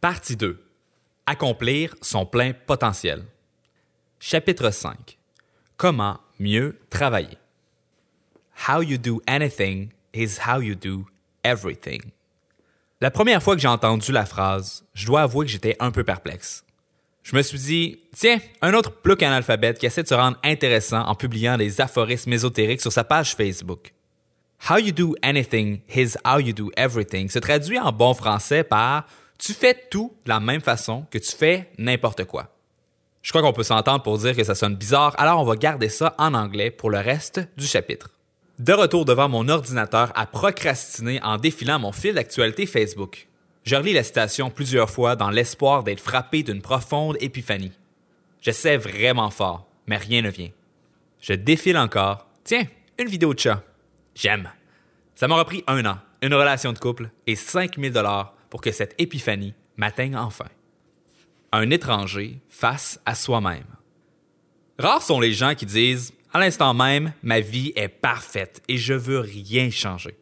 Partie 0.00 0.34
2. 0.34 0.58
Accomplir 1.26 1.94
son 2.00 2.24
plein 2.24 2.54
potentiel. 2.54 3.22
Chapitre 4.18 4.70
5. 4.70 5.18
Comment 5.76 6.16
mieux 6.38 6.78
travailler. 6.88 7.36
How 8.66 8.80
you 8.80 8.96
do 8.96 9.20
anything 9.26 9.90
is 10.14 10.38
how 10.46 10.62
you 10.62 10.74
do 10.74 11.04
everything. 11.44 12.00
La 13.02 13.10
première 13.10 13.42
fois 13.42 13.56
que 13.56 13.60
j'ai 13.60 13.68
entendu 13.68 14.10
la 14.10 14.24
phrase, 14.24 14.86
je 14.94 15.04
dois 15.04 15.20
avouer 15.20 15.44
que 15.44 15.52
j'étais 15.52 15.76
un 15.80 15.90
peu 15.90 16.02
perplexe. 16.02 16.64
Je 17.22 17.36
me 17.36 17.42
suis 17.42 17.58
dit, 17.58 17.98
tiens, 18.16 18.38
un 18.62 18.72
autre 18.72 18.92
plouc 19.02 19.22
analphabète 19.22 19.78
qui 19.78 19.84
essaie 19.84 20.02
de 20.02 20.08
se 20.08 20.14
rendre 20.14 20.38
intéressant 20.42 21.02
en 21.02 21.14
publiant 21.14 21.58
des 21.58 21.82
aphorismes 21.82 22.32
ésotériques 22.32 22.80
sur 22.80 22.90
sa 22.90 23.04
page 23.04 23.36
Facebook. 23.36 23.92
How 24.70 24.78
you 24.78 24.92
do 24.92 25.14
anything 25.22 25.82
is 25.94 26.16
how 26.24 26.38
you 26.38 26.54
do 26.54 26.70
everything 26.78 27.28
se 27.28 27.38
traduit 27.38 27.78
en 27.78 27.92
bon 27.92 28.14
français 28.14 28.64
par 28.64 29.06
tu 29.40 29.54
fais 29.54 29.74
tout 29.90 30.14
de 30.24 30.28
la 30.28 30.38
même 30.38 30.60
façon 30.60 31.06
que 31.10 31.18
tu 31.18 31.34
fais 31.34 31.70
n'importe 31.78 32.24
quoi. 32.24 32.54
Je 33.22 33.30
crois 33.30 33.42
qu'on 33.42 33.52
peut 33.52 33.62
s'entendre 33.62 34.02
pour 34.02 34.18
dire 34.18 34.36
que 34.36 34.44
ça 34.44 34.54
sonne 34.54 34.76
bizarre, 34.76 35.14
alors 35.18 35.40
on 35.40 35.44
va 35.44 35.56
garder 35.56 35.88
ça 35.88 36.14
en 36.18 36.34
anglais 36.34 36.70
pour 36.70 36.90
le 36.90 36.98
reste 36.98 37.40
du 37.56 37.66
chapitre. 37.66 38.10
De 38.58 38.72
retour 38.72 39.04
devant 39.04 39.28
mon 39.28 39.48
ordinateur 39.48 40.12
à 40.14 40.26
procrastiner 40.26 41.20
en 41.22 41.38
défilant 41.38 41.78
mon 41.78 41.92
fil 41.92 42.14
d'actualité 42.14 42.66
Facebook. 42.66 43.28
Je 43.64 43.76
relis 43.76 43.94
la 43.94 44.04
citation 44.04 44.50
plusieurs 44.50 44.90
fois 44.90 45.16
dans 45.16 45.30
l'espoir 45.30 45.84
d'être 45.84 46.00
frappé 46.00 46.42
d'une 46.42 46.62
profonde 46.62 47.16
épiphanie. 47.20 47.72
J'essaie 48.40 48.76
vraiment 48.76 49.30
fort, 49.30 49.66
mais 49.86 49.96
rien 49.96 50.22
ne 50.22 50.30
vient. 50.30 50.50
Je 51.20 51.34
défile 51.34 51.78
encore. 51.78 52.26
Tiens, 52.44 52.64
une 52.98 53.08
vidéo 53.08 53.34
de 53.34 53.38
chat. 53.38 53.62
J'aime. 54.14 54.50
Ça 55.14 55.28
m'aura 55.28 55.44
pris 55.44 55.62
un 55.66 55.84
an, 55.84 55.98
une 56.22 56.34
relation 56.34 56.72
de 56.72 56.78
couple 56.78 57.10
et 57.26 57.36
5000 57.36 57.92
dollars 57.92 58.34
pour 58.50 58.60
que 58.60 58.72
cette 58.72 58.94
épiphanie 58.98 59.54
m'atteigne 59.76 60.16
enfin. 60.16 60.48
Un 61.52 61.70
étranger 61.70 62.38
face 62.48 63.00
à 63.06 63.14
soi-même. 63.14 63.64
Rares 64.78 65.02
sont 65.02 65.20
les 65.20 65.32
gens 65.32 65.54
qui 65.54 65.66
disent 65.66 66.12
à 66.32 66.38
l'instant 66.38 66.74
même, 66.74 67.12
ma 67.22 67.40
vie 67.40 67.72
est 67.74 67.88
parfaite 67.88 68.62
et 68.68 68.76
je 68.76 68.94
veux 68.94 69.18
rien 69.18 69.70
changer. 69.70 70.16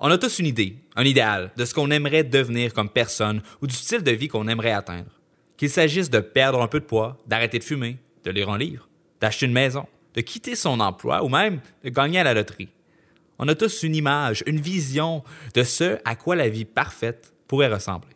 On 0.00 0.10
a 0.10 0.18
tous 0.18 0.40
une 0.40 0.46
idée, 0.46 0.76
un 0.96 1.04
idéal 1.04 1.52
de 1.56 1.64
ce 1.64 1.74
qu'on 1.74 1.90
aimerait 1.92 2.24
devenir 2.24 2.74
comme 2.74 2.88
personne 2.88 3.42
ou 3.60 3.68
du 3.68 3.74
style 3.74 4.02
de 4.02 4.10
vie 4.10 4.26
qu'on 4.26 4.48
aimerait 4.48 4.72
atteindre. 4.72 5.20
Qu'il 5.56 5.70
s'agisse 5.70 6.10
de 6.10 6.18
perdre 6.18 6.60
un 6.60 6.66
peu 6.66 6.80
de 6.80 6.84
poids, 6.84 7.16
d'arrêter 7.28 7.60
de 7.60 7.64
fumer, 7.64 7.98
de 8.24 8.30
lire 8.32 8.50
un 8.50 8.58
livre, 8.58 8.88
d'acheter 9.20 9.46
une 9.46 9.52
maison, 9.52 9.86
de 10.14 10.20
quitter 10.20 10.56
son 10.56 10.80
emploi 10.80 11.22
ou 11.22 11.28
même 11.28 11.60
de 11.84 11.90
gagner 11.90 12.18
à 12.18 12.24
la 12.24 12.34
loterie. 12.34 12.70
On 13.38 13.48
a 13.48 13.54
tous 13.54 13.84
une 13.84 13.94
image, 13.94 14.42
une 14.46 14.60
vision 14.60 15.22
de 15.54 15.62
ce 15.62 15.98
à 16.04 16.16
quoi 16.16 16.34
la 16.34 16.48
vie 16.48 16.64
parfaite 16.64 17.31
ressembler. 17.56 18.14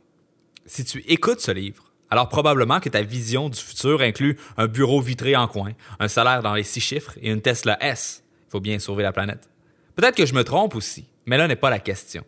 Si 0.67 0.84
tu 0.84 1.05
écoutes 1.06 1.41
ce 1.41 1.51
livre, 1.51 1.92
alors 2.11 2.29
probablement 2.29 2.81
que 2.81 2.89
ta 2.89 3.03
vision 3.03 3.48
du 3.48 3.59
futur 3.59 4.01
inclut 4.01 4.39
un 4.56 4.67
bureau 4.67 5.01
vitré 5.01 5.37
en 5.37 5.48
coin, 5.48 5.73
un 5.98 6.09
salaire 6.09 6.43
dans 6.43 6.55
les 6.55 6.62
six 6.62 6.81
chiffres 6.81 7.15
et 7.20 7.31
une 7.31 7.41
Tesla 7.41 7.77
S. 7.81 8.23
Il 8.48 8.51
faut 8.51 8.61
bien 8.61 8.78
sauver 8.78 9.03
la 9.03 9.12
planète. 9.12 9.48
Peut-être 9.97 10.17
que 10.17 10.27
je 10.27 10.34
me 10.34 10.45
trompe 10.45 10.75
aussi, 10.75 11.06
mais 11.27 11.37
là 11.37 11.48
n'est 11.48 11.56
pas 11.56 11.70
la 11.70 11.78
question. 11.78 12.25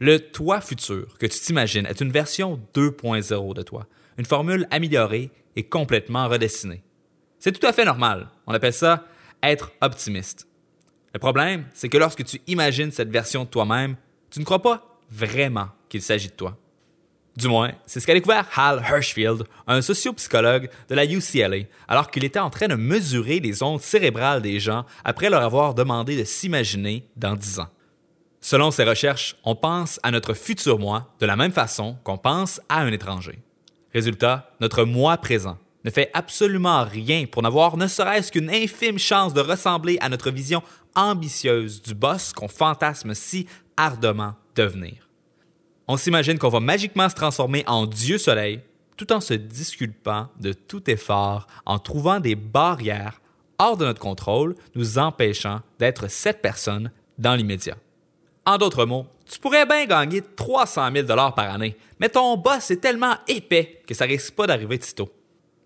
Le 0.00 0.18
toi 0.18 0.60
futur 0.60 1.18
que 1.18 1.26
tu 1.26 1.38
t'imagines 1.40 1.86
est 1.86 2.00
une 2.00 2.12
version 2.12 2.60
2.0 2.74 3.54
de 3.54 3.62
toi, 3.62 3.86
une 4.16 4.24
formule 4.24 4.66
améliorée 4.70 5.30
et 5.56 5.64
complètement 5.64 6.28
redessinée. 6.28 6.82
C'est 7.38 7.52
tout 7.52 7.66
à 7.66 7.72
fait 7.72 7.84
normal. 7.84 8.28
On 8.46 8.54
appelle 8.54 8.72
ça 8.72 9.04
être 9.42 9.72
optimiste. 9.80 10.46
Le 11.12 11.18
problème, 11.18 11.66
c'est 11.74 11.88
que 11.88 11.98
lorsque 11.98 12.24
tu 12.24 12.40
imagines 12.46 12.92
cette 12.92 13.10
version 13.10 13.44
de 13.44 13.48
toi-même, 13.48 13.96
tu 14.30 14.40
ne 14.40 14.44
crois 14.44 14.62
pas 14.62 14.97
vraiment 15.10 15.68
qu'il 15.88 16.02
s'agit 16.02 16.28
de 16.28 16.32
toi. 16.32 16.56
Du 17.36 17.46
moins, 17.46 17.70
c'est 17.86 18.00
ce 18.00 18.06
qu'a 18.06 18.14
découvert 18.14 18.48
Hal 18.56 18.82
Hirschfield, 18.84 19.44
un 19.68 19.80
sociopsychologue 19.80 20.68
de 20.88 20.94
la 20.96 21.04
UCLA, 21.04 21.66
alors 21.86 22.10
qu'il 22.10 22.24
était 22.24 22.40
en 22.40 22.50
train 22.50 22.66
de 22.66 22.74
mesurer 22.74 23.38
les 23.38 23.62
ondes 23.62 23.80
cérébrales 23.80 24.42
des 24.42 24.58
gens 24.58 24.84
après 25.04 25.30
leur 25.30 25.42
avoir 25.42 25.72
demandé 25.72 26.16
de 26.16 26.24
s'imaginer 26.24 27.08
dans 27.16 27.36
10 27.36 27.60
ans. 27.60 27.68
Selon 28.40 28.72
ses 28.72 28.82
recherches, 28.82 29.36
on 29.44 29.54
pense 29.54 30.00
à 30.02 30.10
notre 30.10 30.34
futur 30.34 30.80
moi 30.80 31.14
de 31.20 31.26
la 31.26 31.36
même 31.36 31.52
façon 31.52 31.96
qu'on 32.02 32.18
pense 32.18 32.60
à 32.68 32.80
un 32.80 32.92
étranger. 32.92 33.38
Résultat, 33.94 34.50
notre 34.60 34.84
moi 34.84 35.16
présent 35.16 35.58
ne 35.84 35.90
fait 35.90 36.10
absolument 36.14 36.84
rien 36.84 37.26
pour 37.26 37.42
n'avoir 37.42 37.76
ne 37.76 37.86
serait-ce 37.86 38.32
qu'une 38.32 38.50
infime 38.50 38.98
chance 38.98 39.32
de 39.32 39.40
ressembler 39.40 39.96
à 40.00 40.08
notre 40.08 40.30
vision 40.30 40.62
ambitieuse 40.96 41.82
du 41.82 41.94
boss 41.94 42.32
qu'on 42.32 42.48
fantasme 42.48 43.14
si 43.14 43.46
ardemment 43.76 44.34
On 45.86 45.96
s'imagine 45.96 46.38
qu'on 46.38 46.48
va 46.48 46.60
magiquement 46.60 47.08
se 47.08 47.14
transformer 47.14 47.64
en 47.66 47.86
Dieu 47.86 48.18
Soleil 48.18 48.60
tout 48.98 49.12
en 49.12 49.20
se 49.20 49.32
disculpant 49.32 50.28
de 50.40 50.52
tout 50.52 50.90
effort, 50.90 51.46
en 51.64 51.78
trouvant 51.78 52.20
des 52.20 52.34
barrières 52.34 53.20
hors 53.58 53.76
de 53.76 53.84
notre 53.84 54.00
contrôle, 54.00 54.54
nous 54.74 54.98
empêchant 54.98 55.60
d'être 55.78 56.10
cette 56.10 56.42
personne 56.42 56.90
dans 57.16 57.34
l'immédiat. 57.34 57.76
En 58.44 58.58
d'autres 58.58 58.84
mots, 58.84 59.06
tu 59.24 59.38
pourrais 59.38 59.66
bien 59.66 59.86
gagner 59.86 60.22
300 60.22 60.90
000 60.92 61.06
par 61.06 61.38
année, 61.38 61.76
mais 62.00 62.08
ton 62.08 62.36
boss 62.36 62.70
est 62.70 62.80
tellement 62.80 63.16
épais 63.26 63.82
que 63.86 63.94
ça 63.94 64.04
risque 64.04 64.34
pas 64.34 64.46
d'arriver 64.46 64.78
tôt. 64.78 65.10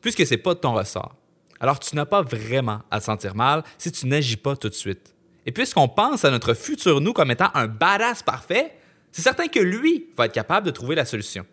Puisque 0.01 0.27
c'est 0.27 0.39
pas 0.39 0.55
de 0.55 0.59
ton 0.59 0.75
ressort. 0.75 1.15
Alors 1.61 1.79
tu 1.79 1.95
n'as 1.95 2.07
pas 2.07 2.23
vraiment 2.23 2.81
à 2.91 2.99
te 2.99 3.05
sentir 3.05 3.37
mal 3.37 3.63
si 3.79 3.93
tu 3.93 4.07
n'agis 4.07 4.37
pas 4.37 4.57
tout 4.57 4.69
de 4.69 4.75
suite. 4.75 5.15
Et 5.47 5.53
puisqu'on 5.53 5.89
pense 5.89 6.25
à 6.25 6.31
notre 6.31 6.55
futur 6.55 7.01
nous 7.01 7.13
comme 7.13 7.31
étant 7.31 7.51
un 7.55 7.69
badass 7.69 8.23
parfait, 8.23 8.77
c'est 9.13 9.23
certain 9.23 9.47
que 9.47 9.61
lui 9.61 10.07
va 10.17 10.27
être 10.27 10.33
capable 10.33 10.67
de 10.67 10.73
trouver 10.73 10.95
la 10.95 11.05
solution. 11.05 11.47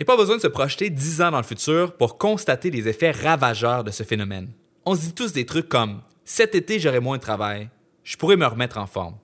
A 0.00 0.04
pas 0.04 0.16
besoin 0.16 0.36
de 0.36 0.42
se 0.42 0.46
projeter 0.46 0.90
10 0.90 1.22
ans 1.22 1.30
dans 1.30 1.38
le 1.38 1.44
futur 1.44 1.96
pour 1.96 2.18
constater 2.18 2.70
les 2.70 2.88
effets 2.88 3.10
ravageurs 3.10 3.84
de 3.84 3.90
ce 3.90 4.02
phénomène. 4.02 4.50
On 4.84 4.94
se 4.94 5.02
dit 5.02 5.14
tous 5.14 5.32
des 5.32 5.46
trucs 5.46 5.68
comme 5.68 6.02
cet 6.24 6.54
été 6.54 6.78
j'aurai 6.78 7.00
moins 7.00 7.16
de 7.16 7.22
travail, 7.22 7.68
je 8.04 8.16
pourrais 8.16 8.36
me 8.36 8.46
remettre 8.46 8.78
en 8.78 8.86
forme. 8.86 9.16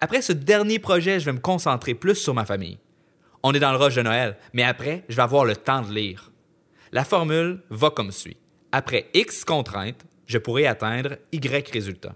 Après 0.00 0.22
ce 0.22 0.32
dernier 0.32 0.78
projet, 0.78 1.18
je 1.18 1.26
vais 1.26 1.32
me 1.32 1.40
concentrer 1.40 1.94
plus 1.94 2.14
sur 2.14 2.34
ma 2.34 2.44
famille. 2.44 2.78
On 3.42 3.52
est 3.52 3.60
dans 3.60 3.72
le 3.72 3.78
rush 3.78 3.94
de 3.94 4.02
Noël, 4.02 4.36
mais 4.52 4.62
après, 4.62 5.04
je 5.08 5.16
vais 5.16 5.22
avoir 5.22 5.44
le 5.44 5.56
temps 5.56 5.82
de 5.82 5.92
lire. 5.92 6.30
La 6.92 7.04
formule 7.04 7.62
va 7.70 7.90
comme 7.90 8.12
suit. 8.12 8.36
Après 8.72 9.08
X 9.14 9.44
contraintes, 9.44 10.04
je 10.26 10.38
pourrai 10.38 10.66
atteindre 10.66 11.16
Y 11.32 11.70
résultats. 11.70 12.14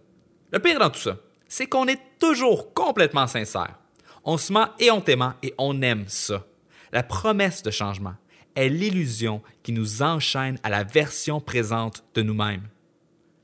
Le 0.50 0.58
pire 0.58 0.78
dans 0.78 0.90
tout 0.90 1.00
ça, 1.00 1.16
c'est 1.48 1.66
qu'on 1.66 1.86
est 1.86 2.00
toujours 2.18 2.74
complètement 2.74 3.26
sincère. 3.26 3.78
On 4.24 4.36
se 4.36 4.52
ment 4.52 4.68
éhontément 4.78 5.34
et 5.42 5.54
on 5.58 5.82
aime 5.82 6.04
ça. 6.06 6.46
La 6.92 7.02
promesse 7.02 7.62
de 7.62 7.70
changement 7.70 8.14
est 8.54 8.68
l'illusion 8.68 9.42
qui 9.62 9.72
nous 9.72 10.02
enchaîne 10.02 10.58
à 10.62 10.70
la 10.70 10.84
version 10.84 11.40
présente 11.40 12.04
de 12.14 12.22
nous-mêmes. 12.22 12.68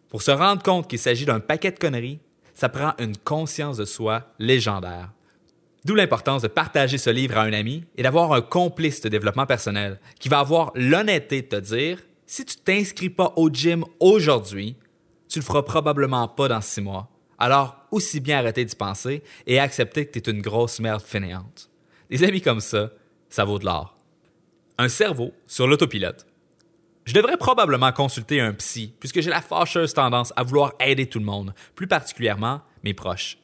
Pour 0.08 0.22
se 0.22 0.30
rendre 0.30 0.62
compte 0.62 0.88
qu'il 0.88 0.98
s'agit 0.98 1.24
d'un 1.24 1.40
paquet 1.40 1.72
de 1.72 1.78
conneries, 1.78 2.20
ça 2.54 2.68
prend 2.68 2.92
une 2.98 3.16
conscience 3.16 3.76
de 3.76 3.84
soi 3.84 4.32
légendaire. 4.38 5.10
D'où 5.84 5.94
l'importance 5.94 6.42
de 6.42 6.48
partager 6.48 6.98
ce 6.98 7.10
livre 7.10 7.38
à 7.38 7.42
un 7.42 7.52
ami 7.52 7.84
et 7.96 8.02
d'avoir 8.02 8.32
un 8.32 8.40
complice 8.40 9.00
de 9.00 9.08
développement 9.08 9.46
personnel 9.46 10.00
qui 10.18 10.28
va 10.28 10.40
avoir 10.40 10.72
l'honnêteté 10.74 11.42
de 11.42 11.48
te 11.48 11.56
dire 11.56 12.02
si 12.26 12.44
tu 12.44 12.56
t'inscris 12.56 13.10
pas 13.10 13.32
au 13.36 13.48
gym 13.48 13.84
aujourd'hui, 14.00 14.76
tu 15.28 15.38
le 15.38 15.44
feras 15.44 15.62
probablement 15.62 16.28
pas 16.28 16.48
dans 16.48 16.60
six 16.60 16.80
mois. 16.80 17.08
Alors, 17.38 17.76
aussi 17.90 18.20
bien 18.20 18.38
arrêter 18.38 18.64
d'y 18.64 18.74
penser 18.74 19.22
et 19.46 19.60
accepter 19.60 20.06
que 20.06 20.18
tu 20.18 20.30
une 20.30 20.42
grosse 20.42 20.80
merde 20.80 21.02
fainéante. 21.02 21.70
Des 22.10 22.24
amis 22.24 22.40
comme 22.40 22.60
ça, 22.60 22.90
ça 23.28 23.44
vaut 23.44 23.58
de 23.58 23.64
l'or. 23.64 23.96
Un 24.78 24.88
cerveau 24.88 25.32
sur 25.46 25.66
l'autopilote. 25.66 26.26
Je 27.04 27.14
devrais 27.14 27.36
probablement 27.36 27.92
consulter 27.92 28.40
un 28.40 28.52
psy, 28.52 28.92
puisque 29.00 29.20
j'ai 29.20 29.30
la 29.30 29.40
fâcheuse 29.40 29.94
tendance 29.94 30.32
à 30.36 30.42
vouloir 30.42 30.72
aider 30.80 31.06
tout 31.06 31.18
le 31.18 31.24
monde, 31.24 31.54
plus 31.74 31.86
particulièrement 31.86 32.60
mes 32.84 32.92
proches. 32.92 33.38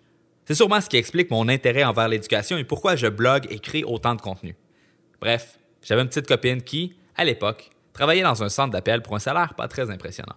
C'est 0.44 0.54
sûrement 0.54 0.81
ce 0.81 0.91
qui 0.91 0.99
explique 0.99 1.31
mon 1.31 1.49
intérêt 1.49 1.84
envers 1.84 2.09
l'éducation 2.09 2.59
et 2.59 2.65
pourquoi 2.65 2.97
je 2.97 3.06
blogue 3.06 3.47
et 3.49 3.59
crée 3.59 3.84
autant 3.84 4.15
de 4.15 4.21
contenu. 4.21 4.56
Bref, 5.21 5.59
j'avais 5.83 6.03
une 6.03 6.09
petite 6.09 6.27
copine 6.27 6.62
qui, 6.62 6.97
à 7.16 7.24
l'époque, 7.24 7.71
travaillait 7.95 8.22
dans 8.22 8.42
un 8.42 8.51
centre 8.51 8.72
d'appel 8.72 9.01
pour 9.01 9.16
un 9.16 9.21
salaire 9.21 9.54
pas 9.54 9.68
très 9.68 9.91
impressionnant. 9.91 10.36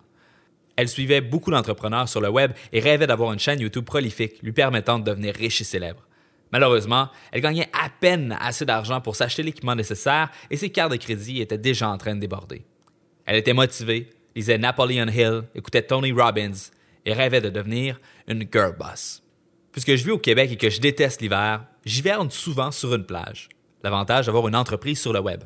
Elle 0.77 0.87
suivait 0.87 1.21
beaucoup 1.21 1.51
d'entrepreneurs 1.51 2.07
sur 2.07 2.21
le 2.21 2.29
web 2.29 2.53
et 2.71 2.79
rêvait 2.79 3.07
d'avoir 3.07 3.33
une 3.33 3.39
chaîne 3.39 3.59
YouTube 3.59 3.83
prolifique 3.83 4.41
lui 4.43 4.53
permettant 4.53 4.99
de 4.99 5.03
devenir 5.03 5.33
riche 5.35 5.59
et 5.59 5.65
célèbre. 5.65 6.07
Malheureusement, 6.51 7.09
elle 7.31 7.41
gagnait 7.41 7.67
à 7.73 7.89
peine 7.89 8.37
assez 8.39 8.63
d'argent 8.63 9.01
pour 9.01 9.15
s'acheter 9.15 9.43
l'équipement 9.43 9.75
nécessaire 9.75 10.29
et 10.49 10.55
ses 10.55 10.69
cartes 10.69 10.91
de 10.91 10.97
crédit 10.97 11.41
étaient 11.41 11.57
déjà 11.57 11.89
en 11.89 11.97
train 11.97 12.15
de 12.15 12.21
déborder. 12.21 12.63
Elle 13.25 13.35
était 13.35 13.53
motivée, 13.53 14.09
lisait 14.35 14.59
Napoleon 14.59 15.07
Hill, 15.07 15.43
écoutait 15.55 15.81
Tony 15.81 16.11
Robbins 16.11 16.69
et 17.05 17.13
rêvait 17.13 17.41
de 17.41 17.49
devenir 17.49 17.99
une 18.27 18.47
girl 18.49 18.75
boss. 18.77 19.23
Puisque 19.71 19.95
je 19.95 20.05
vis 20.05 20.11
au 20.11 20.19
Québec 20.19 20.51
et 20.51 20.57
que 20.57 20.69
je 20.69 20.79
déteste 20.79 21.21
l'hiver, 21.21 21.65
j'hiverne 21.85 22.29
souvent 22.29 22.71
sur 22.71 22.93
une 22.93 23.05
plage. 23.05 23.49
L'avantage 23.83 24.27
d'avoir 24.27 24.47
une 24.47 24.55
entreprise 24.55 24.99
sur 25.01 25.11
le 25.11 25.19
web. 25.19 25.43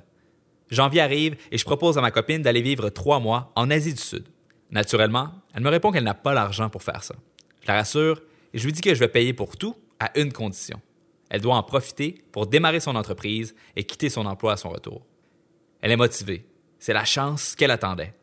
Janvier 0.70 1.02
arrive 1.02 1.36
et 1.52 1.58
je 1.58 1.66
propose 1.66 1.98
à 1.98 2.02
ma 2.02 2.12
copine 2.12 2.42
d'aller 2.42 2.62
vivre 2.62 2.90
trois 2.90 3.20
mois 3.20 3.52
en 3.56 3.70
Asie 3.72 3.94
du 3.94 4.02
Sud. 4.02 4.26
Naturellement, 4.72 5.34
elle 5.54 5.64
me 5.64 5.70
répond 5.70 5.92
qu'elle 5.92 6.06
n'a 6.06 6.14
pas 6.14 6.34
l'argent 6.34 6.70
pour 6.70 6.82
faire 6.82 7.04
ça. 7.04 7.16
Je 7.62 7.68
la 7.68 7.76
rassure 7.76 8.22
et 8.54 8.58
je 8.58 8.66
lui 8.66 8.74
dis 8.74 8.82
que 8.82 8.94
je 8.94 9.00
vais 9.00 9.08
payer 9.08 9.34
pour 9.34 9.58
tout 9.58 9.76
à 10.00 10.18
une 10.18 10.32
condition. 10.32 10.82
Elle 11.30 11.42
doit 11.42 11.56
en 11.56 11.64
profiter 11.64 12.24
pour 12.32 12.48
démarrer 12.48 12.80
son 12.80 12.96
entreprise 12.96 13.56
et 13.76 13.84
quitter 13.84 14.10
son 14.10 14.26
emploi 14.26 14.54
à 14.54 14.58
son 14.58 14.70
retour. 14.70 15.06
Elle 15.82 15.92
est 15.92 15.98
motivée. 15.98 16.46
C'est 16.80 16.94
la 16.94 17.06
chance 17.06 17.56
qu'elle 17.56 17.72
attendait. 17.72 18.14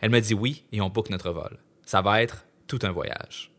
Elle 0.00 0.10
me 0.10 0.20
dit 0.20 0.34
oui 0.34 0.64
et 0.72 0.80
on 0.80 0.88
book 0.88 1.10
notre 1.10 1.30
vol. 1.30 1.58
Ça 1.84 2.00
va 2.00 2.22
être 2.22 2.46
tout 2.66 2.78
un 2.82 2.90
voyage. 2.90 3.50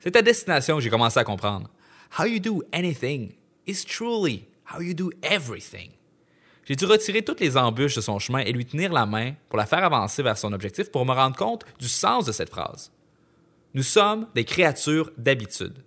C'est 0.00 0.16
à 0.16 0.22
destination 0.22 0.76
que 0.76 0.82
j'ai 0.82 0.90
commencé 0.90 1.18
à 1.18 1.24
comprendre. 1.24 1.70
How 2.18 2.26
you 2.26 2.38
do 2.38 2.62
anything 2.72 3.34
is 3.66 3.84
truly 3.84 4.46
how 4.72 4.80
you 4.80 4.94
do 4.94 5.10
everything. 5.22 5.95
J'ai 6.66 6.74
dû 6.74 6.84
retirer 6.84 7.22
toutes 7.22 7.40
les 7.40 7.56
embûches 7.56 7.94
de 7.94 8.00
son 8.00 8.18
chemin 8.18 8.40
et 8.40 8.52
lui 8.52 8.66
tenir 8.66 8.92
la 8.92 9.06
main 9.06 9.34
pour 9.48 9.56
la 9.56 9.66
faire 9.66 9.84
avancer 9.84 10.22
vers 10.22 10.36
son 10.36 10.52
objectif 10.52 10.90
pour 10.90 11.06
me 11.06 11.12
rendre 11.12 11.36
compte 11.36 11.64
du 11.78 11.88
sens 11.88 12.24
de 12.24 12.32
cette 12.32 12.50
phrase. 12.50 12.90
Nous 13.74 13.84
sommes 13.84 14.26
des 14.34 14.44
créatures 14.44 15.12
d'habitude. 15.16 15.84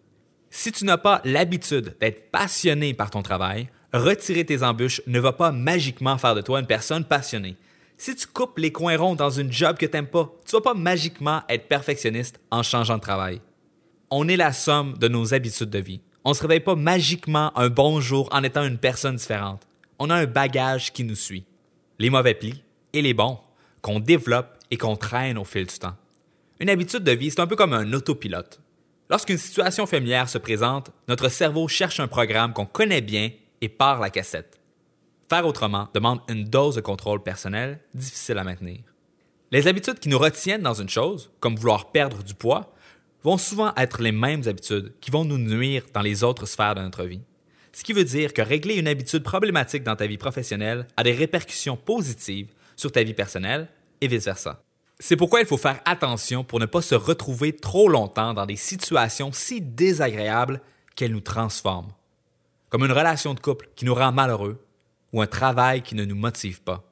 Si 0.50 0.72
tu 0.72 0.86
n'as 0.86 0.98
pas 0.98 1.22
l'habitude 1.26 1.98
d'être 2.00 2.31
passionné 2.31 2.94
par 2.94 3.10
ton 3.10 3.22
travail, 3.22 3.68
retirer 3.94 4.46
tes 4.46 4.64
embûches 4.64 5.02
ne 5.06 5.20
va 5.20 5.34
pas 5.34 5.52
magiquement 5.52 6.18
faire 6.18 6.34
de 6.34 6.42
toi 6.42 6.62
une 6.62 6.66
personne 6.66 7.04
passionnée. 7.04 7.58
Si 7.98 8.16
tu 8.16 8.26
coupes 8.28 8.58
les 8.58 8.72
coins 8.72 8.96
ronds 8.96 9.16
dans 9.16 9.30
une 9.30 9.52
job 9.52 9.78
que 9.78 9.86
tu 9.86 9.92
n'aimes 9.92 10.08
pas, 10.08 10.31
tu 10.46 10.56
vas 10.56 10.62
pas 10.62 10.74
magiquement 10.74 11.42
être 11.50 11.68
perfectionniste 11.68 12.40
en 12.52 12.64
changeant 12.64 12.96
de 12.96 13.02
travail. 13.02 13.42
On 14.10 14.30
est 14.30 14.38
la 14.38 14.54
somme 14.54 14.98
de 14.98 15.10
nos 15.10 15.34
habitudes 15.34 15.70
de 15.70 15.80
vie. 15.80 16.00
On 16.24 16.30
ne 16.30 16.36
se 16.36 16.42
réveille 16.42 16.62
pas 16.62 16.76
magiquement 16.76 17.52
un 17.58 17.68
bon 17.68 18.00
jour 18.00 18.30
en 18.31 18.44
étant 18.44 18.64
une 18.64 18.78
personne 18.78 19.18
différente. 19.18 19.69
On 20.01 20.10
a 20.10 20.16
un 20.16 20.25
bagage 20.25 20.94
qui 20.94 21.04
nous 21.04 21.16
suit. 21.16 21.46
Les 22.00 22.10
mauvais 22.10 22.34
plis 22.34 22.63
et 22.94 23.01
les 23.01 23.13
bons, 23.13 23.38
qu'on 23.81 24.00
développe 24.00 24.57
et 24.72 24.78
qu'on 24.78 24.96
traîne 24.96 25.38
au 25.38 25.44
fil 25.44 25.68
du 25.68 25.78
temps. 25.78 25.98
Une 26.62 26.69
habitude 26.69 27.04
de 27.04 27.12
vie, 27.12 27.31
c'est 27.31 27.42
un 27.42 27.48
peu 27.48 27.57
comme 27.57 27.74
un 27.74 27.92
autopilote. 27.92 28.62
Lorsqu'une 29.10 29.38
situation 29.38 29.86
familière 29.86 30.30
se 30.30 30.38
présente, 30.38 30.92
notre 31.10 31.28
cerveau 31.28 31.68
cherche 31.68 32.00
un 32.00 32.07
programme 32.07 32.54
qu'on 32.54 32.66
connaît 32.66 33.01
bien 33.01 33.31
et 33.60 33.68
part 33.68 34.00
la 34.00 34.10
cassette. 34.10 34.60
Faire 35.30 35.46
autrement 35.46 35.90
demande 35.94 36.22
une 36.30 36.45
dose 36.45 36.75
de 36.75 36.81
contrôle 36.81 37.22
personnel 37.22 37.81
difficile 37.94 38.38
à 38.38 38.45
maintenir. 38.45 38.80
Les 39.52 39.68
habitudes 39.68 40.00
qui 40.00 40.10
nous 40.10 40.18
retiennent 40.18 40.62
dans 40.62 40.80
une 40.80 40.90
chose, 40.90 41.30
comme 41.42 41.56
vouloir 41.56 41.92
perdre 41.92 42.24
du 42.24 42.36
poids, 42.36 42.74
vont 43.24 43.38
souvent 43.38 43.74
être 43.75 44.02
les 44.02 44.13
mêmes 44.13 44.44
habitudes 44.48 44.94
qui 45.02 45.12
vont 45.12 45.25
nous 45.25 45.38
nuire 45.38 45.84
dans 45.94 46.02
les 46.02 46.24
autres 46.24 46.45
sphères 46.45 46.75
de 46.75 46.81
notre 46.81 47.04
vie. 47.04 47.22
Ce 47.80 47.84
qui 47.86 47.94
veut 47.94 48.04
dire 48.04 48.34
que 48.34 48.42
régler 48.42 48.76
une 48.76 48.90
habitude 48.90 49.24
problématique 49.24 49.84
dans 49.84 49.96
ta 49.96 50.06
vie 50.06 50.18
professionnelle 50.18 50.86
a 50.98 51.04
des 51.04 51.14
répercussions 51.14 51.78
positives 51.78 52.52
sur 52.76 52.92
ta 52.92 53.04
vie 53.04 53.14
personnelle 53.14 53.70
et 54.02 54.08
vice-versa. 54.10 54.62
C'est 55.00 55.16
pourquoi 55.16 55.40
il 55.40 55.46
faut 55.46 55.56
faire 55.56 55.80
attention 55.86 56.44
pour 56.44 56.60
ne 56.60 56.66
pas 56.66 56.81
se 56.81 56.94
retrouver 56.94 57.56
trop 57.56 57.88
longtemps 57.88 58.34
dans 58.34 58.46
des 58.46 58.58
situations 58.58 59.31
si 59.31 59.62
désagréables 59.62 60.60
qu'elles 60.94 61.14
nous 61.14 61.22
transforment. 61.22 61.94
Comme 62.68 62.84
une 62.84 62.92
relation 62.92 63.34
de 63.34 63.40
couple 63.40 63.70
qui 63.78 63.86
nous 63.86 63.96
rend 63.96 64.12
malheureux 64.12 64.62
ou 65.14 65.22
un 65.22 65.28
travail 65.28 65.81
qui 65.81 65.96
ne 65.96 66.04
nous 66.04 66.18
motive 66.18 66.62
pas. 66.62 66.84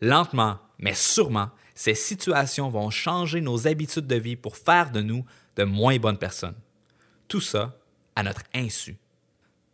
Lentement, 0.00 0.60
mais 0.78 0.94
sûrement, 0.94 1.50
ces 1.74 1.96
situations 1.96 2.70
vont 2.70 2.90
changer 2.90 3.40
nos 3.40 3.66
habitudes 3.66 4.06
de 4.06 4.14
vie 4.14 4.36
pour 4.36 4.56
faire 4.56 4.92
de 4.92 5.00
nous 5.00 5.24
de 5.56 5.64
moins 5.64 5.96
bonnes 5.96 6.18
personnes. 6.18 6.54
Tout 7.26 7.40
ça 7.40 7.76
à 8.14 8.22
notre 8.22 8.44
insu. 8.54 8.96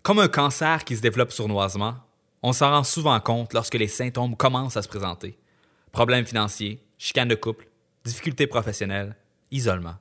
Comme 0.06 0.20
un 0.20 0.28
cancer 0.28 0.84
qui 0.84 0.94
se 0.94 1.02
développe 1.02 1.32
sournoisement, 1.32 1.96
on 2.40 2.52
s'en 2.52 2.70
rend 2.70 2.84
souvent 2.84 3.18
compte 3.18 3.52
lorsque 3.52 3.74
les 3.74 3.88
symptômes 3.88 4.36
commencent 4.36 4.76
à 4.76 4.82
se 4.82 4.86
présenter. 4.86 5.36
Problèmes 5.90 6.24
financiers, 6.24 6.80
chicane 6.96 7.26
de 7.26 7.34
couple, 7.34 7.66
difficultés 8.04 8.46
professionnelles, 8.46 9.16
isolement. 9.50 9.96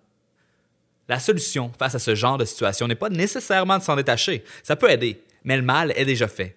La 1.10 1.18
solution 1.18 1.72
face 1.80 1.96
à 1.96 1.98
ce 1.98 2.13
genre 2.13 2.38
de 2.38 2.46
situation 2.46 2.88
n'est 2.88 2.94
pas 2.94 3.10
nécessairement 3.10 3.80
de 3.80 3.84
s'en 3.84 3.96
détacher. 3.96 4.44
Ça 4.62 4.75
peut 4.75 4.92
aider, 4.92 5.24
mais 5.44 5.57
le 5.57 5.63
mal 5.63 5.92
est 5.96 6.06
déjà 6.06 6.28
fait. 6.28 6.56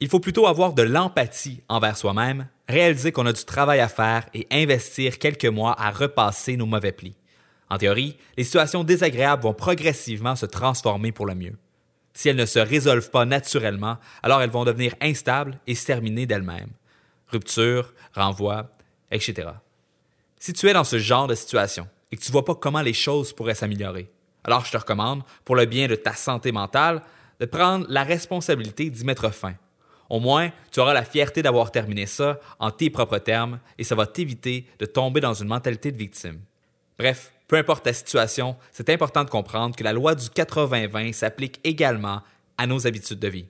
Il 0.00 0.10
faut 0.10 0.20
plutôt 0.20 0.46
avoir 0.46 0.74
de 0.74 0.82
l'empathie 0.82 1.62
envers 1.70 1.96
soi-même, 1.96 2.46
réaliser 2.68 3.10
qu'on 3.10 3.24
a 3.24 3.32
du 3.32 3.44
travail 3.46 3.80
à 3.80 3.88
faire 3.88 4.26
et 4.34 4.46
investir 4.50 5.18
quelques 5.18 5.46
mois 5.46 5.74
à 5.80 5.90
repasser 5.90 6.58
nos 6.58 6.66
mauvais 6.66 6.92
plis. 6.92 7.16
En 7.70 7.78
théorie, 7.78 8.18
les 8.36 8.44
situations 8.44 8.84
désagréables 8.84 9.44
vont 9.44 9.54
progressivement 9.54 10.36
se 10.36 10.44
transformer 10.44 11.10
pour 11.10 11.24
le 11.24 11.34
mieux. 11.34 11.56
Si 12.16 12.30
elles 12.30 12.36
ne 12.36 12.46
se 12.46 12.58
résolvent 12.58 13.10
pas 13.10 13.26
naturellement, 13.26 13.98
alors 14.22 14.40
elles 14.40 14.48
vont 14.48 14.64
devenir 14.64 14.94
instables 15.02 15.58
et 15.66 15.74
se 15.74 15.84
terminer 15.84 16.24
d'elles-mêmes. 16.24 16.70
Rupture, 17.28 17.92
renvoi, 18.14 18.70
etc. 19.10 19.50
Si 20.40 20.54
tu 20.54 20.66
es 20.66 20.72
dans 20.72 20.82
ce 20.82 20.98
genre 20.98 21.26
de 21.26 21.34
situation 21.34 21.86
et 22.10 22.16
que 22.16 22.22
tu 22.22 22.30
ne 22.30 22.32
vois 22.32 22.46
pas 22.46 22.54
comment 22.54 22.80
les 22.80 22.94
choses 22.94 23.34
pourraient 23.34 23.54
s'améliorer, 23.54 24.10
alors 24.44 24.64
je 24.64 24.72
te 24.72 24.78
recommande, 24.78 25.24
pour 25.44 25.56
le 25.56 25.66
bien 25.66 25.88
de 25.88 25.94
ta 25.94 26.14
santé 26.14 26.52
mentale, 26.52 27.02
de 27.38 27.44
prendre 27.44 27.84
la 27.90 28.02
responsabilité 28.02 28.88
d'y 28.88 29.04
mettre 29.04 29.28
fin. 29.28 29.52
Au 30.08 30.18
moins, 30.18 30.52
tu 30.72 30.80
auras 30.80 30.94
la 30.94 31.04
fierté 31.04 31.42
d'avoir 31.42 31.70
terminé 31.70 32.06
ça 32.06 32.40
en 32.58 32.70
tes 32.70 32.88
propres 32.88 33.18
termes 33.18 33.60
et 33.76 33.84
ça 33.84 33.94
va 33.94 34.06
t'éviter 34.06 34.66
de 34.78 34.86
tomber 34.86 35.20
dans 35.20 35.34
une 35.34 35.48
mentalité 35.48 35.92
de 35.92 35.98
victime. 35.98 36.40
Bref, 36.98 37.34
peu 37.48 37.56
importe 37.56 37.84
ta 37.84 37.92
situation, 37.92 38.56
c'est 38.72 38.90
important 38.90 39.24
de 39.24 39.30
comprendre 39.30 39.76
que 39.76 39.84
la 39.84 39.92
loi 39.92 40.14
du 40.14 40.26
80-20 40.26 41.12
s'applique 41.12 41.60
également 41.64 42.22
à 42.58 42.66
nos 42.66 42.86
habitudes 42.86 43.20
de 43.20 43.28
vie. 43.28 43.46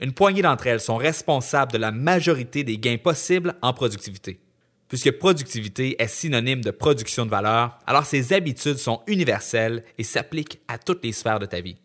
Une 0.00 0.12
poignée 0.12 0.42
d'entre 0.42 0.66
elles 0.66 0.80
sont 0.80 0.96
responsables 0.96 1.72
de 1.72 1.78
la 1.78 1.90
majorité 1.90 2.64
des 2.64 2.78
gains 2.78 2.98
possibles 2.98 3.54
en 3.62 3.72
productivité. 3.72 4.40
Puisque 4.88 5.18
productivité 5.18 6.00
est 6.02 6.08
synonyme 6.08 6.62
de 6.62 6.70
production 6.70 7.26
de 7.26 7.30
valeur, 7.30 7.78
alors 7.86 8.06
ces 8.06 8.32
habitudes 8.32 8.78
sont 8.78 9.02
universelles 9.06 9.84
et 9.98 10.04
s'appliquent 10.04 10.60
à 10.66 10.78
toutes 10.78 11.04
les 11.04 11.12
sphères 11.12 11.38
de 11.38 11.46
ta 11.46 11.60
vie. 11.60 11.76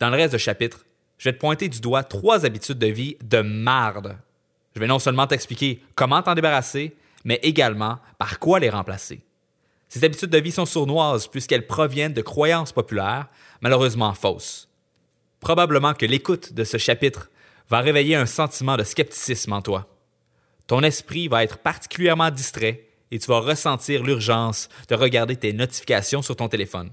Dans 0.00 0.10
le 0.10 0.16
reste 0.16 0.34
du 0.34 0.40
chapitre, 0.40 0.84
je 1.18 1.28
vais 1.28 1.34
te 1.34 1.40
pointer 1.40 1.68
du 1.68 1.80
doigt 1.80 2.04
trois 2.04 2.44
habitudes 2.44 2.78
de 2.78 2.88
vie 2.88 3.16
de 3.22 3.40
marde. 3.40 4.18
Je 4.74 4.80
vais 4.80 4.86
non 4.86 4.98
seulement 4.98 5.26
t'expliquer 5.26 5.80
comment 5.94 6.22
t'en 6.22 6.34
débarrasser, 6.34 6.96
mais 7.24 7.38
également 7.42 7.98
par 8.18 8.38
quoi 8.38 8.58
les 8.58 8.70
remplacer. 8.70 9.22
Ces 9.88 10.04
habitudes 10.04 10.30
de 10.30 10.38
vie 10.38 10.52
sont 10.52 10.66
sournoises 10.66 11.26
puisqu'elles 11.26 11.66
proviennent 11.66 12.12
de 12.12 12.22
croyances 12.22 12.72
populaires, 12.72 13.28
malheureusement 13.60 14.14
fausses. 14.14 14.68
Probablement 15.40 15.94
que 15.94 16.06
l'écoute 16.06 16.52
de 16.52 16.64
ce 16.64 16.78
chapitre 16.78 17.30
va 17.68 17.80
réveiller 17.80 18.16
un 18.16 18.26
sentiment 18.26 18.76
de 18.76 18.84
scepticisme 18.84 19.52
en 19.52 19.62
toi 19.62 19.86
ton 20.66 20.82
esprit 20.82 21.28
va 21.28 21.44
être 21.44 21.58
particulièrement 21.58 22.30
distrait 22.30 22.88
et 23.10 23.18
tu 23.18 23.26
vas 23.28 23.40
ressentir 23.40 24.02
l'urgence 24.02 24.68
de 24.88 24.96
regarder 24.96 25.36
tes 25.36 25.52
notifications 25.52 26.22
sur 26.22 26.36
ton 26.36 26.48
téléphone. 26.48 26.90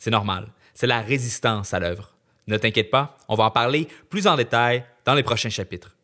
C'est 0.00 0.10
normal, 0.10 0.48
c'est 0.74 0.88
la 0.88 1.00
résistance 1.00 1.72
à 1.72 1.78
l'œuvre. 1.78 2.14
Ne 2.48 2.56
t'inquiète 2.56 2.90
pas, 2.90 3.16
on 3.28 3.36
va 3.36 3.44
en 3.44 3.50
parler 3.50 3.88
plus 4.10 4.26
en 4.26 4.36
détail 4.36 4.84
dans 5.04 5.14
les 5.14 5.22
prochains 5.22 5.50
chapitres. 5.50 5.95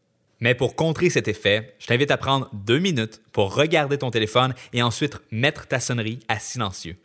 Mais 0.43 0.57
pour 0.57 0.75
contrer 0.75 1.09
cet 1.09 1.29
effet, 1.29 1.73
je 1.79 1.87
t'invite 1.87 2.11
à 2.11 2.17
prendre 2.17 2.51
deux 2.53 2.81
minutes 2.81 3.21
pour 3.31 3.55
regarder 3.55 3.97
ton 3.97 4.11
téléphone 4.11 4.55
et 4.73 4.83
ensuite 4.83 5.21
mettre 5.31 5.69
ta 5.69 5.79
sonnerie 5.79 6.19
à 6.27 6.41
silencieux. 6.41 6.97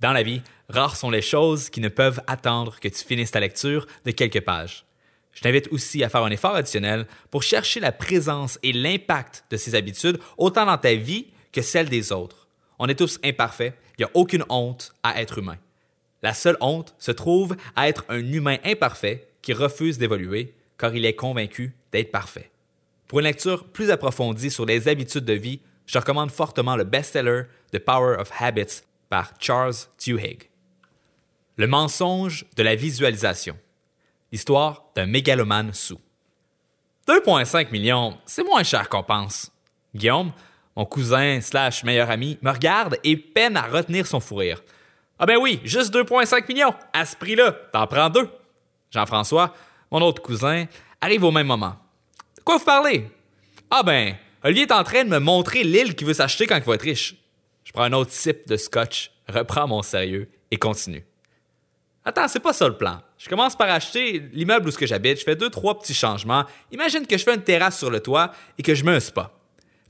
Dans 0.00 0.12
la 0.12 0.22
vie, 0.22 0.40
rares 0.68 0.94
sont 0.94 1.10
les 1.10 1.20
choses 1.20 1.68
qui 1.68 1.80
ne 1.80 1.88
peuvent 1.88 2.20
attendre 2.28 2.78
que 2.78 2.86
tu 2.86 3.04
finisses 3.04 3.32
ta 3.32 3.40
lecture 3.40 3.88
de 4.04 4.12
quelques 4.12 4.40
pages. 4.40 4.84
Je 5.32 5.40
t'invite 5.40 5.66
aussi 5.72 6.04
à 6.04 6.08
faire 6.08 6.22
un 6.22 6.30
effort 6.30 6.54
additionnel 6.54 7.08
pour 7.32 7.42
chercher 7.42 7.80
la 7.80 7.90
présence 7.90 8.56
et 8.62 8.72
l'impact 8.72 9.46
de 9.50 9.56
ces 9.56 9.74
habitudes 9.74 10.20
autant 10.38 10.64
dans 10.64 10.78
ta 10.78 10.94
vie 10.94 11.26
que 11.50 11.62
celle 11.62 11.88
des 11.88 12.12
autres. 12.12 12.46
On 12.78 12.86
est 12.86 12.94
tous 12.94 13.18
imparfaits, 13.24 13.74
il 13.98 14.02
n'y 14.02 14.04
a 14.04 14.14
aucune 14.14 14.44
honte 14.48 14.94
à 15.02 15.20
être 15.20 15.38
humain. 15.38 15.58
La 16.22 16.34
seule 16.34 16.56
honte 16.60 16.94
se 17.00 17.10
trouve 17.10 17.56
à 17.74 17.88
être 17.88 18.04
un 18.08 18.20
humain 18.32 18.58
imparfait 18.64 19.26
qui 19.42 19.52
refuse 19.52 19.98
d'évoluer 19.98 20.54
car 20.78 20.94
il 20.94 21.04
est 21.04 21.14
convaincu 21.16 21.74
d'être 21.90 22.12
parfait. 22.12 22.52
Pour 23.08 23.20
une 23.20 23.26
lecture 23.26 23.64
plus 23.64 23.90
approfondie 23.90 24.50
sur 24.50 24.66
les 24.66 24.88
habitudes 24.88 25.24
de 25.24 25.32
vie, 25.32 25.60
je 25.86 25.98
recommande 25.98 26.30
fortement 26.30 26.74
le 26.74 26.84
best-seller 26.84 27.44
The 27.72 27.78
Power 27.78 28.16
of 28.18 28.30
Habits 28.40 28.82
par 29.08 29.32
Charles 29.38 29.74
Duhigg. 29.98 30.50
Le 31.56 31.68
mensonge 31.68 32.46
de 32.56 32.62
la 32.64 32.74
visualisation. 32.74 33.56
Histoire 34.32 34.86
d'un 34.96 35.06
mégalomane 35.06 35.72
sous. 35.72 36.00
2,5 37.06 37.70
millions, 37.70 38.18
c'est 38.26 38.42
moins 38.42 38.64
cher 38.64 38.88
qu'on 38.88 39.04
pense. 39.04 39.52
Guillaume, 39.94 40.32
mon 40.74 40.84
cousin 40.84 41.40
slash 41.40 41.84
meilleur 41.84 42.10
ami, 42.10 42.36
me 42.42 42.50
regarde 42.50 42.98
et 43.04 43.16
peine 43.16 43.56
à 43.56 43.68
retenir 43.68 44.08
son 44.08 44.18
fou 44.18 44.36
rire. 44.36 44.62
Ah 45.20 45.26
ben 45.26 45.38
oui, 45.40 45.60
juste 45.62 45.94
2,5 45.94 46.48
millions, 46.48 46.74
à 46.92 47.06
ce 47.06 47.14
prix-là, 47.14 47.52
t'en 47.72 47.86
prends 47.86 48.10
deux. 48.10 48.28
Jean-François, 48.90 49.54
mon 49.92 50.02
autre 50.02 50.20
cousin, 50.20 50.66
arrive 51.00 51.22
au 51.22 51.30
même 51.30 51.46
moment. 51.46 51.76
Quoi 52.46 52.58
vous 52.58 52.64
parlez? 52.64 53.10
Ah 53.72 53.82
ben, 53.82 54.14
Olivier 54.44 54.66
est 54.66 54.72
en 54.72 54.84
train 54.84 55.02
de 55.02 55.08
me 55.08 55.18
montrer 55.18 55.64
l'île 55.64 55.96
qu'il 55.96 56.06
veut 56.06 56.14
s'acheter 56.14 56.46
quand 56.46 56.56
il 56.56 56.62
va 56.62 56.74
être 56.76 56.82
riche. 56.82 57.16
Je 57.64 57.72
prends 57.72 57.82
un 57.82 57.92
autre 57.92 58.12
sip 58.12 58.46
de 58.46 58.56
scotch, 58.56 59.10
reprends 59.28 59.66
mon 59.66 59.82
sérieux 59.82 60.28
et 60.52 60.56
continue. 60.56 61.04
Attends, 62.04 62.28
c'est 62.28 62.38
pas 62.38 62.52
ça 62.52 62.68
le 62.68 62.76
plan. 62.76 63.02
Je 63.18 63.28
commence 63.28 63.56
par 63.56 63.68
acheter 63.68 64.22
l'immeuble 64.32 64.68
où 64.68 64.70
ce 64.70 64.78
que 64.78 64.86
j'habite, 64.86 65.18
je 65.18 65.24
fais 65.24 65.34
deux, 65.34 65.50
trois 65.50 65.76
petits 65.76 65.92
changements. 65.92 66.44
Imagine 66.70 67.04
que 67.04 67.18
je 67.18 67.24
fais 67.24 67.34
une 67.34 67.42
terrasse 67.42 67.78
sur 67.78 67.90
le 67.90 67.98
toit 67.98 68.30
et 68.56 68.62
que 68.62 68.76
je 68.76 68.84
mets 68.84 68.94
un 68.94 69.00
spa. 69.00 69.32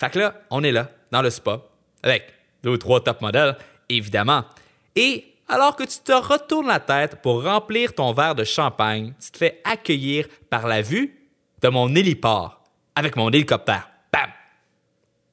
Fait 0.00 0.08
que 0.08 0.18
là, 0.18 0.40
on 0.48 0.64
est 0.64 0.72
là, 0.72 0.90
dans 1.10 1.20
le 1.20 1.28
spa, 1.28 1.60
avec 2.02 2.32
deux 2.62 2.70
ou 2.70 2.78
trois 2.78 3.04
top 3.04 3.20
modèles, 3.20 3.58
évidemment. 3.90 4.46
Et 4.94 5.26
alors 5.46 5.76
que 5.76 5.84
tu 5.84 5.98
te 5.98 6.12
retournes 6.12 6.68
la 6.68 6.80
tête 6.80 7.20
pour 7.20 7.44
remplir 7.44 7.92
ton 7.92 8.14
verre 8.14 8.34
de 8.34 8.44
champagne, 8.44 9.12
tu 9.22 9.30
te 9.30 9.36
fais 9.36 9.60
accueillir 9.62 10.26
par 10.48 10.66
la 10.66 10.80
vue 10.80 11.15
de 11.62 11.68
mon 11.68 11.94
héliport 11.94 12.62
avec 12.94 13.16
mon 13.16 13.28
hélicoptère. 13.28 13.90
Bam! 14.12 14.30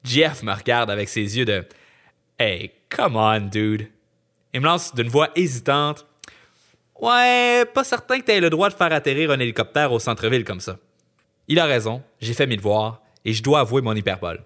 Jeff 0.04 0.42
me 0.42 0.52
regarde 0.52 0.90
avec 0.90 1.08
ses 1.08 1.36
yeux 1.38 1.44
de 1.44 1.66
Hey, 2.38 2.72
come 2.88 3.16
on, 3.16 3.40
dude. 3.40 3.88
Il 4.52 4.60
me 4.60 4.66
lance 4.66 4.94
d'une 4.94 5.08
voix 5.08 5.28
hésitante 5.34 6.06
Ouais, 7.00 7.64
pas 7.74 7.84
certain 7.84 8.20
que 8.20 8.24
tu 8.24 8.32
aies 8.32 8.40
le 8.40 8.50
droit 8.50 8.68
de 8.68 8.74
faire 8.74 8.92
atterrir 8.92 9.30
un 9.30 9.40
hélicoptère 9.40 9.92
au 9.92 9.98
centre-ville 9.98 10.44
comme 10.44 10.60
ça. 10.60 10.78
Il 11.48 11.58
a 11.58 11.66
raison, 11.66 12.02
j'ai 12.20 12.34
fait 12.34 12.46
mes 12.46 12.56
devoirs 12.56 13.02
et 13.24 13.32
je 13.32 13.42
dois 13.42 13.60
avouer 13.60 13.82
mon 13.82 13.94
hyperbole. 13.94 14.42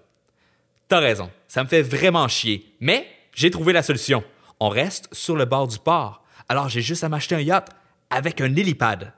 T'as 0.87 0.99
raison, 0.99 1.29
ça 1.47 1.63
me 1.63 1.69
fait 1.69 1.83
vraiment 1.83 2.27
chier, 2.27 2.73
mais 2.79 3.07
j'ai 3.35 3.51
trouvé 3.51 3.73
la 3.73 3.83
solution. 3.83 4.23
On 4.59 4.69
reste 4.69 5.07
sur 5.13 5.35
le 5.35 5.45
bord 5.45 5.67
du 5.67 5.77
port, 5.77 6.23
alors 6.49 6.67
j'ai 6.67 6.81
juste 6.81 7.03
à 7.03 7.09
m'acheter 7.09 7.35
un 7.35 7.41
yacht 7.41 7.69
avec 8.09 8.41
un 8.41 8.55
hélipad. 8.55 9.13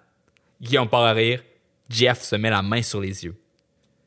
Guillaume 0.62 0.90
part 0.90 1.04
à 1.04 1.14
rire, 1.14 1.42
Jeff 1.92 2.22
se 2.22 2.36
met 2.36 2.50
la 2.50 2.62
main 2.62 2.82
sur 2.82 3.02
les 3.02 3.24
yeux. 3.24 3.36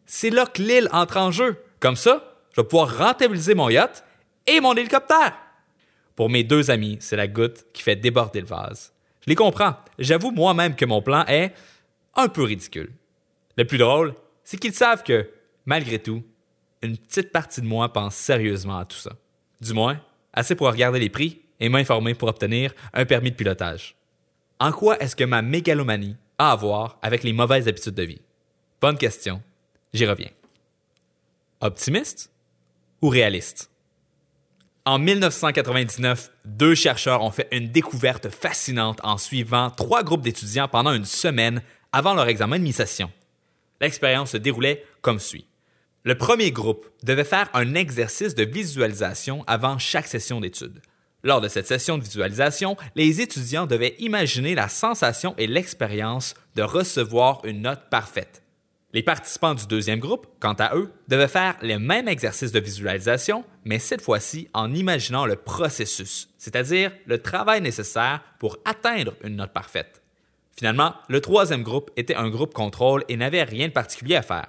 C'est 0.06 0.30
là 0.30 0.46
que 0.46 0.62
l'île 0.62 0.88
entre 0.92 1.16
en 1.16 1.30
jeu. 1.30 1.56
Comme 1.80 1.96
ça, 1.96 2.34
je 2.52 2.60
vais 2.60 2.66
pouvoir 2.66 2.96
rentabiliser 2.96 3.54
mon 3.54 3.68
yacht 3.68 4.04
et 4.46 4.60
mon 4.60 4.74
hélicoptère. 4.74 5.34
Pour 6.16 6.30
mes 6.30 6.44
deux 6.44 6.70
amis, 6.70 6.98
c'est 7.00 7.16
la 7.16 7.26
goutte 7.26 7.66
qui 7.72 7.82
fait 7.82 7.96
déborder 7.96 8.40
le 8.40 8.46
vase. 8.46 8.92
Je 9.22 9.30
les 9.30 9.34
comprends. 9.34 9.76
J'avoue 9.98 10.30
moi-même 10.30 10.76
que 10.76 10.84
mon 10.84 11.02
plan 11.02 11.24
est 11.26 11.52
un 12.14 12.28
peu 12.28 12.42
ridicule. 12.42 12.92
Le 13.56 13.64
plus 13.64 13.78
drôle, 13.78 14.14
c'est 14.44 14.58
qu'ils 14.58 14.74
savent 14.74 15.02
que, 15.02 15.28
malgré 15.64 15.98
tout, 15.98 16.22
une 16.82 16.98
petite 16.98 17.32
partie 17.32 17.60
de 17.60 17.66
moi 17.66 17.92
pense 17.92 18.14
sérieusement 18.14 18.78
à 18.78 18.84
tout 18.84 18.98
ça. 18.98 19.12
Du 19.60 19.72
moins, 19.72 19.98
assez 20.32 20.54
pour 20.54 20.68
regarder 20.68 21.00
les 21.00 21.08
prix 21.08 21.40
et 21.58 21.68
m'informer 21.68 22.14
pour 22.14 22.28
obtenir 22.28 22.74
un 22.92 23.06
permis 23.06 23.30
de 23.30 23.36
pilotage. 23.36 23.96
En 24.60 24.70
quoi 24.70 24.98
est-ce 25.00 25.16
que 25.16 25.24
ma 25.24 25.42
mégalomanie 25.42 26.16
à 26.38 26.54
voir 26.56 26.98
avec 27.02 27.22
les 27.22 27.32
mauvaises 27.32 27.68
habitudes 27.68 27.94
de 27.94 28.02
vie? 28.02 28.20
Bonne 28.80 28.98
question. 28.98 29.42
J'y 29.92 30.06
reviens. 30.06 30.30
Optimiste 31.60 32.30
ou 33.00 33.08
réaliste? 33.08 33.70
En 34.86 34.98
1999, 34.98 36.30
deux 36.44 36.74
chercheurs 36.74 37.22
ont 37.22 37.30
fait 37.30 37.48
une 37.52 37.72
découverte 37.72 38.28
fascinante 38.28 39.00
en 39.02 39.16
suivant 39.16 39.70
trois 39.70 40.02
groupes 40.02 40.20
d'étudiants 40.20 40.68
pendant 40.68 40.92
une 40.92 41.06
semaine 41.06 41.62
avant 41.92 42.12
leur 42.12 42.28
examen 42.28 42.58
de 42.58 42.64
mi-session. 42.64 43.10
L'expérience 43.80 44.32
se 44.32 44.36
déroulait 44.36 44.84
comme 45.00 45.20
suit. 45.20 45.46
Le 46.02 46.18
premier 46.18 46.50
groupe 46.50 46.86
devait 47.02 47.24
faire 47.24 47.48
un 47.54 47.74
exercice 47.74 48.34
de 48.34 48.44
visualisation 48.44 49.42
avant 49.46 49.78
chaque 49.78 50.06
session 50.06 50.40
d'études. 50.40 50.82
Lors 51.24 51.40
de 51.40 51.48
cette 51.48 51.66
session 51.66 51.96
de 51.96 52.04
visualisation, 52.04 52.76
les 52.94 53.22
étudiants 53.22 53.66
devaient 53.66 53.96
imaginer 53.98 54.54
la 54.54 54.68
sensation 54.68 55.34
et 55.38 55.46
l'expérience 55.46 56.34
de 56.54 56.62
recevoir 56.62 57.40
une 57.44 57.62
note 57.62 57.88
parfaite. 57.90 58.42
Les 58.92 59.02
participants 59.02 59.54
du 59.54 59.66
deuxième 59.66 60.00
groupe, 60.00 60.26
quant 60.38 60.52
à 60.52 60.76
eux, 60.76 60.92
devaient 61.08 61.26
faire 61.26 61.56
les 61.62 61.78
mêmes 61.78 62.08
exercices 62.08 62.52
de 62.52 62.60
visualisation, 62.60 63.42
mais 63.64 63.78
cette 63.78 64.02
fois-ci 64.02 64.48
en 64.52 64.72
imaginant 64.74 65.24
le 65.24 65.36
processus, 65.36 66.28
c'est-à-dire 66.36 66.92
le 67.06 67.18
travail 67.18 67.62
nécessaire 67.62 68.22
pour 68.38 68.58
atteindre 68.66 69.14
une 69.24 69.36
note 69.36 69.52
parfaite. 69.54 70.02
Finalement, 70.52 70.94
le 71.08 71.22
troisième 71.22 71.62
groupe 71.62 71.90
était 71.96 72.14
un 72.14 72.28
groupe 72.28 72.52
contrôle 72.52 73.02
et 73.08 73.16
n'avait 73.16 73.42
rien 73.42 73.68
de 73.68 73.72
particulier 73.72 74.16
à 74.16 74.22
faire. 74.22 74.48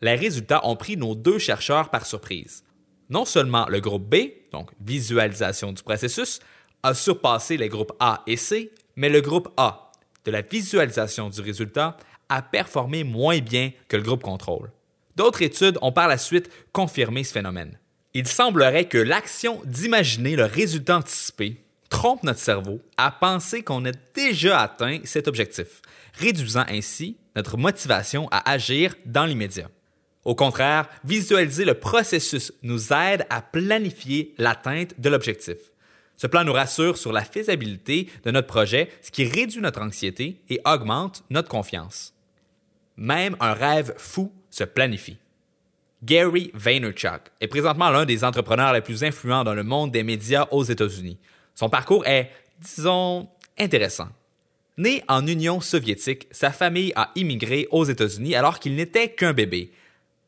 Les 0.00 0.16
résultats 0.16 0.66
ont 0.66 0.76
pris 0.76 0.96
nos 0.96 1.14
deux 1.14 1.38
chercheurs 1.38 1.90
par 1.90 2.06
surprise. 2.06 2.64
Non 3.12 3.26
seulement 3.26 3.66
le 3.68 3.80
groupe 3.80 4.08
B, 4.08 4.30
donc 4.52 4.70
visualisation 4.80 5.70
du 5.72 5.82
processus, 5.82 6.40
a 6.82 6.94
surpassé 6.94 7.58
les 7.58 7.68
groupes 7.68 7.92
A 8.00 8.22
et 8.26 8.38
C, 8.38 8.72
mais 8.96 9.10
le 9.10 9.20
groupe 9.20 9.52
A, 9.58 9.92
de 10.24 10.30
la 10.30 10.40
visualisation 10.40 11.28
du 11.28 11.42
résultat, 11.42 11.98
a 12.30 12.40
performé 12.40 13.04
moins 13.04 13.40
bien 13.40 13.72
que 13.88 13.98
le 13.98 14.02
groupe 14.02 14.22
contrôle. 14.22 14.70
D'autres 15.14 15.42
études 15.42 15.76
ont 15.82 15.92
par 15.92 16.08
la 16.08 16.16
suite 16.16 16.48
confirmé 16.72 17.22
ce 17.22 17.34
phénomène. 17.34 17.78
Il 18.14 18.26
semblerait 18.26 18.88
que 18.88 18.96
l'action 18.96 19.60
d'imaginer 19.66 20.34
le 20.34 20.46
résultat 20.46 20.96
anticipé 20.96 21.62
trompe 21.90 22.22
notre 22.22 22.40
cerveau 22.40 22.80
à 22.96 23.10
penser 23.10 23.62
qu'on 23.62 23.84
a 23.84 23.92
déjà 24.14 24.58
atteint 24.62 25.00
cet 25.04 25.28
objectif, 25.28 25.82
réduisant 26.14 26.64
ainsi 26.66 27.18
notre 27.36 27.58
motivation 27.58 28.26
à 28.30 28.50
agir 28.50 28.94
dans 29.04 29.26
l'immédiat. 29.26 29.68
Au 30.24 30.34
contraire, 30.34 30.88
visualiser 31.04 31.64
le 31.64 31.74
processus 31.74 32.52
nous 32.62 32.92
aide 32.92 33.26
à 33.28 33.42
planifier 33.42 34.34
l'atteinte 34.38 35.00
de 35.00 35.08
l'objectif. 35.08 35.56
Ce 36.16 36.28
plan 36.28 36.44
nous 36.44 36.52
rassure 36.52 36.96
sur 36.96 37.12
la 37.12 37.24
faisabilité 37.24 38.08
de 38.24 38.30
notre 38.30 38.46
projet, 38.46 38.88
ce 39.02 39.10
qui 39.10 39.24
réduit 39.24 39.60
notre 39.60 39.82
anxiété 39.82 40.40
et 40.48 40.60
augmente 40.64 41.24
notre 41.30 41.48
confiance. 41.48 42.14
Même 42.96 43.36
un 43.40 43.54
rêve 43.54 43.94
fou 43.96 44.32
se 44.50 44.62
planifie. 44.62 45.18
Gary 46.04 46.50
Vaynerchuk 46.54 47.32
est 47.40 47.48
présentement 47.48 47.90
l'un 47.90 48.04
des 48.04 48.24
entrepreneurs 48.24 48.72
les 48.72 48.80
plus 48.80 49.02
influents 49.02 49.44
dans 49.44 49.54
le 49.54 49.62
monde 49.62 49.90
des 49.90 50.02
médias 50.02 50.46
aux 50.50 50.64
États-Unis. 50.64 51.18
Son 51.54 51.68
parcours 51.68 52.06
est, 52.06 52.30
disons, 52.60 53.28
intéressant. 53.58 54.08
Né 54.78 55.02
en 55.08 55.26
Union 55.26 55.60
soviétique, 55.60 56.28
sa 56.30 56.50
famille 56.50 56.92
a 56.96 57.10
immigré 57.14 57.68
aux 57.70 57.84
États-Unis 57.84 58.34
alors 58.34 58.58
qu'il 58.58 58.74
n'était 58.74 59.10
qu'un 59.10 59.32
bébé. 59.32 59.72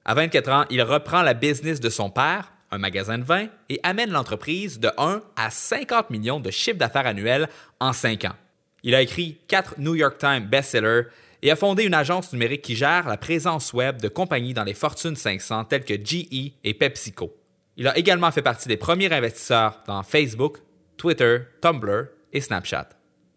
À 0.05 0.15
24 0.15 0.49
ans, 0.51 0.65
il 0.71 0.83
reprend 0.83 1.23
la 1.23 1.33
business 1.33 1.81
de 1.81 1.89
son 1.89 2.11
père, 2.11 2.53
un 2.71 2.79
magasin 2.79 3.17
de 3.17 3.25
vin, 3.25 3.47
et 3.71 3.81
amène 3.83 4.11
l'entreprise 4.11 4.79
de 4.79 4.91
1 4.99 5.23
à 5.37 5.51
50 5.51 6.11
millions 6.11 6.41
de 6.41 6.51
chiffres 6.51 6.77
d'affaires 6.77 7.07
annuels 7.07 7.49
en 7.81 7.93
5 7.93 8.27
ans. 8.27 8.37
Il 8.83 8.95
a 8.95 9.01
écrit 9.01 9.39
4 9.49 9.77
New 9.79 9.95
York 9.95 10.19
Times 10.19 10.47
bestsellers 10.47 11.05
et 11.41 11.51
a 11.51 11.57
fondé 11.57 11.85
une 11.85 11.95
agence 11.95 12.33
numérique 12.33 12.63
qui 12.63 12.77
gère 12.77 13.09
la 13.09 13.17
présence 13.17 13.73
web 13.73 14.01
de 14.01 14.09
compagnies 14.09 14.53
dans 14.53 14.65
les 14.65 14.75
Fortune 14.75 15.17
500 15.17 15.65
telles 15.65 15.85
que 15.85 15.95
GE 15.95 16.53
et 16.63 16.75
PepsiCo. 16.75 17.35
Il 17.77 17.89
a 17.89 17.97
également 17.97 18.31
fait 18.31 18.43
partie 18.43 18.69
des 18.69 18.77
premiers 18.77 19.13
investisseurs 19.13 19.81
dans 19.87 20.03
Facebook, 20.03 20.59
Twitter, 20.99 21.39
Tumblr 21.63 22.09
et 22.33 22.41
Snapchat. 22.41 22.91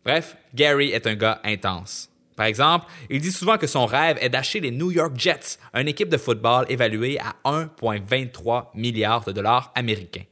Bref, 0.03 0.35
Gary 0.53 0.91
est 0.91 1.07
un 1.07 1.15
gars 1.15 1.39
intense. 1.43 2.09
Par 2.37 2.45
exemple, 2.45 2.85
il 3.09 3.19
dit 3.19 3.31
souvent 3.31 3.57
que 3.57 3.65
son 3.65 3.87
rêve 3.87 4.17
est 4.21 4.29
d'acheter 4.29 4.59
les 4.59 4.69
New 4.69 4.91
York 4.91 5.13
Jets, 5.17 5.57
une 5.73 5.87
équipe 5.87 6.07
de 6.07 6.17
football 6.17 6.67
évaluée 6.69 7.17
à 7.19 7.35
1,23 7.49 8.67
milliard 8.75 9.25
de 9.25 9.31
dollars 9.31 9.71
américains. 9.73 10.23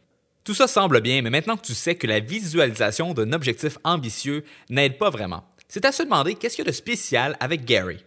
Tout 0.43 0.53
ça 0.53 0.67
semble 0.67 1.01
bien, 1.01 1.24
mais 1.24 1.31
maintenant 1.31 1.57
que 1.57 1.65
tu 1.65 1.74
sais 1.74 1.95
que 1.95 2.05
la 2.05 2.19
visualisation 2.19 3.15
d'un 3.15 3.33
objectif 3.33 3.79
ambitieux 3.83 4.45
n'aide 4.69 5.00
pas 5.00 5.09
vraiment, 5.09 5.43
c'est 5.67 5.83
à 5.83 5.91
se 5.91 6.03
demander 6.03 6.35
qu'est-ce 6.35 6.55
qu'il 6.55 6.63
y 6.63 6.67
a 6.67 6.71
de 6.71 6.75
spécial 6.75 7.35
avec 7.39 7.65
Gary. 7.65 8.05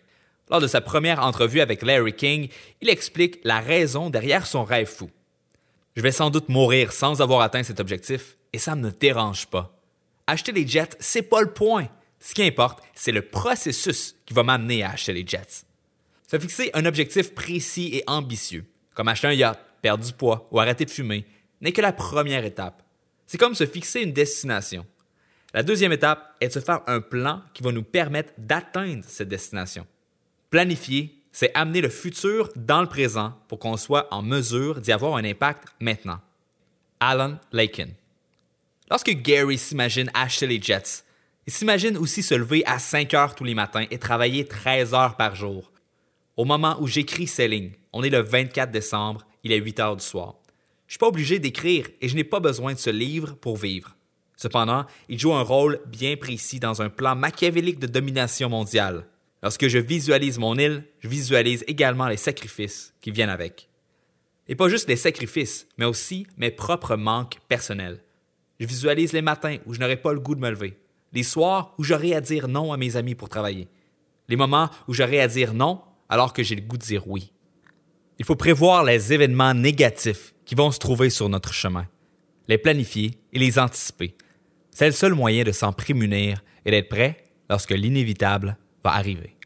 Lors 0.49 0.61
de 0.61 0.69
sa 0.69 0.81
première 0.81 1.21
entrevue 1.21 1.61
avec 1.61 1.83
Larry 1.83 2.13
King, 2.13 2.49
il 2.81 2.89
explique 2.89 3.41
la 3.43 3.59
raison 3.59 4.11
derrière 4.11 4.47
son 4.47 4.63
rêve 4.63 4.87
fou. 4.87 5.11
Je 5.97 6.03
vais 6.03 6.13
sans 6.13 6.31
doute 6.31 6.49
mourir 6.49 6.93
sans 6.93 7.21
avoir 7.21 7.41
atteint 7.41 7.65
cet 7.65 7.81
objectif, 7.81 8.37
et 8.53 8.59
ça 8.59 8.77
ne 8.77 8.83
me 8.83 8.93
dérange 8.93 9.49
pas. 9.49 9.77
Acheter 10.29 10.53
les 10.53 10.69
jets, 10.69 10.97
c'est 11.01 11.23
pas 11.23 11.41
le 11.41 11.53
point. 11.53 11.89
Ce 12.21 12.35
qui 12.35 12.43
importe, 12.43 12.83
c'est 12.95 13.13
le 13.13 13.23
processus 13.23 14.17
qui 14.27 14.35
va 14.35 14.43
m'amener 14.43 14.83
à 14.83 14.91
acheter 14.91 15.13
les 15.13 15.27
jets. 15.27 15.65
Se 16.31 16.39
fixer 16.39 16.71
un 16.75 16.85
objectif 16.85 17.35
précis 17.35 17.91
et 17.95 18.05
ambitieux, 18.07 18.65
comme 18.95 19.09
acheter 19.09 19.29
un 19.29 19.33
yacht, 19.33 19.59
perdre 19.81 20.05
du 20.05 20.13
poids 20.13 20.49
ou 20.51 20.61
arrêter 20.61 20.85
de 20.85 20.91
fumer, 20.91 21.25
n'est 21.61 21.73
que 21.73 21.81
la 21.81 21.93
première 21.93 22.45
étape. 22.45 22.83
C'est 23.27 23.39
comme 23.39 23.55
se 23.55 23.67
fixer 23.67 24.03
une 24.03 24.13
destination. 24.13 24.87
La 25.55 25.63
deuxième 25.63 25.93
étape 25.93 26.37
est 26.41 26.49
de 26.49 26.53
se 26.53 26.61
faire 26.61 26.83
un 26.87 27.01
plan 27.01 27.43
qui 27.55 27.63
va 27.63 27.73
nous 27.73 27.83
permettre 27.83 28.33
d'atteindre 28.37 29.05
cette 29.07 29.29
destination. 29.29 29.87
Planifier, 30.51 31.23
c'est 31.33 31.53
amener 31.55 31.81
le 31.81 31.89
futur 31.89 32.51
dans 32.57 32.81
le 32.81 32.89
présent 32.89 33.35
pour 33.49 33.59
qu'on 33.59 33.77
soit 33.77 34.13
en 34.13 34.23
mesure 34.23 34.81
d'y 34.81 34.93
avoir 34.93 35.17
un 35.17 35.25
impact 35.25 35.69
maintenant. 35.81 36.21
Alan 37.01 37.39
Lakin. 37.53 37.89
Lorsque 38.91 39.11
Gary 39.11 39.59
s'imagine 39.59 40.11
acheter 40.15 40.47
les 40.47 40.61
Jets, 40.61 41.05
il 41.49 41.51
s'imagine 41.51 41.97
aussi 41.97 42.23
se 42.23 42.35
lever 42.35 42.63
à 42.67 42.79
5 42.79 43.15
heures 43.15 43.35
tous 43.35 43.43
les 43.43 43.55
matins 43.55 43.87
et 43.91 43.97
travailler 43.97 44.45
13 44.45 44.93
heures 44.93 45.17
par 45.17 45.35
jour. 45.35 45.73
Au 46.37 46.45
moment 46.45 46.77
où 46.79 46.87
j'écris 46.87 47.27
ces 47.27 47.49
lignes, 47.49 47.73
on 47.95 48.03
est 48.03 48.11
le 48.11 48.21
24 48.21 48.71
décembre, 48.71 49.27
il 49.45 49.53
est 49.53 49.57
8 49.57 49.81
heures 49.81 49.97
du 49.97 50.05
soir. 50.05 50.35
Je 50.87 50.93
suis 50.93 50.99
pas 50.99 51.09
obligé 51.09 51.39
d'écrire 51.39 51.89
et 52.03 52.09
je 52.11 52.17
n'ai 52.17 52.25
pas 52.25 52.41
besoin 52.41 52.75
de 52.75 52.79
ce 52.79 52.91
livre 52.91 53.33
pour 53.33 53.57
vivre. 53.57 53.97
Cependant, 54.37 54.85
il 55.09 55.19
joue 55.19 55.33
un 55.33 55.41
rôle 55.41 55.81
bien 55.87 56.19
précis 56.19 56.61
dans 56.61 56.83
un 56.83 56.91
plan 56.91 57.17
machiavélique 57.17 57.79
de 57.79 57.87
domination 57.87 58.51
mondiale. 58.51 59.07
Lorsque 59.43 59.69
je 59.69 59.79
visualise 59.79 60.37
mon 60.37 60.55
île, 60.59 60.85
je 60.99 61.09
visualise 61.09 61.65
également 61.67 62.09
les 62.09 62.19
sacrifices 62.19 62.93
qui 63.01 63.11
viennent 63.11 63.31
avec. 63.31 63.71
Et 64.49 64.55
pas 64.55 64.69
juste 64.69 64.91
les 64.91 64.97
sacrifices, 64.97 65.67
mais 65.79 65.87
aussi 65.87 66.27
mes 66.37 66.51
propres 66.51 66.97
manques 66.97 67.39
personnels. 67.49 68.03
Je 68.61 68.67
visualise 68.67 69.15
les 69.15 69.23
matins 69.23 69.57
où 69.65 69.73
je 69.73 69.81
n'aurai 69.81 69.97
pas 69.97 70.13
le 70.13 70.21
goût 70.21 70.35
de 70.35 70.41
me 70.41 70.51
lever, 70.51 70.77
les 71.13 71.23
soirs 71.23 71.75
où 71.79 71.85
j'aurai 71.85 72.15
à 72.15 72.21
dire 72.21 72.49
non 72.49 72.73
à 72.73 72.77
mes 72.77 72.97
amis 72.97 73.15
pour 73.15 73.29
travailler, 73.29 73.69
les 74.29 74.37
moments 74.37 74.71
où 74.87 74.95
j'aurai 74.95 75.21
à 75.21 75.29
dire 75.29 75.55
non 75.55 75.81
alors 76.09 76.33
que 76.33 76.43
j'ai 76.43 76.55
le 76.55 76.63
goût 76.63 76.79
de 76.79 76.85
dire 76.85 77.09
oui. 77.09 77.33
Il 78.19 78.25
faut 78.25 78.37
prévoir 78.37 78.85
les 78.85 79.13
événements 79.13 79.55
négatifs 79.55 80.35
qui 80.45 80.55
vont 80.55 80.71
se 80.71 80.79
trouver 80.79 81.11
sur 81.11 81.29
notre 81.29 81.53
chemin, 81.53 81.87
les 82.49 82.59
planifier 82.59 83.19
et 83.33 83.39
les 83.39 83.59
anticiper 83.59 84.17
c'est 84.79 84.87
le 84.87 84.93
seul 84.93 85.15
moyen 85.15 85.43
de 85.43 85.51
s'en 85.51 85.73
prémunir 85.73 86.45
et 86.65 86.71
d'être 86.71 86.89
prêt 86.89 87.25
lorsque 87.51 87.73
l'inévitable 87.73 88.57
va 88.85 88.93
arriver. 88.93 89.37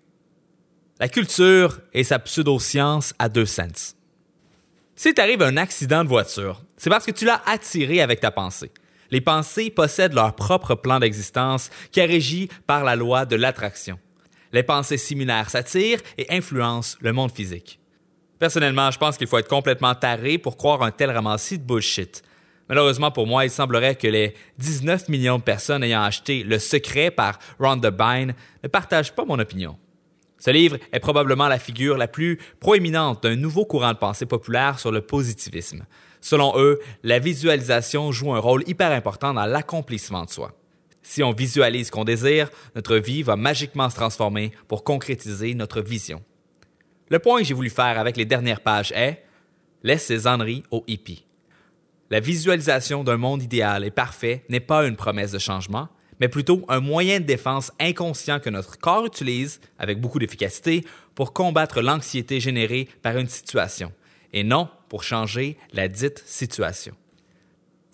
La 1.01 1.09
culture 1.09 1.81
et 1.95 2.05
sa 2.05 2.19
pseudo-science 2.19 3.15
à 3.19 3.31
deux 3.31 3.47
sens. 3.47 3.97
Si 4.95 5.15
t'arrive 5.15 5.41
un 5.41 5.57
accident 5.57 6.05
de 6.05 6.11
voiture, 6.11 6.63
c'est 6.77 6.91
parce 6.91 7.07
que 7.07 7.13
tu 7.13 7.25
l'as 7.25 7.41
attiré 7.47 8.03
avec 8.03 8.21
ta 8.21 8.31
pensée. 8.31 8.73
Les 9.13 9.21
pensées 9.21 9.69
possèdent 9.69 10.15
leur 10.15 10.35
propre 10.35 10.75
plan 10.75 10.99
d'existence 10.99 11.69
qui 11.91 12.01
est 12.01 12.07
régi 12.07 12.49
par 12.67 12.83
la 12.83 12.97
loi 12.97 13.27
de 13.27 13.37
l'attraction. 13.37 13.99
Les 14.55 14.63
pensées 14.63 14.97
similaires 14.97 15.51
s'attirent 15.51 16.01
et 16.17 16.27
influencent 16.31 16.97
le 17.03 17.13
monde 17.13 17.31
physique. 17.31 17.79
Personnellement, 18.39 18.91
je 18.91 18.99
pense 18.99 19.19
qu'il 19.19 19.27
faut 19.27 19.37
être 19.37 19.51
complètement 19.51 19.95
taré 19.95 20.39
pour 20.39 20.57
croire 20.57 20.83
un 20.83 20.91
tel 20.91 21.11
ramassis 21.11 21.59
de 21.59 21.65
bullshit. 21.65 22.23
Malheureusement 22.71 23.11
pour 23.11 23.27
moi, 23.27 23.45
il 23.45 23.51
semblerait 23.51 23.97
que 23.97 24.09
les 24.09 24.35
19 24.59 25.11
millions 25.11 25.37
de 25.37 25.43
personnes 25.43 25.85
ayant 25.85 26.03
acheté 26.03 26.43
Le 26.43 26.59
Secret 26.59 27.11
par 27.11 27.39
Rhonda 27.61 27.91
Byrne 27.91 28.33
ne 28.63 28.69
partagent 28.69 29.15
pas 29.15 29.27
mon 29.27 29.39
opinion. 29.39 29.77
Ce 30.39 30.51
livre 30.51 30.79
est 30.91 31.01
probablement 31.01 31.49
la 31.49 31.59
figure 31.59 31.99
la 31.99 32.09
plus 32.09 32.41
proéminente 32.61 33.23
d'un 33.23 33.37
nouveau 33.37 33.67
courant 33.67 33.93
de 33.93 33.99
pensée 33.99 34.27
populaire 34.27 34.79
sur 34.79 34.91
le 34.91 35.03
positivisme. 35.03 35.85
Selon 36.23 36.55
eux, 36.57 36.79
la 37.03 37.19
visualisation 37.19 38.13
joue 38.13 38.33
un 38.33 38.39
rôle 38.39 38.63
hyper 38.67 38.93
important 38.93 39.35
dans 39.35 39.45
l'accomplissement 39.45 40.25
de 40.25 40.31
soi. 40.31 40.53
Si 41.03 41.23
on 41.23 41.33
visualise 41.33 41.89
ce 41.89 41.93
qu'on 41.93 42.05
désire, 42.05 42.49
notre 42.77 42.97
vie 42.97 43.25
va 43.25 43.35
magiquement 43.37 43.91
se 43.91 43.97
transformer 43.97 44.53
pour 44.69 44.85
concrétiser 44.85 45.53
notre 45.55 45.83
vision. 45.83 46.23
Le 47.11 47.19
point 47.19 47.41
que 47.41 47.45
j'ai 47.45 47.55
voulu 47.55 47.71
faire 47.71 47.99
avec 47.99 48.17
les 48.17 48.25
dernières 48.25 48.63
pages 48.63 48.93
est 48.93 49.25
Laisse 49.83 50.05
ces 50.05 50.29
âneries 50.29 50.63
aux 50.71 50.85
hippies. 50.87 51.27
La 52.09 52.21
visualisation 52.21 53.03
d'un 53.03 53.17
monde 53.17 53.43
idéal 53.43 53.85
et 53.85 53.91
parfait 53.91 54.45
n'est 54.49 54.61
pas 54.61 54.87
une 54.87 54.95
promesse 54.95 55.33
de 55.33 55.41
changement, 55.41 55.89
mais 56.21 56.29
plutôt 56.29 56.65
un 56.69 56.79
moyen 56.79 57.19
de 57.19 57.25
défense 57.25 57.73
inconscient 57.81 58.39
que 58.39 58.51
notre 58.51 58.79
corps 58.79 59.05
utilise, 59.05 59.61
avec 59.77 60.01
beaucoup 60.01 60.21
d'efficacité, 60.21 60.85
pour 61.17 61.33
combattre 61.33 61.81
l'anxiété 61.81 62.39
générée 62.39 62.89
par 63.03 63.19
une 63.19 63.29
situation, 63.29 63.93
et 64.33 64.45
non 64.45 64.69
pour 64.93 65.05
changer 65.05 65.57
la 65.73 65.89
dite 65.89 66.23
situation. 66.27 66.93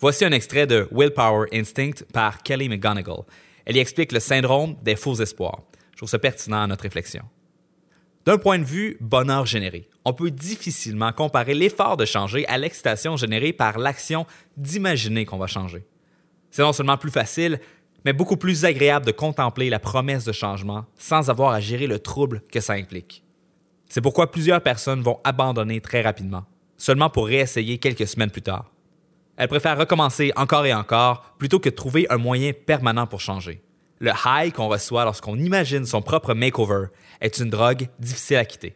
Voici 0.01 0.25
un 0.25 0.33
extrait 0.33 0.67
de 0.67 0.85
Willpower 0.91 1.47
Instinct 1.53 2.03
par 2.11 2.43
Kelly 2.43 2.67
McGonigal. 2.67 3.21
Elle 3.63 3.77
y 3.77 3.79
explique 3.79 4.11
le 4.11 4.19
syndrome 4.19 4.75
des 4.83 4.97
faux 4.97 5.15
espoirs. 5.15 5.61
Je 5.93 5.95
trouve 5.95 6.09
ça 6.09 6.19
pertinent 6.19 6.61
à 6.61 6.67
notre 6.67 6.83
réflexion. 6.83 7.23
D'un 8.25 8.37
point 8.37 8.59
de 8.59 8.65
vue 8.65 8.97
bonheur 8.99 9.45
généré, 9.45 9.87
on 10.03 10.11
peut 10.11 10.29
difficilement 10.29 11.13
comparer 11.13 11.53
l'effort 11.53 11.95
de 11.95 12.03
changer 12.03 12.45
à 12.49 12.57
l'excitation 12.57 13.15
générée 13.15 13.53
par 13.53 13.79
l'action 13.79 14.25
d'imaginer 14.57 15.23
qu'on 15.23 15.37
va 15.37 15.47
changer. 15.47 15.85
C'est 16.51 16.63
non 16.63 16.73
seulement 16.73 16.97
plus 16.97 17.11
facile, 17.11 17.61
mais 18.03 18.11
beaucoup 18.11 18.35
plus 18.35 18.65
agréable 18.65 19.05
de 19.05 19.13
contempler 19.13 19.69
la 19.69 19.79
promesse 19.79 20.25
de 20.25 20.33
changement 20.33 20.83
sans 20.97 21.29
avoir 21.29 21.53
à 21.53 21.61
gérer 21.61 21.87
le 21.87 21.99
trouble 21.99 22.41
que 22.51 22.59
ça 22.59 22.73
implique. 22.73 23.23
C'est 23.87 24.01
pourquoi 24.01 24.31
plusieurs 24.31 24.61
personnes 24.61 25.01
vont 25.01 25.21
abandonner 25.23 25.79
très 25.79 26.01
rapidement, 26.01 26.43
seulement 26.79 27.11
pour 27.11 27.27
réessayer 27.27 27.77
quelques 27.77 28.07
semaines 28.07 28.31
plus 28.31 28.41
tard. 28.41 28.71
Elles 29.37 29.47
préfèrent 29.47 29.77
recommencer 29.77 30.31
encore 30.35 30.65
et 30.65 30.73
encore 30.73 31.35
plutôt 31.37 31.59
que 31.59 31.69
de 31.69 31.75
trouver 31.75 32.07
un 32.09 32.17
moyen 32.17 32.51
permanent 32.53 33.05
pour 33.05 33.21
changer. 33.21 33.61
Le 33.99 34.11
high 34.25 34.51
qu'on 34.51 34.67
reçoit 34.67 35.03
lorsqu'on 35.03 35.37
imagine 35.37 35.85
son 35.85 36.01
propre 36.01 36.33
makeover 36.33 36.87
est 37.21 37.37
une 37.37 37.49
drogue 37.49 37.87
difficile 37.99 38.37
à 38.37 38.45
quitter. 38.45 38.75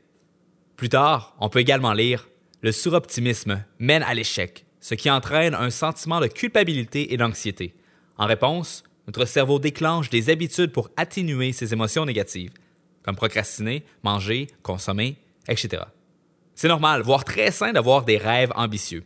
Plus 0.76 0.90
tard, 0.90 1.36
on 1.40 1.50
peut 1.50 1.60
également 1.60 1.94
lire 1.94 2.28
Le 2.62 2.72
suroptimisme 2.72 3.64
mène 3.80 4.04
à 4.04 4.14
l'échec, 4.14 4.66
ce 4.80 4.96
qui 4.96 5.10
entraîne 5.10 5.54
un 5.54 5.70
sentiment 5.70 6.20
de 6.20 6.28
culpabilité 6.28 7.14
et 7.14 7.18
d'anxiété. 7.18 7.74
En 8.18 8.26
réponse, 8.26 8.84
notre 9.08 9.26
cerveau 9.26 9.60
déclenche 9.60 10.10
des 10.10 10.30
habitudes 10.30 10.72
pour 10.72 10.90
atténuer 10.96 11.52
ces 11.52 11.74
émotions 11.74 12.06
négatives, 12.06 12.54
comme 13.04 13.16
procrastiner, 13.16 13.84
manger, 14.04 14.48
consommer, 14.62 15.18
etc. 15.48 15.84
C'est 16.56 16.68
normal, 16.68 17.02
voire 17.02 17.26
très 17.26 17.52
sain 17.52 17.72
d'avoir 17.72 18.04
des 18.04 18.18
rêves 18.18 18.52
ambitieux. 18.56 19.04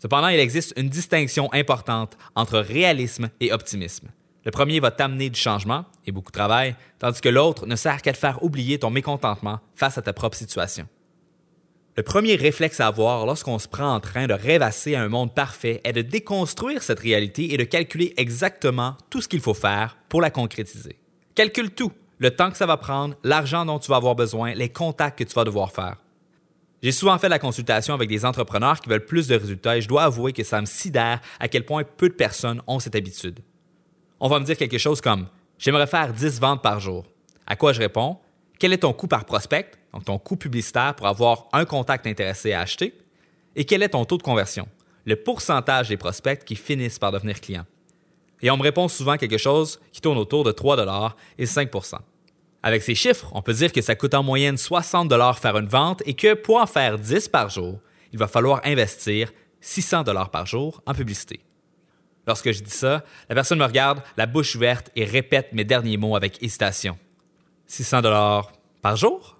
Cependant, 0.00 0.28
il 0.28 0.38
existe 0.38 0.74
une 0.76 0.88
distinction 0.88 1.52
importante 1.52 2.16
entre 2.34 2.58
réalisme 2.58 3.30
et 3.40 3.52
optimisme. 3.52 4.08
Le 4.44 4.50
premier 4.50 4.80
va 4.80 4.90
t'amener 4.90 5.28
du 5.30 5.38
changement 5.38 5.84
et 6.06 6.12
beaucoup 6.12 6.30
de 6.30 6.38
travail, 6.38 6.76
tandis 6.98 7.20
que 7.20 7.28
l'autre 7.28 7.66
ne 7.66 7.76
sert 7.76 8.00
qu'à 8.00 8.12
te 8.12 8.18
faire 8.18 8.42
oublier 8.42 8.78
ton 8.78 8.90
mécontentement 8.90 9.60
face 9.74 9.98
à 9.98 10.02
ta 10.02 10.12
propre 10.12 10.36
situation. 10.36 10.86
Le 11.96 12.04
premier 12.04 12.36
réflexe 12.36 12.78
à 12.78 12.86
avoir 12.86 13.26
lorsqu'on 13.26 13.58
se 13.58 13.66
prend 13.66 13.92
en 13.92 13.98
train 13.98 14.28
de 14.28 14.32
rêvasser 14.32 14.94
à 14.94 15.02
un 15.02 15.08
monde 15.08 15.34
parfait 15.34 15.80
est 15.82 15.92
de 15.92 16.02
déconstruire 16.02 16.80
cette 16.80 17.00
réalité 17.00 17.52
et 17.52 17.56
de 17.56 17.64
calculer 17.64 18.14
exactement 18.16 18.96
tout 19.10 19.20
ce 19.20 19.26
qu'il 19.26 19.40
faut 19.40 19.52
faire 19.52 19.98
pour 20.08 20.20
la 20.20 20.30
concrétiser. 20.30 20.96
Calcule 21.34 21.72
tout, 21.72 21.90
le 22.18 22.30
temps 22.30 22.52
que 22.52 22.56
ça 22.56 22.66
va 22.66 22.76
prendre, 22.76 23.16
l'argent 23.24 23.66
dont 23.66 23.80
tu 23.80 23.90
vas 23.90 23.96
avoir 23.96 24.14
besoin, 24.14 24.54
les 24.54 24.68
contacts 24.68 25.18
que 25.18 25.24
tu 25.24 25.34
vas 25.34 25.42
devoir 25.42 25.72
faire. 25.72 25.96
J'ai 26.82 26.92
souvent 26.92 27.18
fait 27.18 27.28
la 27.28 27.38
consultation 27.38 27.94
avec 27.94 28.08
des 28.08 28.24
entrepreneurs 28.24 28.80
qui 28.80 28.88
veulent 28.88 29.04
plus 29.04 29.26
de 29.26 29.34
résultats 29.34 29.76
et 29.76 29.80
je 29.80 29.88
dois 29.88 30.04
avouer 30.04 30.32
que 30.32 30.44
ça 30.44 30.60
me 30.60 30.66
sidère 30.66 31.20
à 31.40 31.48
quel 31.48 31.64
point 31.64 31.82
peu 31.84 32.08
de 32.08 32.14
personnes 32.14 32.62
ont 32.66 32.78
cette 32.78 32.94
habitude. 32.94 33.40
On 34.20 34.28
va 34.28 34.38
me 34.38 34.44
dire 34.44 34.56
quelque 34.56 34.78
chose 34.78 35.00
comme 35.00 35.26
J'aimerais 35.58 35.88
faire 35.88 36.12
10 36.12 36.40
ventes 36.40 36.62
par 36.62 36.78
jour. 36.78 37.04
À 37.46 37.56
quoi 37.56 37.72
je 37.72 37.80
réponds 37.80 38.18
Quel 38.60 38.72
est 38.72 38.78
ton 38.78 38.92
coût 38.92 39.08
par 39.08 39.24
prospect 39.24 39.72
donc 39.92 40.04
ton 40.04 40.18
coût 40.18 40.36
publicitaire 40.36 40.94
pour 40.94 41.06
avoir 41.06 41.48
un 41.52 41.64
contact 41.64 42.06
intéressé 42.06 42.52
à 42.52 42.60
acheter, 42.60 42.94
et 43.56 43.64
quel 43.64 43.82
est 43.82 43.90
ton 43.90 44.04
taux 44.04 44.18
de 44.18 44.22
conversion, 44.22 44.68
le 45.04 45.16
pourcentage 45.16 45.88
des 45.88 45.96
prospects 45.96 46.44
qui 46.44 46.56
finissent 46.56 46.98
par 46.98 47.12
devenir 47.12 47.40
clients. 47.40 47.66
Et 48.40 48.50
on 48.50 48.56
me 48.56 48.62
répond 48.62 48.86
souvent 48.88 49.16
quelque 49.16 49.38
chose 49.38 49.80
qui 49.90 50.00
tourne 50.00 50.18
autour 50.18 50.44
de 50.44 50.52
3 50.52 51.16
et 51.38 51.46
5 51.46 51.70
Avec 52.68 52.82
ces 52.82 52.94
chiffres, 52.94 53.30
on 53.32 53.40
peut 53.40 53.54
dire 53.54 53.72
que 53.72 53.80
ça 53.80 53.94
coûte 53.94 54.12
en 54.12 54.22
moyenne 54.22 54.58
60 54.58 55.10
faire 55.40 55.56
une 55.56 55.68
vente 55.68 56.02
et 56.04 56.12
que 56.12 56.34
pour 56.34 56.60
en 56.60 56.66
faire 56.66 56.98
10 56.98 57.28
par 57.28 57.48
jour, 57.48 57.80
il 58.12 58.18
va 58.18 58.28
falloir 58.28 58.60
investir 58.62 59.32
600 59.62 60.04
par 60.30 60.44
jour 60.44 60.82
en 60.84 60.92
publicité. 60.92 61.40
Lorsque 62.26 62.52
je 62.52 62.62
dis 62.62 62.70
ça, 62.70 63.02
la 63.30 63.34
personne 63.34 63.58
me 63.58 63.64
regarde, 63.64 64.02
la 64.18 64.26
bouche 64.26 64.54
ouverte 64.54 64.90
et 64.94 65.06
répète 65.06 65.54
mes 65.54 65.64
derniers 65.64 65.96
mots 65.96 66.14
avec 66.14 66.42
hésitation. 66.42 66.98
600 67.68 68.02
par 68.82 68.96
jour? 68.96 69.38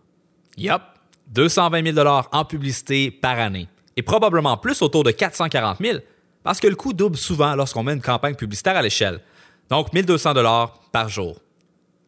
Yup, 0.56 0.80
220 1.26 1.92
000 1.92 2.08
en 2.32 2.44
publicité 2.46 3.10
par 3.10 3.38
année. 3.38 3.68
Et 3.98 4.02
probablement 4.02 4.56
plus 4.56 4.80
autour 4.80 5.04
de 5.04 5.10
440 5.10 5.80
000 5.82 5.98
parce 6.42 6.60
que 6.60 6.66
le 6.66 6.76
coût 6.76 6.94
double 6.94 7.18
souvent 7.18 7.54
lorsqu'on 7.56 7.82
met 7.82 7.92
une 7.92 8.00
campagne 8.00 8.36
publicitaire 8.36 8.78
à 8.78 8.80
l'échelle. 8.80 9.20
Donc 9.68 9.92
1200 9.92 10.32
dollars 10.32 10.80
par 10.92 11.10
jour. 11.10 11.42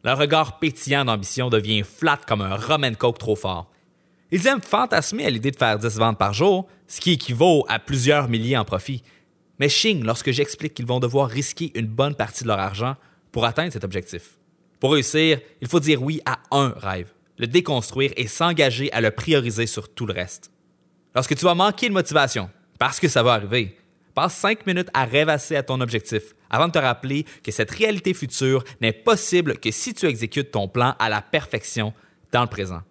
Le 0.05 0.13
regard 0.13 0.59
pétillant 0.59 1.05
d'ambition 1.05 1.51
devient 1.51 1.83
flat 1.83 2.21
comme 2.27 2.41
un 2.41 2.57
rum 2.57 2.85
coke 2.97 3.19
trop 3.19 3.37
fort. 3.37 3.71
Ils 4.31 4.47
aiment 4.47 4.63
fantasmer 4.63 5.27
à 5.27 5.31
l'idée 5.31 5.51
de 5.51 5.57
faire 5.57 5.79
10 5.79 5.97
ventes 5.97 6.19
par 6.19 6.33
jour, 6.33 6.69
ce 6.87 7.01
qui 7.01 7.13
équivaut 7.13 7.65
à 7.69 7.79
plusieurs 7.79 8.29
milliers 8.29 8.57
en 8.57 8.65
profit. 8.65 9.03
Mais 9.59 9.69
ching 9.69 10.05
lorsque 10.05 10.31
j'explique 10.31 10.75
qu'ils 10.75 10.87
vont 10.87 11.01
devoir 11.01 11.29
risquer 11.29 11.73
une 11.75 11.87
bonne 11.87 12.15
partie 12.15 12.45
de 12.45 12.49
leur 12.49 12.59
argent 12.59 12.97
pour 13.33 13.45
atteindre 13.45 13.73
cet 13.73 13.85
objectif. 13.85 14.39
Pour 14.79 14.93
réussir, 14.93 15.41
il 15.61 15.69
faut 15.69 15.81
dire 15.81 16.03
oui 16.03 16.21
à 16.25 16.39
un 16.51 16.73
rêve 16.77 17.13
le 17.41 17.47
déconstruire 17.47 18.13
et 18.19 18.27
s'engager 18.27 18.93
à 18.93 19.01
le 19.01 19.11
prioriser 19.11 19.67
sur 19.67 19.89
tout 19.89 20.05
le 20.05 20.13
reste. 20.13 20.53
Lorsque 21.15 21.35
tu 21.35 21.45
vas 21.47 21.55
manquer 21.55 21.89
de 21.89 21.95
motivation, 21.95 22.51
parce 22.79 23.01
que 23.01 23.09
ça 23.09 23.23
va 23.23 23.33
arriver, 23.33 23.77
passe 24.15 24.35
cinq 24.35 24.67
minutes 24.67 24.91
à 24.95 25.05
rêvasser 25.05 25.57
à 25.57 25.63
ton 25.63 25.81
objectif 25.81 26.35
avant 26.51 26.69
de 26.69 26.73
te 26.73 26.79
rappeler 26.79 27.25
que 27.43 27.53
cette 27.53 27.71
réalité 27.71 28.13
future 28.15 28.65
n'est 28.81 28.93
possible 28.93 29.59
que 29.59 29.71
si 29.71 29.95
tu 29.95 30.07
exécutes 30.07 30.51
ton 30.51 30.69
plan 30.69 30.95
à 30.99 31.09
la 31.09 31.23
perfection 31.23 31.95
dans 32.33 32.43
le 32.43 32.49
présent. 32.49 32.83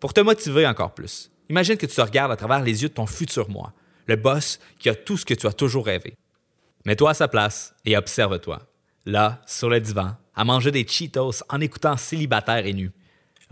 Pour 0.00 0.14
te 0.14 0.20
motiver 0.20 0.66
encore 0.66 0.94
plus, 0.94 1.30
imagine 1.48 1.76
que 1.76 1.86
tu 1.86 1.94
te 1.94 2.00
regardes 2.00 2.32
à 2.32 2.36
travers 2.36 2.62
les 2.62 2.82
yeux 2.82 2.88
de 2.88 2.94
ton 2.94 3.06
futur 3.06 3.48
moi, 3.50 3.72
le 4.06 4.16
boss 4.16 4.58
qui 4.78 4.88
a 4.88 4.94
tout 4.94 5.16
ce 5.16 5.24
que 5.24 5.34
tu 5.34 5.46
as 5.46 5.52
toujours 5.52 5.86
rêvé. 5.86 6.14
Mets-toi 6.84 7.10
à 7.10 7.14
sa 7.14 7.28
place 7.28 7.74
et 7.84 7.96
observe-toi. 7.96 8.60
Là, 9.04 9.42
sur 9.46 9.68
le 9.68 9.80
divan, 9.80 10.16
à 10.34 10.44
manger 10.44 10.70
des 10.70 10.86
Cheetos 10.86 11.42
en 11.48 11.60
écoutant 11.60 11.96
célibataire 11.96 12.66
et 12.66 12.72
nu, 12.72 12.92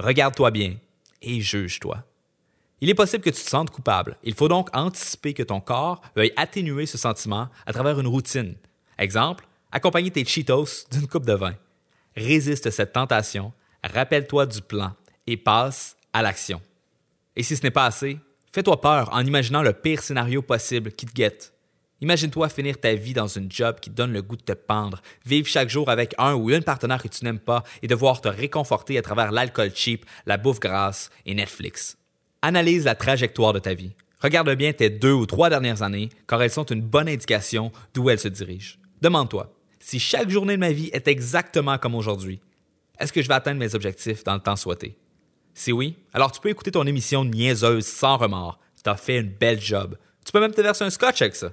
Regarde-toi 0.01 0.51
bien 0.51 0.77
et 1.21 1.41
juge-toi. 1.43 2.10
Il 2.83 2.89
est 2.89 2.95
possible 2.95 3.23
que 3.23 3.31
tu 3.31 3.43
te 3.43 3.49
sentes 3.51 3.71
coupable. 3.71 4.17
Il 4.23 4.35
faut 4.35 4.49
donc 4.49 4.69
anticiper 4.73 5.35
que 5.35 5.43
ton 5.43 5.61
corps 5.61 6.01
veuille 6.17 6.33
atténuer 6.37 6.87
ce 6.87 6.97
sentiment 6.97 7.49
à 7.67 7.73
travers 7.75 8.01
une 8.01 8.07
routine. 8.07 8.55
Exemple, 8.99 9.47
accompagner 9.71 10.11
tes 10.11 10.25
Cheetos 10.25 10.87
d'une 10.91 11.07
coupe 11.07 11.27
de 11.27 11.35
vin. 11.35 11.55
Résiste 12.17 12.71
cette 12.71 12.93
tentation, 12.93 13.53
rappelle-toi 13.85 14.47
du 14.47 14.63
plan 14.63 14.95
et 15.27 15.37
passe 15.37 15.97
à 16.13 16.23
l'action. 16.23 16.63
Et 17.37 17.43
si 17.43 17.55
ce 17.55 17.63
n'est 17.63 17.71
pas 17.71 17.85
assez, 17.85 18.19
fais-toi 18.51 18.81
peur 18.81 19.11
en 19.13 19.25
imaginant 19.25 19.63
le 19.63 19.75
pire 19.75 20.03
scénario 20.03 20.41
possible 20.41 20.91
qui 20.91 21.05
te 21.05 21.13
guette. 21.13 21.53
Imagine-toi 22.01 22.49
finir 22.49 22.81
ta 22.81 22.95
vie 22.95 23.13
dans 23.13 23.27
une 23.27 23.53
job 23.53 23.79
qui 23.79 23.91
donne 23.91 24.13
le 24.15 24.23
goût 24.23 24.37
de 24.37 24.43
te 24.43 24.53
pendre, 24.53 25.03
vivre 25.27 25.47
chaque 25.47 25.69
jour 25.69 25.91
avec 25.91 26.15
un 26.17 26.35
ou 26.35 26.51
une 26.51 26.65
partenaire 26.65 27.03
que 27.03 27.09
tu 27.09 27.25
n'aimes 27.25 27.39
pas 27.39 27.63
et 27.83 27.89
devoir 27.89 28.23
te 28.23 28.29
réconforter 28.29 28.97
à 28.97 29.03
travers 29.03 29.33
l'alcool 29.33 29.71
cheap, 29.75 30.07
la 30.25 30.39
bouffe 30.39 30.61
grasse 30.61 31.11
et 31.27 31.35
Netflix. 31.35 31.99
Analyse 32.43 32.85
la 32.85 32.95
trajectoire 32.95 33.53
de 33.53 33.59
ta 33.59 33.75
vie. 33.75 33.93
Regarde 34.21 34.55
bien 34.55 34.73
tes 34.73 34.89
deux 34.89 35.13
ou 35.13 35.27
trois 35.27 35.51
dernières 35.51 35.83
années, 35.83 36.09
car 36.27 36.43
elles 36.43 36.51
sont 36.51 36.65
une 36.65 36.81
bonne 36.81 37.09
indication 37.09 37.71
d'où 37.93 38.09
elles 38.09 38.19
se 38.19 38.29
dirigent. 38.29 38.77
Demande-toi, 39.03 39.53
si 39.79 39.99
chaque 39.99 40.31
journée 40.31 40.55
de 40.55 40.61
ma 40.61 40.73
vie 40.73 40.91
est 40.93 41.09
exactement 41.09 41.77
comme 41.79 41.95
aujourd'hui, 41.95 42.41
est-ce 42.99 43.13
que 43.13 43.23
je 43.23 43.29
vais 43.29 43.35
atteindre 43.35 43.61
mes 43.61 43.75
objectifs 43.75 44.25
dans 44.25 44.35
le 44.35 44.41
temps 44.41 44.57
souhaité? 44.57 44.97
Si 45.55 45.73
oui, 45.73 45.97
alors 46.13 46.33
tu 46.33 46.41
peux 46.41 46.49
écouter 46.49 46.71
ton 46.71 46.87
émission 46.87 47.25
niaiseuse 47.25 47.87
sans 47.87 48.17
remords. 48.17 48.59
Tu 48.83 48.89
as 48.89 48.97
fait 48.97 49.19
une 49.19 49.29
belle 49.31 49.61
job. 49.61 49.97
Tu 50.25 50.33
peux 50.33 50.41
même 50.41 50.55
te 50.55 50.61
verser 50.61 50.85
un 50.85 50.91
scotch 50.91 51.21
avec 51.21 51.35
ça. 51.35 51.51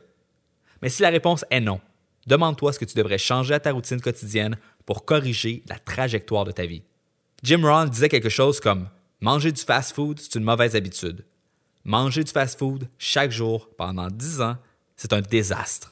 Mais 0.82 0.90
si 0.90 1.02
la 1.02 1.10
réponse 1.10 1.44
est 1.50 1.60
non, 1.60 1.82
demande-toi 2.28 2.72
ce 2.72 2.80
que 2.80 2.86
tu 2.86 2.96
devrais 2.96 3.18
changer 3.18 3.54
à 3.54 3.60
ta 3.60 3.72
routine 3.72 4.00
quotidienne 4.00 4.58
pour 4.86 5.04
corriger 5.04 5.64
la 5.68 5.80
trajectoire 5.80 6.46
de 6.46 6.52
ta 6.52 6.66
vie. 6.66 6.84
Jim 7.44 7.62
Rohn 7.64 7.90
disait 7.90 8.10
quelque 8.10 8.30
chose 8.30 8.60
comme 8.60 8.88
Manger 9.20 9.52
du 9.52 9.62
fast-food, 9.62 10.20
c'est 10.20 10.36
une 10.36 10.44
mauvaise 10.44 10.76
habitude. 10.76 11.26
Manger 11.84 12.24
du 12.24 12.32
fast-food 12.32 12.88
chaque 13.00 13.32
jour 13.32 13.68
pendant 13.76 14.10
10 14.10 14.42
ans, 14.42 14.58
c'est 14.96 15.12
un 15.12 15.22
désastre. 15.22 15.92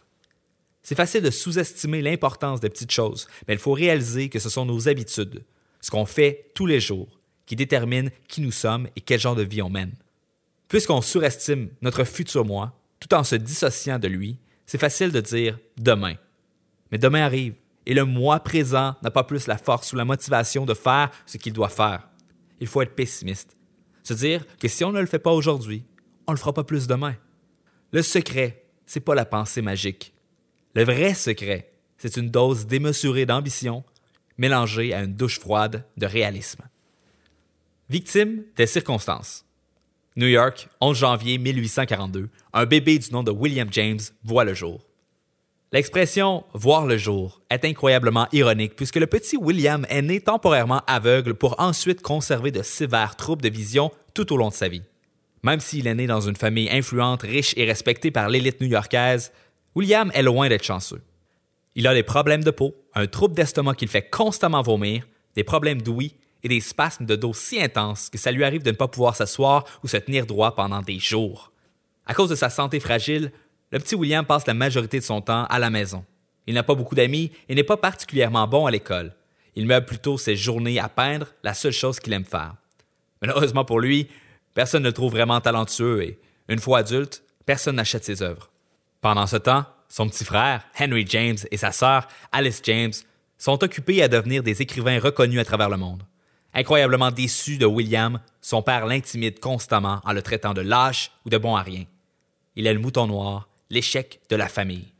C'est 0.83 0.93
facile 0.93 1.23
de 1.23 1.31
sous-estimer 1.31 2.03
l'importance 2.03 2.59
des 2.59 2.69
petites 2.69 2.91
choses, 2.91 3.27
mais 3.47 3.55
il 3.55 3.59
faut 3.59 3.73
réaliser 3.73 4.29
que 4.29 4.37
ce 4.37 4.49
sont 4.49 4.65
nos 4.65 4.87
habitudes, 4.87 5.43
ce 5.81 5.89
qu'on 5.89 6.05
fait 6.05 6.51
tous 6.53 6.67
les 6.67 6.79
jours, 6.79 7.19
qui 7.47 7.55
déterminent 7.55 8.11
qui 8.27 8.41
nous 8.41 8.51
sommes 8.51 8.87
et 8.95 9.01
quel 9.01 9.19
genre 9.19 9.35
de 9.35 9.41
vie 9.41 9.63
on 9.63 9.71
mène. 9.71 9.95
Puisqu'on 10.67 11.01
surestime 11.01 11.69
notre 11.81 12.03
futur 12.03 12.45
moi, 12.45 12.79
tout 12.99 13.11
en 13.15 13.23
se 13.23 13.35
dissociant 13.35 13.97
de 13.97 14.07
lui, 14.07 14.37
c'est 14.67 14.77
facile 14.77 15.11
de 15.11 15.21
dire 15.21 15.57
demain. 15.77 16.13
Mais 16.91 16.99
demain 16.99 17.23
arrive, 17.23 17.55
et 17.87 17.95
le 17.95 18.05
moi 18.05 18.39
présent 18.39 18.95
n'a 19.01 19.09
pas 19.09 19.23
plus 19.23 19.47
la 19.47 19.57
force 19.57 19.93
ou 19.93 19.95
la 19.95 20.05
motivation 20.05 20.65
de 20.65 20.75
faire 20.75 21.09
ce 21.25 21.37
qu'il 21.37 21.53
doit 21.53 21.69
faire. 21.69 22.07
Il 22.59 22.67
faut 22.67 22.81
être 22.81 22.95
pessimiste. 22.95 23.57
Se 24.03 24.13
dire 24.13 24.45
que 24.59 24.67
si 24.67 24.83
on 24.83 24.91
ne 24.91 24.99
le 24.99 25.07
fait 25.07 25.19
pas 25.19 25.31
aujourd'hui, 25.31 25.83
on 26.27 26.31
ne 26.31 26.37
le 26.37 26.39
fera 26.39 26.53
pas 26.53 26.63
plus 26.63 26.87
demain. 26.87 27.15
Le 27.91 28.01
secret, 28.01 28.65
c'est 28.85 28.99
pas 28.99 29.15
la 29.15 29.25
pensée 29.25 29.61
magique. 29.61 30.13
Le 30.73 30.83
vrai 30.83 31.13
secret, 31.13 31.71
c'est 31.97 32.17
une 32.17 32.29
dose 32.29 32.67
démesurée 32.67 33.25
d'ambition 33.25 33.83
mélangée 34.37 34.93
à 34.93 35.03
une 35.03 35.15
douche 35.15 35.39
froide 35.39 35.85
de 35.97 36.05
réalisme. 36.05 36.63
Victime 37.89 38.43
des 38.55 38.67
circonstances. 38.67 39.45
New 40.17 40.27
York, 40.27 40.69
11 40.81 40.97
janvier 40.97 41.37
1842, 41.37 42.29
un 42.53 42.65
bébé 42.65 42.99
du 42.99 43.11
nom 43.11 43.23
de 43.23 43.31
William 43.31 43.67
James 43.71 43.99
voit 44.23 44.43
le 44.43 44.53
jour. 44.53 44.84
L'expression 45.75 46.45
voir 46.53 46.85
le 46.85 46.97
jour 46.97 47.41
est 47.49 47.65
incroyablement 47.65 48.29
ironique 48.31 48.77
puisque 48.77 48.95
le 48.95 49.07
petit 49.07 49.35
William 49.35 49.85
est 49.89 50.01
né 50.01 50.21
temporairement 50.21 50.81
aveugle 50.87 51.33
pour 51.33 51.59
ensuite 51.59 52.01
conserver 52.01 52.49
de 52.49 52.63
sévères 52.63 53.17
troubles 53.17 53.41
de 53.41 53.49
vision 53.49 53.91
tout 54.13 54.31
au 54.31 54.37
long 54.37 54.47
de 54.47 54.53
sa 54.53 54.69
vie. 54.69 54.83
Même 55.43 55.59
s'il 55.59 55.87
est 55.87 55.95
né 55.95 56.07
dans 56.07 56.21
une 56.21 56.37
famille 56.37 56.69
influente, 56.71 57.23
riche 57.23 57.53
et 57.57 57.65
respectée 57.65 58.09
par 58.09 58.29
l'élite 58.29 58.61
new-yorkaise, 58.61 59.33
William 59.75 60.11
est 60.13 60.23
loin 60.23 60.47
d'être 60.47 60.63
chanceux. 60.63 61.01
Il 61.75 61.87
a 61.87 61.93
des 61.93 62.03
problèmes 62.03 62.45
de 62.45 62.51
peau, 62.51 62.73
un 62.93 63.07
trouble 63.07 63.35
d'estomac 63.35 63.75
qui 63.75 63.83
le 63.83 63.91
fait 63.91 64.09
constamment 64.09 64.61
vomir, 64.61 65.05
des 65.35 65.43
problèmes 65.43 65.81
d'ouïe 65.81 66.15
et 66.43 66.47
des 66.47 66.61
spasmes 66.61 67.05
de 67.05 67.17
dos 67.17 67.33
si 67.33 67.61
intenses 67.61 68.09
que 68.09 68.17
ça 68.17 68.31
lui 68.31 68.45
arrive 68.45 68.63
de 68.63 68.71
ne 68.71 68.77
pas 68.77 68.87
pouvoir 68.87 69.17
s'asseoir 69.17 69.65
ou 69.83 69.89
se 69.89 69.97
tenir 69.97 70.25
droit 70.25 70.55
pendant 70.55 70.81
des 70.81 70.99
jours. 70.99 71.51
À 72.05 72.13
cause 72.13 72.29
de 72.29 72.35
sa 72.35 72.49
santé 72.49 72.79
fragile, 72.79 73.33
le 73.75 73.81
petit 73.81 73.95
William 73.95 74.25
passe 74.25 74.47
la 74.47 74.53
majorité 74.53 74.99
de 74.99 75.03
son 75.03 75.19
temps 75.19 75.43
à 75.47 75.59
la 75.59 75.69
maison. 75.69 76.05
Il 76.47 76.53
n'a 76.53 76.63
pas 76.63 76.75
beaucoup 76.75 76.95
d'amis 76.95 77.33
et 77.49 77.55
n'est 77.55 77.63
pas 77.63 77.75
particulièrement 77.75 78.47
bon 78.47 78.65
à 78.65 78.71
l'école. 78.71 79.13
Il 79.53 79.65
meuble 79.65 79.85
plutôt 79.85 80.17
ses 80.17 80.37
journées 80.37 80.79
à 80.79 80.87
peindre, 80.87 81.27
la 81.43 81.53
seule 81.53 81.73
chose 81.73 81.99
qu'il 81.99 82.13
aime 82.13 82.23
faire. 82.23 82.55
Malheureusement 83.21 83.65
pour 83.65 83.81
lui, 83.81 84.07
personne 84.53 84.83
ne 84.83 84.87
le 84.87 84.93
trouve 84.93 85.11
vraiment 85.11 85.41
talentueux 85.41 86.03
et, 86.03 86.19
une 86.47 86.59
fois 86.59 86.79
adulte, 86.79 87.21
personne 87.45 87.75
n'achète 87.75 88.05
ses 88.05 88.21
œuvres. 88.21 88.49
Pendant 89.01 89.27
ce 89.27 89.35
temps, 89.35 89.65
son 89.89 90.07
petit 90.07 90.23
frère, 90.23 90.63
Henry 90.79 91.05
James, 91.09 91.39
et 91.51 91.57
sa 91.57 91.73
sœur, 91.73 92.07
Alice 92.31 92.61
James, 92.63 92.93
sont 93.37 93.61
occupés 93.61 94.01
à 94.01 94.07
devenir 94.07 94.41
des 94.41 94.61
écrivains 94.61 95.01
reconnus 95.01 95.41
à 95.41 95.43
travers 95.45 95.69
le 95.69 95.75
monde. 95.75 96.03
Incroyablement 96.53 97.11
déçu 97.11 97.57
de 97.57 97.65
William, 97.65 98.21
son 98.39 98.61
père 98.61 98.85
l'intimide 98.85 99.41
constamment 99.41 99.99
en 100.05 100.13
le 100.13 100.21
traitant 100.21 100.53
de 100.53 100.61
lâche 100.61 101.11
ou 101.25 101.29
de 101.29 101.37
bon 101.37 101.57
à 101.57 101.61
rien. 101.61 101.83
Il 102.55 102.67
est 102.67 102.73
le 102.73 102.79
mouton 102.79 103.07
noir 103.07 103.49
l'échec 103.69 104.19
de 104.29 104.35
la 104.35 104.47
famille. 104.47 104.93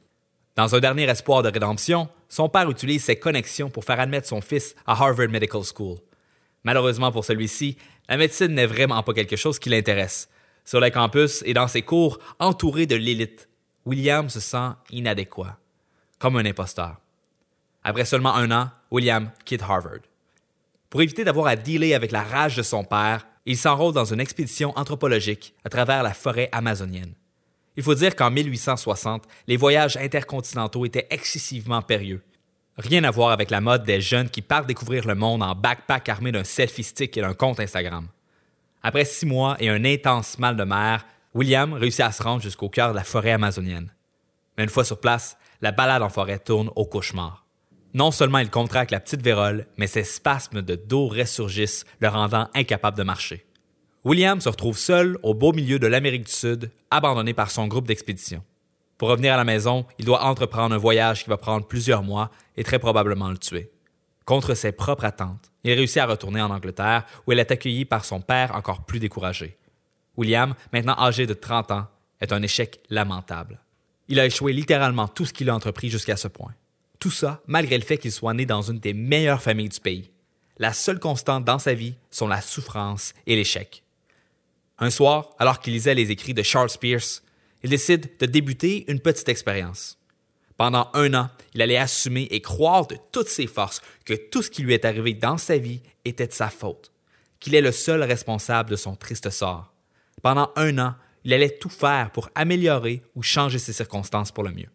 Dans 0.56 0.74
un 0.74 0.80
dernier 0.80 1.04
espoir 1.04 1.44
de 1.44 1.50
rédemption, 1.50 2.08
son 2.30 2.50
père 2.50 2.70
utilise 2.70 3.04
ses 3.04 3.18
connexions 3.18 3.70
pour 3.70 3.84
faire 3.84 4.00
admettre 4.00 4.28
son 4.28 4.42
fils 4.42 4.76
à 4.86 4.94
Harvard 4.94 5.30
Medical 5.30 5.64
School. 5.64 5.98
Malheureusement 6.64 7.12
pour 7.12 7.26
celui-ci, 7.26 7.78
la 8.08 8.18
médecine 8.18 8.54
n'est 8.54 8.66
vraiment 8.66 9.04
pas 9.04 9.14
quelque 9.14 9.36
chose 9.36 9.60
qui 9.60 9.70
l'intéresse. 9.70 10.30
Sur 10.64 10.80
le 10.80 10.90
campus 10.90 11.44
et 11.46 11.54
dans 11.54 11.68
ses 11.68 11.82
cours, 11.82 12.20
entouré 12.40 12.86
de 12.86 12.96
l'élite, 12.96 13.48
William 13.86 14.30
se 14.30 14.40
sent 14.40 14.72
inadéquat, 14.90 15.58
comme 16.18 16.38
un 16.38 16.46
imposteur. 16.46 16.98
Après 17.84 18.06
seulement 18.06 18.34
un 18.34 18.50
an, 18.52 18.72
William 18.90 19.30
quitte 19.44 19.62
Harvard. 19.62 20.00
Pour 20.90 21.02
éviter 21.02 21.24
d'avoir 21.24 21.48
à 21.48 21.56
dealer 21.56 21.94
avec 21.94 22.12
la 22.12 22.24
rage 22.24 22.56
de 22.56 22.64
son 22.64 22.84
père, 22.84 23.28
il 23.46 23.58
s'enrôle 23.58 23.94
dans 23.94 24.06
une 24.06 24.20
expédition 24.20 24.74
anthropologique 24.76 25.54
à 25.64 25.70
travers 25.70 26.02
la 26.02 26.14
forêt 26.14 26.50
amazonienne. 26.52 27.14
Il 27.78 27.84
faut 27.84 27.96
dire 27.96 28.16
qu'en 28.16 28.32
1860, 28.32 29.24
les 29.48 29.58
voyages 29.58 29.98
intercontinentaux 29.98 30.86
étaient 30.86 31.08
excessivement 31.10 31.82
périlleux. 31.82 32.24
Rien 32.78 33.04
à 33.04 33.12
voir 33.12 33.32
avec 33.32 33.52
la 33.52 33.62
mode 33.62 33.84
des 33.84 34.02
jeunes 34.02 34.30
qui 34.30 34.42
partent 34.42 34.68
découvrir 34.68 35.08
le 35.08 35.16
monde 35.16 35.44
en 35.44 35.56
backpack 35.56 36.10
armé 36.10 36.32
d'un 36.32 36.44
selfie 36.44 36.84
stick 36.84 37.16
et 37.18 37.22
d'un 37.22 37.34
compte 37.34 37.60
Instagram. 37.60 38.08
Après 38.84 39.06
six 39.06 39.26
mois 39.26 39.56
et 39.60 39.70
un 39.70 39.84
intense 39.86 40.38
mal 40.40 40.56
de 40.58 40.64
mer, 40.64 41.06
William 41.34 41.74
réussit 41.74 42.02
à 42.02 42.12
se 42.12 42.22
rendre 42.22 42.42
jusqu'au 42.42 42.70
cœur 42.70 42.92
de 42.92 42.96
la 42.96 43.04
forêt 43.04 43.32
amazonienne. 43.32 43.92
Mais 44.58 44.64
une 44.64 44.70
fois 44.70 44.86
sur 44.86 45.00
place, 45.00 45.38
la 45.62 45.72
balade 45.72 46.02
en 46.02 46.10
forêt 46.10 46.40
tourne 46.40 46.70
au 46.76 46.86
cauchemar. 46.86 47.46
Non 47.94 48.12
seulement 48.12 48.40
il 48.40 48.50
contracte 48.50 48.92
la 48.92 49.00
petite 49.00 49.22
vérole, 49.22 49.68
mais 49.78 49.88
ses 49.88 50.04
spasmes 50.04 50.62
de 50.62 50.76
dos 50.76 51.08
ressurgissent, 51.08 51.86
le 52.00 52.10
rendant 52.10 52.50
incapable 52.54 52.98
de 52.98 53.04
marcher. 53.04 53.45
William 54.06 54.40
se 54.40 54.50
retrouve 54.50 54.78
seul 54.78 55.18
au 55.24 55.34
beau 55.34 55.52
milieu 55.52 55.80
de 55.80 55.88
l'Amérique 55.88 56.28
du 56.28 56.32
Sud, 56.32 56.70
abandonné 56.92 57.34
par 57.34 57.50
son 57.50 57.66
groupe 57.66 57.88
d'expédition. 57.88 58.44
Pour 59.00 59.10
revenir 59.10 59.34
à 59.34 59.38
la 59.38 59.44
maison, 59.44 59.88
il 59.98 60.06
doit 60.06 60.24
entreprendre 60.24 60.76
un 60.76 60.78
voyage 60.78 61.24
qui 61.24 61.30
va 61.32 61.38
prendre 61.38 61.66
plusieurs 61.66 62.04
mois 62.04 62.30
et 62.56 62.64
très 62.64 62.78
probablement 62.78 63.32
le 63.32 63.40
tuer. 63.40 63.72
Contre 64.24 64.54
ses 64.54 64.72
propres 64.72 65.06
attentes, 65.06 65.52
il 65.64 65.74
réussit 65.74 65.98
à 65.98 66.06
retourner 66.06 66.40
en 66.40 66.52
Angleterre 66.52 67.04
où 67.26 67.32
il 67.32 67.40
est 67.40 67.50
accueilli 67.50 67.84
par 67.84 68.06
son 68.06 68.22
père 68.22 68.56
encore 68.56 68.86
plus 68.86 69.00
découragé. 69.00 69.58
William, 70.18 70.54
maintenant 70.72 70.96
âgé 71.00 71.26
de 71.26 71.34
30 71.34 71.72
ans, 71.72 71.88
est 72.22 72.32
un 72.32 72.44
échec 72.44 72.82
lamentable. 72.92 73.60
Il 74.08 74.20
a 74.20 74.28
échoué 74.28 74.54
littéralement 74.54 75.08
tout 75.08 75.26
ce 75.26 75.34
qu'il 75.34 75.50
a 75.50 75.56
entrepris 75.56 75.90
jusqu'à 75.90 76.16
ce 76.16 76.28
point. 76.28 76.54
Tout 77.00 77.10
ça 77.10 77.42
malgré 77.48 77.76
le 77.76 77.84
fait 77.84 77.98
qu'il 77.98 78.12
soit 78.12 78.36
né 78.36 78.46
dans 78.46 78.62
une 78.62 78.78
des 78.78 78.94
meilleures 78.94 79.42
familles 79.42 79.70
du 79.70 79.80
pays. 79.80 80.12
La 80.60 80.74
seule 80.74 81.00
constante 81.00 81.44
dans 81.44 81.60
sa 81.60 81.74
vie 81.74 81.96
sont 82.12 82.28
la 82.28 82.42
souffrance 82.42 83.16
et 83.26 83.36
l'échec. 83.36 83.82
Un 84.78 84.90
soir, 84.90 85.30
alors 85.40 85.60
qu'il 85.60 85.74
lisait 85.74 85.96
les 85.96 86.12
écrits 86.12 86.34
de 86.34 86.44
Charles 86.44 86.70
Pierce, 86.80 87.24
il 87.64 87.70
décide 87.70 88.18
de 88.20 88.26
débuter 88.26 88.90
une 88.92 89.00
petite 89.00 89.30
expérience. 89.30 89.98
Pendant 90.58 90.90
un 90.94 91.14
an, 91.14 91.30
il 91.54 91.62
allait 91.62 91.78
assumer 91.78 92.28
et 92.32 92.42
croire 92.42 92.88
de 92.88 92.98
toutes 93.12 93.28
ses 93.28 93.48
forces 93.48 93.82
que 94.06 94.14
tout 94.14 94.42
ce 94.42 94.50
qui 94.50 94.64
lui 94.64 94.74
est 94.74 94.86
arrivé 94.86 95.14
dans 95.14 95.38
sa 95.38 95.58
vie 95.58 95.82
était 96.06 96.28
de 96.28 96.34
sa 96.34 96.50
faute, 96.50 96.92
qu'il 97.40 97.56
est 97.56 97.62
le 97.62 97.72
seul 97.72 98.04
responsable 98.04 98.70
de 98.70 98.76
son 98.76 98.96
triste 98.96 99.30
sort. 99.30 99.74
Pendant 100.22 100.52
un 100.56 100.78
an, 100.78 100.96
il 101.24 101.34
allait 101.34 101.58
tout 101.58 101.70
faire 101.70 102.12
pour 102.12 102.30
améliorer 102.36 103.02
ou 103.16 103.24
changer 103.24 103.60
ses 103.60 103.74
circonstances 103.74 104.32
pour 104.32 104.44
le 104.44 104.52
mieux. 104.52 104.70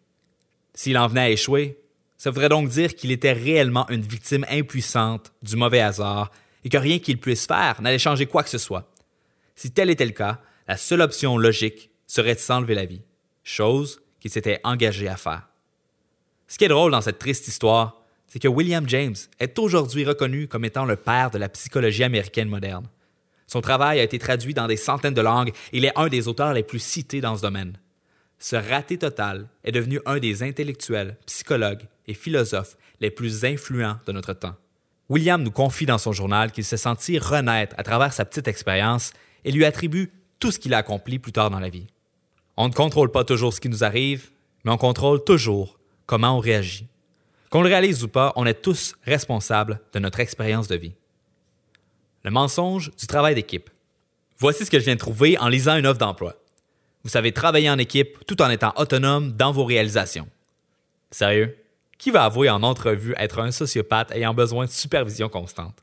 S'il 0.73 0.97
en 0.97 1.07
venait 1.07 1.21
à 1.21 1.29
échouer, 1.29 1.79
ça 2.17 2.29
voudrait 2.29 2.49
donc 2.49 2.69
dire 2.69 2.93
qu'il 2.95 3.11
était 3.11 3.31
réellement 3.31 3.89
une 3.89 4.01
victime 4.01 4.45
impuissante 4.49 5.31
du 5.41 5.55
mauvais 5.55 5.79
hasard 5.79 6.29
et 6.63 6.69
que 6.69 6.77
rien 6.77 6.99
qu'il 6.99 7.19
puisse 7.19 7.47
faire 7.47 7.81
n'allait 7.81 7.97
changer 7.97 8.27
quoi 8.27 8.43
que 8.43 8.49
ce 8.49 8.57
soit. 8.57 8.90
Si 9.55 9.71
tel 9.71 9.89
était 9.89 10.05
le 10.05 10.11
cas, 10.11 10.39
la 10.67 10.77
seule 10.77 11.01
option 11.01 11.37
logique 11.37 11.91
serait 12.07 12.35
de 12.35 12.39
s'enlever 12.39 12.75
la 12.75 12.85
vie, 12.85 13.01
chose 13.43 14.01
qu'il 14.19 14.31
s'était 14.31 14.59
engagé 14.63 15.07
à 15.07 15.17
faire. 15.17 15.49
Ce 16.47 16.57
qui 16.57 16.65
est 16.65 16.69
drôle 16.69 16.91
dans 16.91 17.01
cette 17.01 17.19
triste 17.19 17.47
histoire, 17.47 18.01
c'est 18.27 18.39
que 18.39 18.47
William 18.47 18.87
James 18.87 19.15
est 19.39 19.59
aujourd'hui 19.59 20.05
reconnu 20.05 20.47
comme 20.47 20.65
étant 20.65 20.85
le 20.85 20.95
père 20.95 21.31
de 21.31 21.37
la 21.37 21.49
psychologie 21.49 22.03
américaine 22.03 22.49
moderne. 22.49 22.87
Son 23.47 23.59
travail 23.59 23.99
a 23.99 24.03
été 24.03 24.19
traduit 24.19 24.53
dans 24.53 24.67
des 24.67 24.77
centaines 24.77 25.13
de 25.13 25.21
langues 25.21 25.49
et 25.73 25.77
il 25.77 25.85
est 25.85 25.97
un 25.97 26.07
des 26.07 26.29
auteurs 26.29 26.53
les 26.53 26.63
plus 26.63 26.79
cités 26.79 27.19
dans 27.19 27.35
ce 27.35 27.41
domaine. 27.41 27.77
Ce 28.39 28.55
raté 28.55 28.97
total 28.97 29.49
est 29.63 29.73
devenu 29.73 29.99
un 30.05 30.19
des 30.19 30.43
intellectuels, 30.43 31.17
psychologues 31.25 31.83
et 32.07 32.13
philosophes 32.13 32.77
les 33.01 33.11
plus 33.11 33.43
influents 33.43 33.99
de 34.05 34.13
notre 34.13 34.33
temps. 34.33 34.55
William 35.09 35.43
nous 35.43 35.51
confie 35.51 35.85
dans 35.85 35.97
son 35.97 36.13
journal 36.13 36.53
qu'il 36.53 36.63
s'est 36.63 36.77
senti 36.77 37.19
renaître 37.19 37.75
à 37.77 37.83
travers 37.83 38.13
sa 38.13 38.23
petite 38.23 38.47
expérience 38.47 39.11
et 39.45 39.51
lui 39.51 39.65
attribue 39.65 40.11
tout 40.39 40.51
ce 40.51 40.59
qu'il 40.59 40.73
a 40.73 40.77
accompli 40.77 41.19
plus 41.19 41.31
tard 41.31 41.49
dans 41.49 41.59
la 41.59 41.69
vie. 41.69 41.87
On 42.57 42.67
ne 42.67 42.73
contrôle 42.73 43.11
pas 43.11 43.23
toujours 43.23 43.53
ce 43.53 43.61
qui 43.61 43.69
nous 43.69 43.83
arrive, 43.83 44.29
mais 44.63 44.71
on 44.71 44.77
contrôle 44.77 45.23
toujours 45.23 45.79
comment 46.05 46.37
on 46.37 46.39
réagit. 46.39 46.87
Qu'on 47.49 47.61
le 47.61 47.67
réalise 47.67 48.03
ou 48.03 48.07
pas, 48.07 48.33
on 48.35 48.45
est 48.45 48.61
tous 48.61 48.95
responsables 49.03 49.81
de 49.93 49.99
notre 49.99 50.19
expérience 50.19 50.67
de 50.67 50.75
vie. 50.75 50.93
Le 52.23 52.31
mensonge 52.31 52.91
du 52.95 53.07
travail 53.07 53.35
d'équipe. 53.35 53.69
Voici 54.37 54.65
ce 54.65 54.71
que 54.71 54.79
je 54.79 54.85
viens 54.85 54.95
de 54.95 54.99
trouver 54.99 55.37
en 55.37 55.47
lisant 55.47 55.75
une 55.75 55.85
offre 55.85 55.99
d'emploi. 55.99 56.35
Vous 57.03 57.09
savez 57.09 57.31
travailler 57.31 57.69
en 57.69 57.77
équipe 57.77 58.25
tout 58.27 58.41
en 58.41 58.49
étant 58.49 58.73
autonome 58.77 59.31
dans 59.33 59.51
vos 59.51 59.65
réalisations. 59.65 60.27
Sérieux? 61.09 61.57
Qui 61.97 62.09
va 62.09 62.23
avouer 62.23 62.49
en 62.49 62.63
entrevue 62.63 63.13
être 63.17 63.39
un 63.39 63.51
sociopathe 63.51 64.11
ayant 64.11 64.33
besoin 64.33 64.65
de 64.65 64.71
supervision 64.71 65.29
constante? 65.29 65.77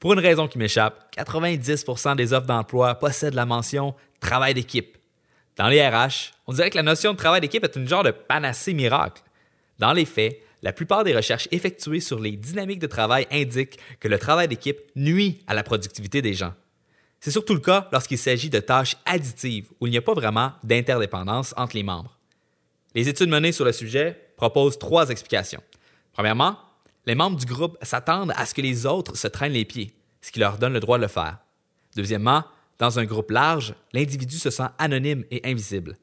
Pour 0.00 0.12
une 0.12 0.20
raison 0.20 0.48
qui 0.48 0.58
m'échappe, 0.58 1.14
90% 1.16 2.16
des 2.16 2.32
offres 2.32 2.46
d'emploi 2.46 2.94
possèdent 2.96 3.34
la 3.34 3.46
mention 3.46 3.94
travail 4.20 4.54
d'équipe. 4.54 4.98
Dans 5.56 5.68
les 5.68 5.86
RH, 5.86 6.32
on 6.46 6.52
dirait 6.52 6.70
que 6.70 6.76
la 6.76 6.82
notion 6.82 7.12
de 7.12 7.16
travail 7.16 7.40
d'équipe 7.40 7.64
est 7.64 7.76
une 7.76 7.88
genre 7.88 8.02
de 8.02 8.10
panacée 8.10 8.74
miracle. 8.74 9.22
Dans 9.78 9.92
les 9.92 10.04
faits, 10.04 10.40
la 10.62 10.72
plupart 10.72 11.04
des 11.04 11.14
recherches 11.14 11.48
effectuées 11.50 12.00
sur 12.00 12.18
les 12.18 12.32
dynamiques 12.32 12.78
de 12.78 12.86
travail 12.86 13.26
indiquent 13.30 13.78
que 14.00 14.08
le 14.08 14.18
travail 14.18 14.48
d'équipe 14.48 14.78
nuit 14.96 15.42
à 15.46 15.54
la 15.54 15.62
productivité 15.62 16.22
des 16.22 16.34
gens. 16.34 16.54
C'est 17.20 17.30
surtout 17.30 17.54
le 17.54 17.60
cas 17.60 17.88
lorsqu'il 17.92 18.18
s'agit 18.18 18.50
de 18.50 18.60
tâches 18.60 18.96
additives 19.04 19.70
où 19.80 19.86
il 19.86 19.90
n'y 19.90 19.96
a 19.96 20.02
pas 20.02 20.14
vraiment 20.14 20.52
d'interdépendance 20.62 21.54
entre 21.56 21.76
les 21.76 21.82
membres. 21.82 22.18
Les 22.94 23.08
études 23.08 23.28
menées 23.28 23.52
sur 23.52 23.64
le 23.64 23.72
sujet 23.72 24.30
proposent 24.36 24.78
trois 24.78 25.08
explications. 25.08 25.62
Premièrement, 26.12 26.56
les 27.06 27.14
membres 27.14 27.36
du 27.36 27.46
groupe 27.46 27.78
s'attendent 27.82 28.32
à 28.36 28.44
ce 28.46 28.54
que 28.54 28.60
les 28.60 28.84
autres 28.84 29.16
se 29.16 29.28
traînent 29.28 29.52
les 29.52 29.64
pieds, 29.64 29.94
ce 30.20 30.32
qui 30.32 30.40
leur 30.40 30.58
donne 30.58 30.72
le 30.72 30.80
droit 30.80 30.98
de 30.98 31.02
le 31.02 31.08
faire. 31.08 31.38
Deuxièmement, 31.94 32.44
dans 32.78 32.98
un 32.98 33.04
groupe 33.04 33.30
large, 33.30 33.74
l'individu 33.92 34.36
se 34.36 34.50
sent 34.50 34.66
anonyme 34.78 35.24
et 35.30 35.40
invisible. 35.48 35.96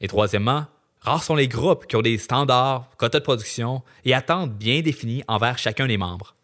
Et 0.00 0.08
troisièmement, 0.08 0.66
rares 1.00 1.22
sont 1.22 1.36
les 1.36 1.46
groupes 1.46 1.86
qui 1.86 1.96
ont 1.96 2.02
des 2.02 2.18
standards, 2.18 2.88
quotas 2.96 3.20
de 3.20 3.24
production 3.24 3.82
et 4.04 4.14
attentes 4.14 4.54
bien 4.54 4.80
définis 4.80 5.22
envers 5.28 5.58
chacun 5.58 5.86
des 5.86 5.98
membres. 5.98 6.34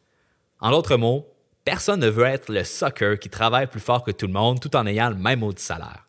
En 0.61 0.71
d'autres 0.71 0.97
mots, 0.97 1.27
personne 1.65 2.01
ne 2.01 2.09
veut 2.09 2.27
être 2.27 2.53
le 2.53 2.65
sucker 2.65 3.17
qui 3.21 3.29
travaille 3.29 3.67
plus 3.67 3.81
fort 3.81 4.03
que 4.03 4.11
tout 4.11 4.27
le 4.27 4.33
monde 4.33 4.61
tout 4.61 4.77
en 4.77 4.87
ayant 4.87 5.09
le 5.09 5.17
même 5.17 5.41
mot 5.41 5.53
de 5.53 5.59
salaire. 5.59 6.07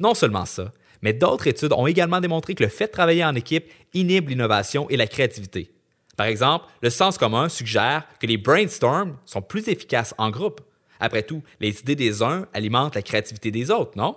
Non 0.00 0.14
seulement 0.14 0.46
ça, 0.46 0.72
mais 1.02 1.12
d'autres 1.12 1.46
études 1.46 1.72
ont 1.72 1.86
également 1.86 2.20
démontré 2.20 2.54
que 2.54 2.62
le 2.62 2.70
fait 2.70 2.86
de 2.86 2.92
travailler 2.92 3.24
en 3.24 3.34
équipe 3.34 3.70
inhibe 3.92 4.28
l'innovation 4.28 4.88
et 4.88 4.96
la 4.96 5.06
créativité. 5.06 5.72
Par 6.18 6.26
exemple, 6.26 6.66
le 6.82 6.90
sens 6.90 7.16
commun 7.16 7.48
suggère 7.48 8.02
que 8.18 8.26
les 8.26 8.38
brainstorms 8.38 9.16
sont 9.24 9.40
plus 9.40 9.68
efficaces 9.68 10.16
en 10.18 10.30
groupe. 10.30 10.60
Après 10.98 11.22
tout, 11.22 11.44
les 11.60 11.78
idées 11.78 11.94
des 11.94 12.24
uns 12.24 12.48
alimentent 12.52 12.96
la 12.96 13.02
créativité 13.02 13.52
des 13.52 13.70
autres, 13.70 13.92
non? 13.96 14.16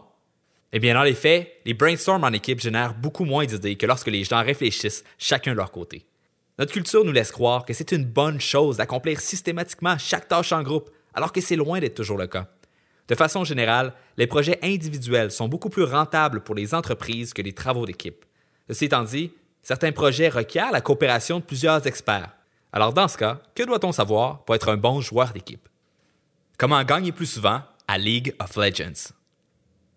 Eh 0.74 0.80
bien, 0.80 0.96
dans 0.96 1.04
les 1.04 1.14
faits, 1.14 1.62
les 1.64 1.76
brainstorms 1.76 2.24
en 2.24 2.32
équipe 2.32 2.60
génèrent 2.60 2.96
beaucoup 2.96 3.24
moins 3.24 3.46
d'idées 3.46 3.76
que 3.76 3.86
lorsque 3.86 4.08
les 4.08 4.24
gens 4.24 4.44
réfléchissent 4.44 5.04
chacun 5.20 5.52
de 5.52 5.58
leur 5.58 5.72
côté. 5.72 6.08
Notre 6.58 6.74
culture 6.74 7.06
nous 7.06 7.12
laisse 7.12 7.32
croire 7.32 7.66
que 7.66 7.74
c'est 7.74 7.92
une 7.92 8.06
bonne 8.06 8.42
chose 8.42 8.78
d'accomplir 8.78 9.20
systématiquement 9.20 10.00
chaque 10.00 10.28
tâche 10.28 10.54
en 10.54 10.64
groupe, 10.64 10.90
alors 11.14 11.32
que 11.32 11.40
c'est 11.40 11.56
loin 11.56 11.80
d'être 11.80 11.94
toujours 11.94 12.18
le 12.18 12.26
cas. 12.26 12.48
De 13.10 13.14
façon 13.14 13.44
générale, 13.44 13.94
les 14.18 14.26
projets 14.26 14.58
individuels 14.64 15.30
sont 15.30 15.48
beaucoup 15.48 15.70
plus 15.70 15.84
rentables 15.84 16.42
pour 16.42 16.56
les 16.56 16.74
entreprises 16.74 17.32
que 17.32 17.44
les 17.44 17.54
travaux 17.54 17.86
d'équipe. 17.86 18.26
Ceci 18.68 18.86
étant 18.86 19.04
dit, 19.04 19.34
certains 19.62 19.92
projets 19.92 20.30
requièrent 20.30 20.72
la 20.72 20.82
coopération 20.82 21.40
de 21.40 21.44
plusieurs 21.44 21.86
experts. 21.88 22.32
Alors 22.74 22.94
dans 22.94 23.08
ce 23.08 23.18
cas, 23.18 23.42
que 23.56 23.64
doit-on 23.64 23.92
savoir 23.92 24.44
pour 24.44 24.56
être 24.56 24.70
un 24.70 24.78
bon 24.78 25.02
joueur 25.02 25.34
d'équipe? 25.34 25.68
Comment 26.58 26.84
gagner 26.84 27.12
plus 27.12 27.26
souvent 27.26 27.62
à 27.88 27.98
League 27.98 28.36
of 28.40 28.56
Legends? 28.56 29.14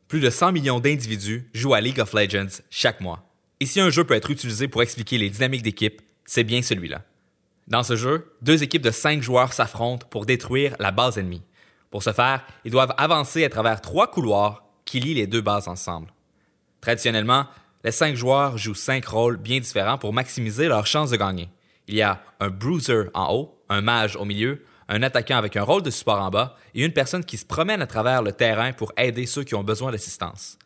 Plus 0.08 0.20
de 0.20 0.30
100 0.30 0.52
millions 0.52 0.80
d'individus 0.80 1.48
jouent 1.54 1.74
à 1.74 1.80
League 1.80 2.00
of 2.00 2.12
Legends 2.12 2.62
chaque 2.70 3.00
mois. 3.00 3.24
Et 3.60 3.66
si 3.66 3.80
un 3.80 3.90
jeu 3.90 4.04
peut 4.04 4.14
être 4.14 4.30
utilisé 4.30 4.68
pour 4.68 4.82
expliquer 4.82 5.18
les 5.18 5.30
dynamiques 5.30 5.62
d'équipe, 5.62 6.02
c'est 6.24 6.44
bien 6.44 6.62
celui-là. 6.62 7.02
Dans 7.68 7.82
ce 7.82 7.96
jeu, 7.96 8.32
deux 8.42 8.62
équipes 8.62 8.82
de 8.82 8.90
cinq 8.90 9.22
joueurs 9.22 9.52
s'affrontent 9.52 10.06
pour 10.10 10.26
détruire 10.26 10.76
la 10.78 10.90
base 10.90 11.16
ennemie. 11.18 11.42
Pour 11.90 12.02
ce 12.02 12.12
faire, 12.12 12.44
ils 12.64 12.70
doivent 12.70 12.94
avancer 12.98 13.44
à 13.44 13.48
travers 13.48 13.80
trois 13.80 14.10
couloirs 14.10 14.64
qui 14.84 15.00
lient 15.00 15.14
les 15.14 15.26
deux 15.26 15.40
bases 15.40 15.68
ensemble. 15.68 16.12
Traditionnellement, 16.80 17.46
les 17.84 17.92
cinq 17.92 18.16
joueurs 18.16 18.56
jouent 18.56 18.74
cinq 18.74 19.04
rôles 19.04 19.36
bien 19.36 19.60
différents 19.60 19.98
pour 19.98 20.12
maximiser 20.12 20.66
leurs 20.68 20.86
chances 20.86 21.10
de 21.10 21.16
gagner. 21.16 21.50
Il 21.86 21.94
y 21.94 22.02
a 22.02 22.22
un 22.40 22.48
bruiser 22.48 23.04
en 23.12 23.34
haut, 23.34 23.62
un 23.68 23.82
mage 23.82 24.16
au 24.16 24.24
milieu, 24.24 24.64
un 24.88 25.02
attaquant 25.02 25.36
avec 25.36 25.56
un 25.56 25.62
rôle 25.62 25.82
de 25.82 25.90
support 25.90 26.20
en 26.20 26.30
bas 26.30 26.56
et 26.74 26.82
une 26.84 26.92
personne 26.92 27.24
qui 27.24 27.36
se 27.36 27.44
promène 27.44 27.82
à 27.82 27.86
travers 27.86 28.22
le 28.22 28.32
terrain 28.32 28.72
pour 28.72 28.92
aider 28.96 29.26
ceux 29.26 29.44
qui 29.44 29.54
ont 29.54 29.62
besoin 29.62 29.92
d'assistance. 29.92 30.58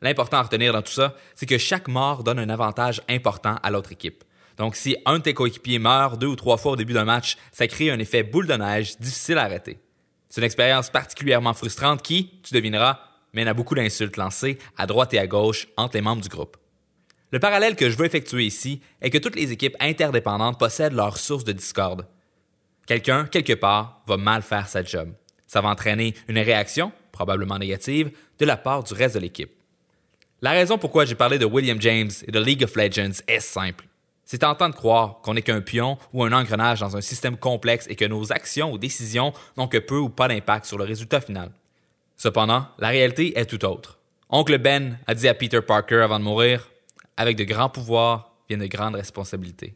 L'important 0.00 0.38
à 0.38 0.42
retenir 0.42 0.72
dans 0.72 0.82
tout 0.82 0.92
ça, 0.92 1.14
c'est 1.34 1.46
que 1.46 1.58
chaque 1.58 1.88
mort 1.88 2.24
donne 2.24 2.38
un 2.38 2.48
avantage 2.48 3.02
important 3.08 3.56
à 3.62 3.70
l'autre 3.70 3.92
équipe. 3.92 4.24
Donc 4.56 4.76
si 4.76 4.96
un 5.06 5.18
de 5.18 5.24
tes 5.24 5.34
coéquipiers 5.34 5.78
meurt 5.78 6.18
deux 6.18 6.28
ou 6.28 6.36
trois 6.36 6.56
fois 6.56 6.72
au 6.72 6.76
début 6.76 6.92
d'un 6.92 7.04
match, 7.04 7.36
ça 7.52 7.66
crée 7.66 7.90
un 7.90 7.98
effet 7.98 8.22
boule 8.22 8.46
de 8.46 8.54
neige 8.54 8.96
difficile 8.98 9.38
à 9.38 9.42
arrêter. 9.42 9.80
C'est 10.28 10.40
une 10.40 10.46
expérience 10.46 10.90
particulièrement 10.90 11.54
frustrante 11.54 12.02
qui, 12.02 12.40
tu 12.44 12.54
devineras, 12.54 13.00
mène 13.32 13.48
à 13.48 13.54
beaucoup 13.54 13.74
d'insultes 13.74 14.16
lancées 14.16 14.58
à 14.76 14.86
droite 14.86 15.14
et 15.14 15.18
à 15.18 15.26
gauche 15.26 15.68
entre 15.76 15.96
les 15.96 16.02
membres 16.02 16.22
du 16.22 16.28
groupe. 16.28 16.56
Le 17.32 17.38
parallèle 17.38 17.76
que 17.76 17.88
je 17.88 17.96
veux 17.96 18.06
effectuer 18.06 18.44
ici 18.44 18.80
est 19.00 19.10
que 19.10 19.18
toutes 19.18 19.36
les 19.36 19.52
équipes 19.52 19.76
interdépendantes 19.78 20.58
possèdent 20.58 20.94
leur 20.94 21.16
source 21.16 21.44
de 21.44 21.52
discorde. 21.52 22.06
Quelqu'un, 22.86 23.26
quelque 23.26 23.52
part, 23.52 24.02
va 24.06 24.16
mal 24.16 24.42
faire 24.42 24.66
sa 24.66 24.82
job. 24.82 25.12
Ça 25.46 25.60
va 25.60 25.68
entraîner 25.68 26.14
une 26.26 26.38
réaction, 26.38 26.92
probablement 27.12 27.58
négative, 27.58 28.10
de 28.38 28.44
la 28.44 28.56
part 28.56 28.82
du 28.82 28.94
reste 28.94 29.14
de 29.14 29.20
l'équipe. 29.20 29.52
La 30.42 30.50
raison 30.50 30.78
pourquoi 30.78 31.04
j'ai 31.04 31.14
parlé 31.14 31.38
de 31.38 31.44
William 31.44 31.80
James 31.80 32.10
et 32.26 32.32
de 32.32 32.40
League 32.40 32.64
of 32.64 32.74
Legends 32.74 33.22
est 33.28 33.40
simple. 33.40 33.86
C'est 34.24 34.38
tentant 34.38 34.68
de 34.68 34.74
croire 34.74 35.20
qu'on 35.22 35.34
n'est 35.34 35.42
qu'un 35.42 35.60
pion 35.60 35.98
ou 36.12 36.24
un 36.24 36.32
engrenage 36.32 36.80
dans 36.80 36.96
un 36.96 37.00
système 37.00 37.36
complexe 37.36 37.86
et 37.88 37.96
que 37.96 38.04
nos 38.04 38.32
actions 38.32 38.72
ou 38.72 38.78
décisions 38.78 39.32
n'ont 39.56 39.68
que 39.68 39.78
peu 39.78 39.98
ou 39.98 40.08
pas 40.08 40.28
d'impact 40.28 40.66
sur 40.66 40.78
le 40.78 40.84
résultat 40.84 41.20
final. 41.20 41.50
Cependant, 42.22 42.66
la 42.76 42.88
réalité 42.88 43.38
est 43.38 43.46
tout 43.46 43.64
autre. 43.64 43.98
Oncle 44.28 44.58
Ben 44.58 44.98
a 45.06 45.14
dit 45.14 45.26
à 45.26 45.32
Peter 45.32 45.62
Parker 45.62 46.02
avant 46.02 46.18
de 46.18 46.24
mourir 46.24 46.70
Avec 47.16 47.34
de 47.34 47.44
grands 47.44 47.70
pouvoirs 47.70 48.34
viennent 48.46 48.60
de 48.60 48.66
grandes 48.66 48.96
responsabilités. 48.96 49.74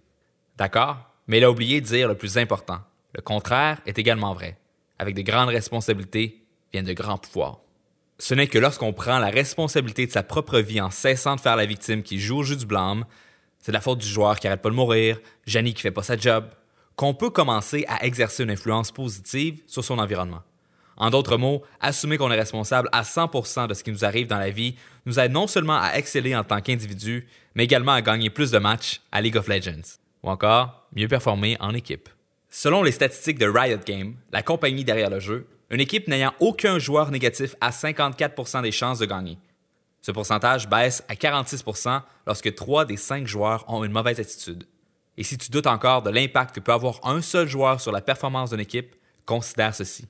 D'accord, 0.59 0.99
mais 1.27 1.39
il 1.39 1.45
a 1.45 1.51
oublié 1.51 1.81
de 1.81 1.87
dire 1.87 2.07
le 2.07 2.17
plus 2.17 2.37
important. 2.37 2.81
Le 3.15 3.23
contraire 3.23 3.81
est 3.87 3.99
également 3.99 4.35
vrai. 4.35 4.59
Avec 4.99 5.15
de 5.15 5.23
grandes 5.23 5.49
responsabilités 5.49 6.45
viennent 6.71 6.85
de 6.85 6.93
grands 6.93 7.17
pouvoirs. 7.17 7.61
Ce 8.19 8.35
n'est 8.35 8.47
que 8.47 8.59
lorsqu'on 8.59 8.93
prend 8.93 9.19
la 9.19 9.31
responsabilité 9.31 10.07
de 10.07 10.13
sa 10.13 10.23
propre 10.23 10.59
vie 10.59 10.83
en 10.83 10.91
cessant 10.91 11.37
de 11.37 11.41
faire 11.41 11.57
la 11.57 11.65
victime 11.65 12.03
qui 12.03 12.21
joue 12.21 12.41
au 12.41 12.43
jeu 12.43 12.57
du 12.57 12.67
blâme, 12.67 13.07
c'est 13.59 13.73
la 13.73 13.81
faute 13.81 14.01
du 14.01 14.07
joueur 14.07 14.39
qui 14.39 14.49
arrête 14.49 14.61
pas 14.61 14.69
de 14.69 14.75
mourir, 14.75 15.19
Janie 15.47 15.73
qui 15.73 15.81
fait 15.81 15.91
pas 15.91 16.03
sa 16.03 16.19
job, 16.19 16.45
qu'on 16.95 17.15
peut 17.15 17.31
commencer 17.31 17.87
à 17.89 18.05
exercer 18.05 18.43
une 18.43 18.51
influence 18.51 18.93
positive 18.93 19.63
sur 19.67 19.83
son 19.83 19.99
environnement. 19.99 20.43
En 20.97 21.11
d'autres 21.11 21.37
mots, 21.37 21.63
assumer 21.81 22.17
qu'on 22.17 22.31
est 22.31 22.39
responsable 22.39 22.89
à 22.93 23.03
100% 23.03 23.69
de 23.69 23.75
ce 23.75 23.83
qui 23.83 23.91
nous 23.91 24.05
arrive 24.05 24.27
dans 24.27 24.39
la 24.39 24.51
vie 24.51 24.77
nous 25.07 25.19
aide 25.19 25.33
non 25.33 25.47
seulement 25.47 25.81
à 25.81 25.95
exceller 25.97 26.37
en 26.37 26.45
tant 26.45 26.61
qu'individu, 26.61 27.27
mais 27.55 27.65
également 27.65 27.93
à 27.93 28.03
gagner 28.03 28.31
plus 28.31 28.51
de 28.51 28.59
matchs 28.59 29.01
à 29.13 29.21
League 29.21 29.37
of 29.37 29.49
Legends, 29.49 29.99
ou 30.23 30.31
encore 30.31 30.87
mieux 30.95 31.09
performer 31.09 31.57
en 31.61 31.75
équipe. 31.75 32.09
Selon 32.49 32.83
les 32.83 32.93
statistiques 32.93 33.39
de 33.39 33.49
Riot 33.49 33.81
Games, 33.85 34.15
la 34.33 34.43
compagnie 34.43 34.85
derrière 34.85 35.11
le 35.11 35.19
jeu, 35.19 35.47
une 35.71 35.81
équipe 35.81 36.07
n'ayant 36.07 36.33
aucun 36.39 36.79
joueur 36.79 37.11
négatif 37.11 37.57
a 37.61 37.73
54 37.73 38.63
des 38.63 38.71
chances 38.71 39.01
de 39.01 39.07
gagner. 39.07 39.39
Ce 40.03 40.13
pourcentage 40.13 40.69
baisse 40.69 41.03
à 41.09 41.17
46 41.17 41.65
lorsque 42.27 42.55
3 42.55 42.85
des 42.85 42.97
5 42.97 43.27
joueurs 43.27 43.65
ont 43.69 43.83
une 43.83 43.91
mauvaise 43.91 44.21
attitude. 44.21 44.65
Et 45.17 45.25
si 45.25 45.39
tu 45.39 45.51
doutes 45.51 45.67
encore 45.67 46.03
de 46.03 46.11
l'impact 46.11 46.55
que 46.55 46.61
peut 46.61 46.73
avoir 46.73 47.01
un 47.05 47.23
seul 47.23 47.49
joueur 47.49 47.81
sur 47.81 47.91
la 47.91 48.01
performance 48.01 48.51
d'une 48.51 48.61
équipe, 48.61 48.95
considère 49.25 49.75
ceci. 49.75 50.07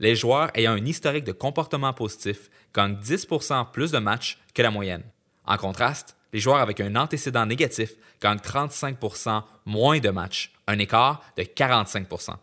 Les 0.00 0.14
joueurs 0.14 0.50
ayant 0.54 0.72
un 0.72 0.84
historique 0.84 1.24
de 1.24 1.32
comportement 1.32 1.92
positif 1.92 2.50
gagnent 2.74 2.96
10% 2.96 3.70
plus 3.72 3.90
de 3.90 3.98
matchs 3.98 4.38
que 4.54 4.62
la 4.62 4.70
moyenne. 4.70 5.02
En 5.44 5.56
contraste, 5.56 6.16
les 6.32 6.40
joueurs 6.40 6.58
avec 6.58 6.80
un 6.80 6.94
antécédent 6.94 7.46
négatif 7.46 7.92
gagnent 8.20 8.38
35% 8.38 9.42
moins 9.66 9.98
de 9.98 10.10
matchs, 10.10 10.52
un 10.66 10.78
écart 10.78 11.22
de 11.36 11.42
45% 11.42 12.34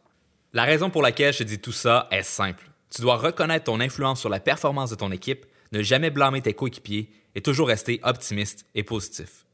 La 0.54 0.64
raison 0.64 0.90
pour 0.90 1.02
laquelle 1.02 1.34
je 1.34 1.44
dis 1.44 1.60
tout 1.60 1.72
ça 1.72 2.08
est 2.12 2.24
simple. 2.24 2.70
Tu 2.94 3.02
dois 3.02 3.18
reconnaître 3.18 3.66
ton 3.66 3.80
influence 3.80 4.20
sur 4.20 4.30
la 4.30 4.40
performance 4.40 4.90
de 4.90 4.96
ton 4.96 5.12
équipe, 5.12 5.46
ne 5.72 5.82
jamais 5.82 6.10
blâmer 6.10 6.42
tes 6.42 6.54
coéquipiers 6.54 7.10
et 7.36 7.42
toujours 7.42 7.68
rester 7.68 8.00
optimiste 8.04 8.66
et 8.76 8.84
positif. 8.84 9.46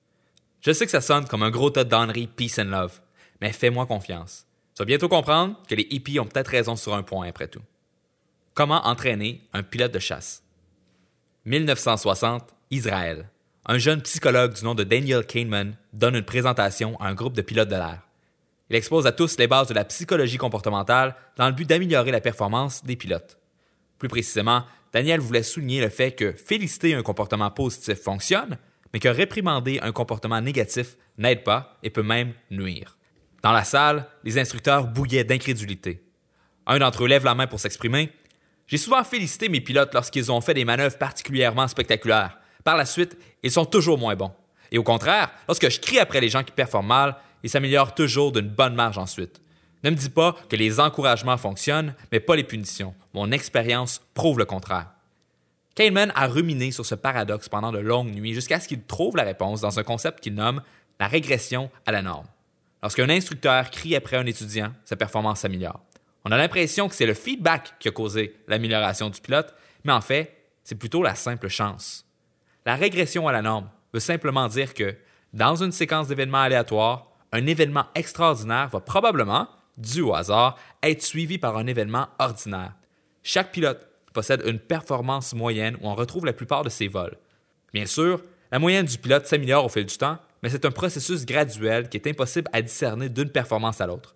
Je 0.61 0.71
sais 0.71 0.85
que 0.85 0.91
ça 0.91 1.01
sonne 1.01 1.25
comme 1.25 1.43
un 1.43 1.49
gros 1.49 1.71
tas 1.71 1.83
d'enneries 1.83 2.27
peace 2.27 2.59
and 2.59 2.65
love, 2.65 3.01
mais 3.41 3.51
fais-moi 3.51 3.85
confiance. 3.85 4.45
Tu 4.75 4.81
vas 4.81 4.85
bientôt 4.85 5.09
comprendre 5.09 5.59
que 5.67 5.75
les 5.75 5.87
hippies 5.89 6.19
ont 6.19 6.25
peut-être 6.25 6.49
raison 6.49 6.75
sur 6.75 6.93
un 6.93 7.03
point 7.03 7.27
après 7.27 7.47
tout. 7.47 7.61
Comment 8.53 8.85
entraîner 8.85 9.41
un 9.53 9.63
pilote 9.63 9.93
de 9.93 9.99
chasse? 9.99 10.43
1960, 11.45 12.53
Israël 12.69 13.29
un 13.65 13.77
jeune 13.77 14.01
psychologue 14.01 14.53
du 14.53 14.63
nom 14.63 14.73
de 14.73 14.83
Daniel 14.83 15.25
Kahneman 15.25 15.75
donne 15.93 16.15
une 16.15 16.25
présentation 16.25 16.99
à 16.99 17.07
un 17.07 17.13
groupe 17.13 17.35
de 17.35 17.41
pilotes 17.41 17.69
de 17.69 17.75
l'air. 17.75 18.01
Il 18.69 18.75
expose 18.75 19.05
à 19.05 19.11
tous 19.11 19.37
les 19.37 19.47
bases 19.47 19.67
de 19.67 19.73
la 19.73 19.85
psychologie 19.85 20.37
comportementale 20.37 21.15
dans 21.37 21.47
le 21.47 21.53
but 21.53 21.67
d'améliorer 21.67 22.11
la 22.11 22.21
performance 22.21 22.83
des 22.83 22.95
pilotes. 22.95 23.37
Plus 23.99 24.07
précisément, 24.07 24.63
Daniel 24.93 25.19
voulait 25.19 25.43
souligner 25.43 25.81
le 25.81 25.89
fait 25.89 26.13
que 26.13 26.31
féliciter 26.31 26.95
un 26.95 27.03
comportement 27.03 27.51
positif 27.51 28.01
fonctionne, 28.01 28.57
mais 28.93 28.99
que 28.99 29.09
réprimander 29.09 29.79
un 29.81 29.91
comportement 29.91 30.41
négatif 30.41 30.97
n'aide 31.17 31.43
pas 31.43 31.77
et 31.83 31.91
peut 31.91 32.03
même 32.03 32.33
nuire. 32.49 32.97
Dans 33.43 33.51
la 33.51 33.63
salle, 33.63 34.07
les 34.23 34.39
instructeurs 34.39 34.87
bouillaient 34.87 35.23
d'incrédulité. 35.23 36.03
Un 36.65 36.79
d'entre 36.79 37.03
eux 37.03 37.07
lève 37.07 37.25
la 37.25 37.35
main 37.35 37.47
pour 37.47 37.59
s'exprimer. 37.59 38.11
J'ai 38.71 38.77
souvent 38.77 39.03
félicité 39.03 39.49
mes 39.49 39.59
pilotes 39.59 39.93
lorsqu'ils 39.93 40.31
ont 40.31 40.39
fait 40.39 40.53
des 40.53 40.63
manœuvres 40.63 40.97
particulièrement 40.97 41.67
spectaculaires. 41.67 42.37
Par 42.63 42.77
la 42.77 42.85
suite, 42.85 43.17
ils 43.43 43.51
sont 43.51 43.65
toujours 43.65 43.97
moins 43.97 44.15
bons. 44.15 44.31
Et 44.71 44.77
au 44.77 44.83
contraire, 44.83 45.29
lorsque 45.49 45.69
je 45.69 45.81
crie 45.81 45.99
après 45.99 46.21
les 46.21 46.29
gens 46.29 46.45
qui 46.45 46.53
performent 46.53 46.87
mal, 46.87 47.17
ils 47.43 47.49
s'améliorent 47.49 47.93
toujours 47.93 48.31
d'une 48.31 48.47
bonne 48.47 48.73
marge 48.73 48.97
ensuite. 48.97 49.41
Ne 49.83 49.89
me 49.89 49.95
dis 49.97 50.09
pas 50.09 50.37
que 50.47 50.55
les 50.55 50.79
encouragements 50.79 51.35
fonctionnent, 51.35 51.95
mais 52.13 52.21
pas 52.21 52.37
les 52.37 52.45
punitions. 52.45 52.95
Mon 53.13 53.33
expérience 53.33 54.01
prouve 54.13 54.39
le 54.39 54.45
contraire. 54.45 54.91
Kahneman 55.75 56.13
a 56.15 56.27
ruminé 56.27 56.71
sur 56.71 56.85
ce 56.85 56.95
paradoxe 56.95 57.49
pendant 57.49 57.73
de 57.73 57.79
longues 57.79 58.13
nuits 58.13 58.33
jusqu'à 58.33 58.61
ce 58.61 58.69
qu'il 58.69 58.83
trouve 58.83 59.17
la 59.17 59.23
réponse 59.23 59.59
dans 59.59 59.79
un 59.79 59.83
concept 59.83 60.21
qu'il 60.21 60.35
nomme 60.35 60.61
la 60.97 61.07
régression 61.07 61.69
à 61.85 61.91
la 61.91 62.01
norme. 62.01 62.27
Lorsqu'un 62.81 63.09
instructeur 63.09 63.69
crie 63.69 63.97
après 63.97 64.15
un 64.15 64.25
étudiant, 64.25 64.71
sa 64.85 64.95
performance 64.95 65.41
s'améliore. 65.41 65.81
On 66.23 66.31
a 66.31 66.37
l'impression 66.37 66.87
que 66.87 66.95
c'est 66.95 67.05
le 67.05 67.13
feedback 67.13 67.73
qui 67.79 67.87
a 67.87 67.91
causé 67.91 68.35
l'amélioration 68.47 69.09
du 69.09 69.19
pilote, 69.19 69.53
mais 69.83 69.93
en 69.93 70.01
fait, 70.01 70.37
c'est 70.63 70.75
plutôt 70.75 71.01
la 71.01 71.15
simple 71.15 71.47
chance. 71.47 72.05
La 72.65 72.75
régression 72.75 73.27
à 73.27 73.31
la 73.31 73.41
norme 73.41 73.69
veut 73.93 73.99
simplement 73.99 74.47
dire 74.47 74.73
que, 74.73 74.95
dans 75.33 75.55
une 75.55 75.71
séquence 75.71 76.07
d'événements 76.07 76.41
aléatoires, 76.41 77.07
un 77.31 77.47
événement 77.47 77.85
extraordinaire 77.95 78.69
va 78.69 78.81
probablement, 78.81 79.47
dû 79.77 80.01
au 80.01 80.13
hasard, 80.13 80.57
être 80.83 81.01
suivi 81.01 81.37
par 81.37 81.57
un 81.57 81.65
événement 81.65 82.07
ordinaire. 82.19 82.73
Chaque 83.23 83.51
pilote 83.51 83.87
possède 84.13 84.43
une 84.45 84.59
performance 84.59 85.33
moyenne 85.33 85.77
où 85.81 85.87
on 85.87 85.95
retrouve 85.95 86.25
la 86.25 86.33
plupart 86.33 86.63
de 86.63 86.69
ses 86.69 86.87
vols. 86.87 87.17
Bien 87.73 87.85
sûr, 87.85 88.21
la 88.51 88.59
moyenne 88.59 88.85
du 88.85 88.97
pilote 88.97 89.25
s'améliore 89.25 89.65
au 89.65 89.69
fil 89.69 89.85
du 89.85 89.97
temps, 89.97 90.17
mais 90.43 90.49
c'est 90.49 90.65
un 90.65 90.71
processus 90.71 91.25
graduel 91.25 91.87
qui 91.87 91.97
est 91.97 92.07
impossible 92.07 92.49
à 92.51 92.61
discerner 92.61 93.09
d'une 93.09 93.29
performance 93.29 93.79
à 93.79 93.87
l'autre. 93.87 94.15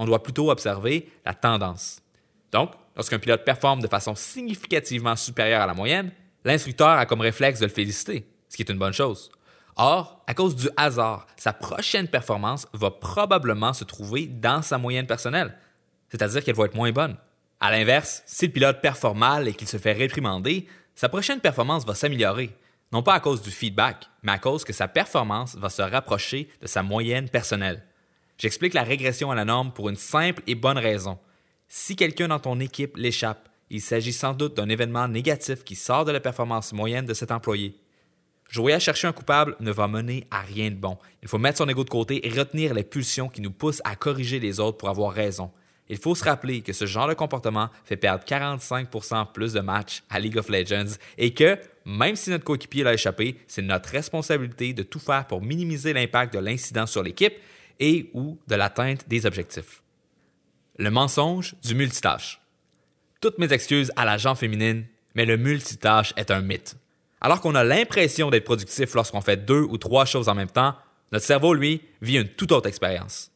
On 0.00 0.06
doit 0.06 0.22
plutôt 0.22 0.50
observer 0.50 1.12
la 1.26 1.34
tendance. 1.34 2.00
Donc, 2.52 2.70
lorsqu'un 2.96 3.18
pilote 3.18 3.44
performe 3.44 3.82
de 3.82 3.86
façon 3.86 4.14
significativement 4.14 5.14
supérieure 5.14 5.60
à 5.60 5.66
la 5.66 5.74
moyenne, 5.74 6.10
l'instructeur 6.42 6.88
a 6.88 7.04
comme 7.04 7.20
réflexe 7.20 7.60
de 7.60 7.66
le 7.66 7.70
féliciter, 7.70 8.26
ce 8.48 8.56
qui 8.56 8.62
est 8.62 8.70
une 8.70 8.78
bonne 8.78 8.94
chose. 8.94 9.30
Or, 9.76 10.24
à 10.26 10.32
cause 10.32 10.56
du 10.56 10.70
hasard, 10.78 11.26
sa 11.36 11.52
prochaine 11.52 12.08
performance 12.08 12.66
va 12.72 12.90
probablement 12.90 13.74
se 13.74 13.84
trouver 13.84 14.26
dans 14.26 14.62
sa 14.62 14.78
moyenne 14.78 15.06
personnelle, 15.06 15.54
c'est-à-dire 16.08 16.42
qu'elle 16.42 16.56
va 16.56 16.64
être 16.64 16.74
moins 16.74 16.92
bonne. 16.92 17.18
À 17.60 17.70
l'inverse, 17.70 18.22
si 18.24 18.46
le 18.46 18.52
pilote 18.52 18.80
performe 18.80 19.18
mal 19.18 19.48
et 19.48 19.52
qu'il 19.52 19.68
se 19.68 19.76
fait 19.76 19.92
réprimander, 19.92 20.66
sa 20.94 21.10
prochaine 21.10 21.40
performance 21.40 21.84
va 21.84 21.94
s'améliorer, 21.94 22.56
non 22.90 23.02
pas 23.02 23.12
à 23.12 23.20
cause 23.20 23.42
du 23.42 23.50
feedback, 23.50 24.06
mais 24.22 24.32
à 24.32 24.38
cause 24.38 24.64
que 24.64 24.72
sa 24.72 24.88
performance 24.88 25.56
va 25.56 25.68
se 25.68 25.82
rapprocher 25.82 26.48
de 26.62 26.66
sa 26.66 26.82
moyenne 26.82 27.28
personnelle. 27.28 27.84
J'explique 28.40 28.72
la 28.72 28.84
régression 28.84 29.30
à 29.30 29.34
la 29.34 29.44
norme 29.44 29.70
pour 29.70 29.90
une 29.90 29.96
simple 29.96 30.42
et 30.46 30.54
bonne 30.54 30.78
raison. 30.78 31.18
Si 31.68 31.94
quelqu'un 31.94 32.28
dans 32.28 32.38
ton 32.38 32.58
équipe 32.58 32.96
l'échappe, 32.96 33.50
il 33.68 33.82
s'agit 33.82 34.14
sans 34.14 34.32
doute 34.32 34.56
d'un 34.56 34.70
événement 34.70 35.06
négatif 35.08 35.62
qui 35.62 35.76
sort 35.76 36.06
de 36.06 36.10
la 36.10 36.20
performance 36.20 36.72
moyenne 36.72 37.04
de 37.04 37.12
cet 37.12 37.32
employé. 37.32 37.76
Jouer 38.48 38.72
à 38.72 38.78
chercher 38.78 39.08
un 39.08 39.12
coupable 39.12 39.56
ne 39.60 39.70
va 39.70 39.88
mener 39.88 40.26
à 40.30 40.40
rien 40.40 40.70
de 40.70 40.76
bon. 40.76 40.96
Il 41.22 41.28
faut 41.28 41.36
mettre 41.36 41.58
son 41.58 41.68
ego 41.68 41.84
de 41.84 41.90
côté 41.90 42.26
et 42.26 42.30
retenir 42.30 42.72
les 42.72 42.82
pulsions 42.82 43.28
qui 43.28 43.42
nous 43.42 43.50
poussent 43.50 43.82
à 43.84 43.94
corriger 43.94 44.40
les 44.40 44.58
autres 44.58 44.78
pour 44.78 44.88
avoir 44.88 45.12
raison. 45.12 45.50
Il 45.90 45.98
faut 45.98 46.14
se 46.14 46.24
rappeler 46.24 46.62
que 46.62 46.72
ce 46.72 46.86
genre 46.86 47.08
de 47.08 47.14
comportement 47.14 47.68
fait 47.84 47.98
perdre 47.98 48.24
45% 48.24 49.32
plus 49.32 49.52
de 49.52 49.60
matchs 49.60 50.02
à 50.08 50.18
League 50.18 50.38
of 50.38 50.48
Legends 50.48 50.96
et 51.18 51.34
que, 51.34 51.58
même 51.84 52.16
si 52.16 52.30
notre 52.30 52.44
coéquipier 52.44 52.84
l'a 52.84 52.94
échappé, 52.94 53.36
c'est 53.48 53.60
notre 53.60 53.90
responsabilité 53.90 54.72
de 54.72 54.82
tout 54.82 54.98
faire 54.98 55.26
pour 55.26 55.42
minimiser 55.42 55.92
l'impact 55.92 56.32
de 56.32 56.38
l'incident 56.38 56.86
sur 56.86 57.02
l'équipe 57.02 57.34
et 57.80 58.10
ou 58.14 58.38
de 58.46 58.54
l'atteinte 58.54 59.08
des 59.08 59.26
objectifs. 59.26 59.82
Le 60.78 60.90
mensonge 60.90 61.54
du 61.64 61.74
multitâche. 61.74 62.40
Toutes 63.20 63.38
mes 63.38 63.52
excuses 63.52 63.92
à 63.96 64.04
la 64.04 64.16
gente 64.16 64.38
féminine, 64.38 64.86
mais 65.14 65.26
le 65.26 65.36
multitâche 65.36 66.12
est 66.16 66.30
un 66.30 66.40
mythe. 66.40 66.76
Alors 67.20 67.40
qu'on 67.40 67.54
a 67.54 67.64
l'impression 67.64 68.30
d'être 68.30 68.44
productif 68.44 68.94
lorsqu'on 68.94 69.20
fait 69.20 69.44
deux 69.44 69.62
ou 69.62 69.76
trois 69.76 70.04
choses 70.04 70.28
en 70.28 70.34
même 70.34 70.50
temps, 70.50 70.74
notre 71.12 71.26
cerveau, 71.26 71.54
lui, 71.54 71.82
vit 72.00 72.16
une 72.16 72.28
toute 72.28 72.52
autre 72.52 72.68
expérience. 72.68 73.30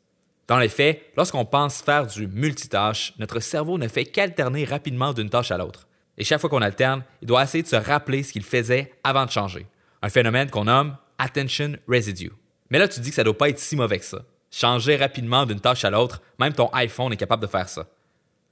Dans 0.46 0.59
les 0.59 0.68
faits, 0.68 1.02
lorsqu'on 1.16 1.44
pense 1.44 1.83
faire 1.83 2.07
du 2.07 2.26
multitâche, 2.28 3.14
notre 3.18 3.40
cerveau 3.40 3.78
ne 3.78 3.88
fait 3.88 4.04
qu'alterner 4.04 4.64
rapidement 4.64 5.12
d'une 5.12 5.30
tâche 5.30 5.50
à 5.50 5.59
l'autre. 5.59 5.88
Et 6.16 6.24
chaque 6.24 6.40
fois 6.40 6.50
qu'on 6.50 6.62
alterne, 6.62 7.02
il 7.22 7.26
doit 7.26 7.42
essayer 7.42 7.62
de 7.62 7.68
se 7.68 7.76
rappeler 7.76 8.22
ce 8.22 8.33
qu'il 8.33 8.44
faisait 8.44 8.92
avant 9.02 9.26
de 9.26 9.30
changer. 9.30 9.66
Un 10.02 10.11
phénomène 10.11 10.50
qu'on 10.50 10.64
nomme 10.64 10.96
attention 11.18 11.72
residue. 11.88 12.33
Mais 12.70 12.78
là, 12.78 12.88
tu 12.88 13.00
dis 13.00 13.11
que 13.11 13.16
ça 13.16 13.22
ne 13.22 13.26
doit 13.26 13.38
pas 13.38 13.48
être 13.48 13.59
si 13.59 13.76
mauvais 13.76 13.98
que 13.98 14.04
ça. 14.04 14.22
Changer 14.56 14.94
rapidement 14.94 15.46
d'une 15.46 15.58
tâche 15.58 15.84
à 15.84 15.90
l'autre, 15.90 16.22
même 16.38 16.52
ton 16.52 16.68
iPhone 16.74 17.12
est 17.12 17.16
capable 17.16 17.42
de 17.42 17.48
faire 17.48 17.68
ça. 17.68 17.88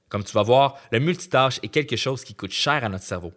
Comme 0.09 0.25
tu 0.25 0.33
vas 0.33 0.43
voir, 0.43 0.77
le 0.91 0.99
multitâche 0.99 1.61
est 1.63 1.69
quelque 1.69 1.95
chose 1.95 2.25
qui 2.25 2.35
coûte 2.35 2.51
cher 2.51 2.83
à 2.83 2.89
notre 2.89 3.05
cerveau. 3.05 3.33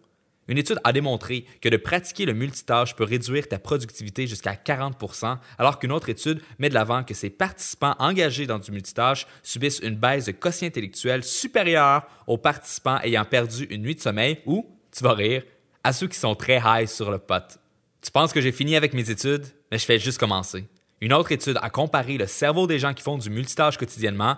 Une 0.47 0.57
étude 0.57 0.79
a 0.83 0.91
démontré 0.91 1.45
que 1.61 1.69
de 1.69 1.77
pratiquer 1.77 2.25
le 2.25 2.33
multitâche 2.33 2.95
peut 2.95 3.03
réduire 3.03 3.47
ta 3.47 3.59
productivité 3.59 4.25
jusqu'à 4.25 4.53
40% 4.55 5.37
alors 5.59 5.77
qu'une 5.77 5.91
autre 5.91 6.09
étude 6.09 6.41
met 6.57 6.69
de 6.69 6.73
l'avant 6.73 7.03
que 7.03 7.13
ces 7.13 7.29
participants 7.29 7.95
engagés 7.99 8.47
dans 8.47 8.57
du 8.57 8.71
multitâche 8.71 9.27
subissent 9.43 9.79
une 9.83 9.95
baisse 9.95 10.25
de 10.25 10.31
quotient 10.31 10.67
intellectuel 10.67 11.23
supérieure 11.23 12.07
aux 12.25 12.39
participants 12.39 12.99
ayant 13.03 13.25
perdu 13.25 13.65
une 13.69 13.83
nuit 13.83 13.95
de 13.95 14.01
sommeil 14.01 14.39
ou, 14.47 14.67
tu 14.91 15.03
vas 15.03 15.13
rire, 15.13 15.43
à 15.83 15.93
ceux 15.93 16.07
qui 16.07 16.17
sont 16.17 16.33
très 16.33 16.59
high 16.65 16.87
sur 16.87 17.11
le 17.11 17.19
pot. 17.19 17.59
Tu 18.01 18.09
penses 18.09 18.33
que 18.33 18.41
j'ai 18.41 18.51
fini 18.51 18.75
avec 18.75 18.93
mes 18.95 19.11
études, 19.11 19.45
mais 19.71 19.77
je 19.77 19.85
fais 19.85 19.99
juste 19.99 20.17
commencer. 20.17 20.65
Une 21.01 21.13
autre 21.13 21.31
étude 21.31 21.59
a 21.61 21.69
comparé 21.69 22.17
le 22.17 22.27
cerveau 22.27 22.67
des 22.67 22.79
gens 22.79 22.93
qui 22.93 23.03
font 23.03 23.17
du 23.17 23.29
multitâche 23.29 23.77
quotidiennement 23.77 24.37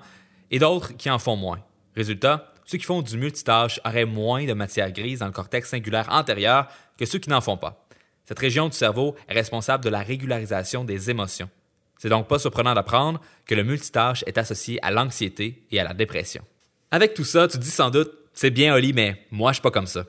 et 0.52 0.60
d'autres 0.60 0.96
qui 0.96 1.10
en 1.10 1.20
font 1.20 1.36
moins. 1.36 1.60
Résultat, 1.96 2.54
ceux 2.66 2.78
qui 2.78 2.86
font 2.86 3.02
du 3.02 3.18
multitâche 3.18 3.80
auraient 3.86 4.06
moins 4.06 4.46
de 4.46 4.54
matière 4.54 4.92
grise 4.92 5.20
dans 5.20 5.28
le 5.28 5.32
cortex 5.32 5.70
singulaire 5.70 6.08
antérieur 6.12 6.68
que 6.98 7.06
ceux 7.06 7.20
qui 7.20 7.30
n'en 7.30 7.42
font 7.42 7.58
pas. 7.58 7.88
Cette 8.26 8.40
région 8.40 8.68
du 8.68 8.76
cerveau 8.76 9.16
est 9.30 9.34
responsable 9.34 9.84
de 9.84 9.90
la 9.90 10.02
régularisation 10.02 10.84
des 10.84 11.10
émotions. 11.10 11.50
C'est 11.98 12.10
donc 12.10 12.28
pas 12.28 12.40
surprenant 12.40 12.74
d'apprendre 12.74 13.22
que 13.46 13.56
le 13.56 13.64
multitâche 13.64 14.24
est 14.28 14.38
associé 14.38 14.84
à 14.84 14.92
l'anxiété 14.92 15.64
et 15.72 15.80
à 15.80 15.84
la 15.84 15.94
dépression. 15.94 16.44
Avec 16.92 17.14
tout 17.14 17.24
ça, 17.24 17.48
tu 17.48 17.58
dis 17.58 17.72
sans 17.72 17.90
doute, 17.90 18.12
c'est 18.34 18.52
bien 18.52 18.76
Oli, 18.76 18.94
mais 18.94 19.26
moi 19.32 19.52
je 19.52 19.56
suis 19.56 19.62
pas 19.62 19.72
comme 19.72 19.88
ça. 19.88 20.06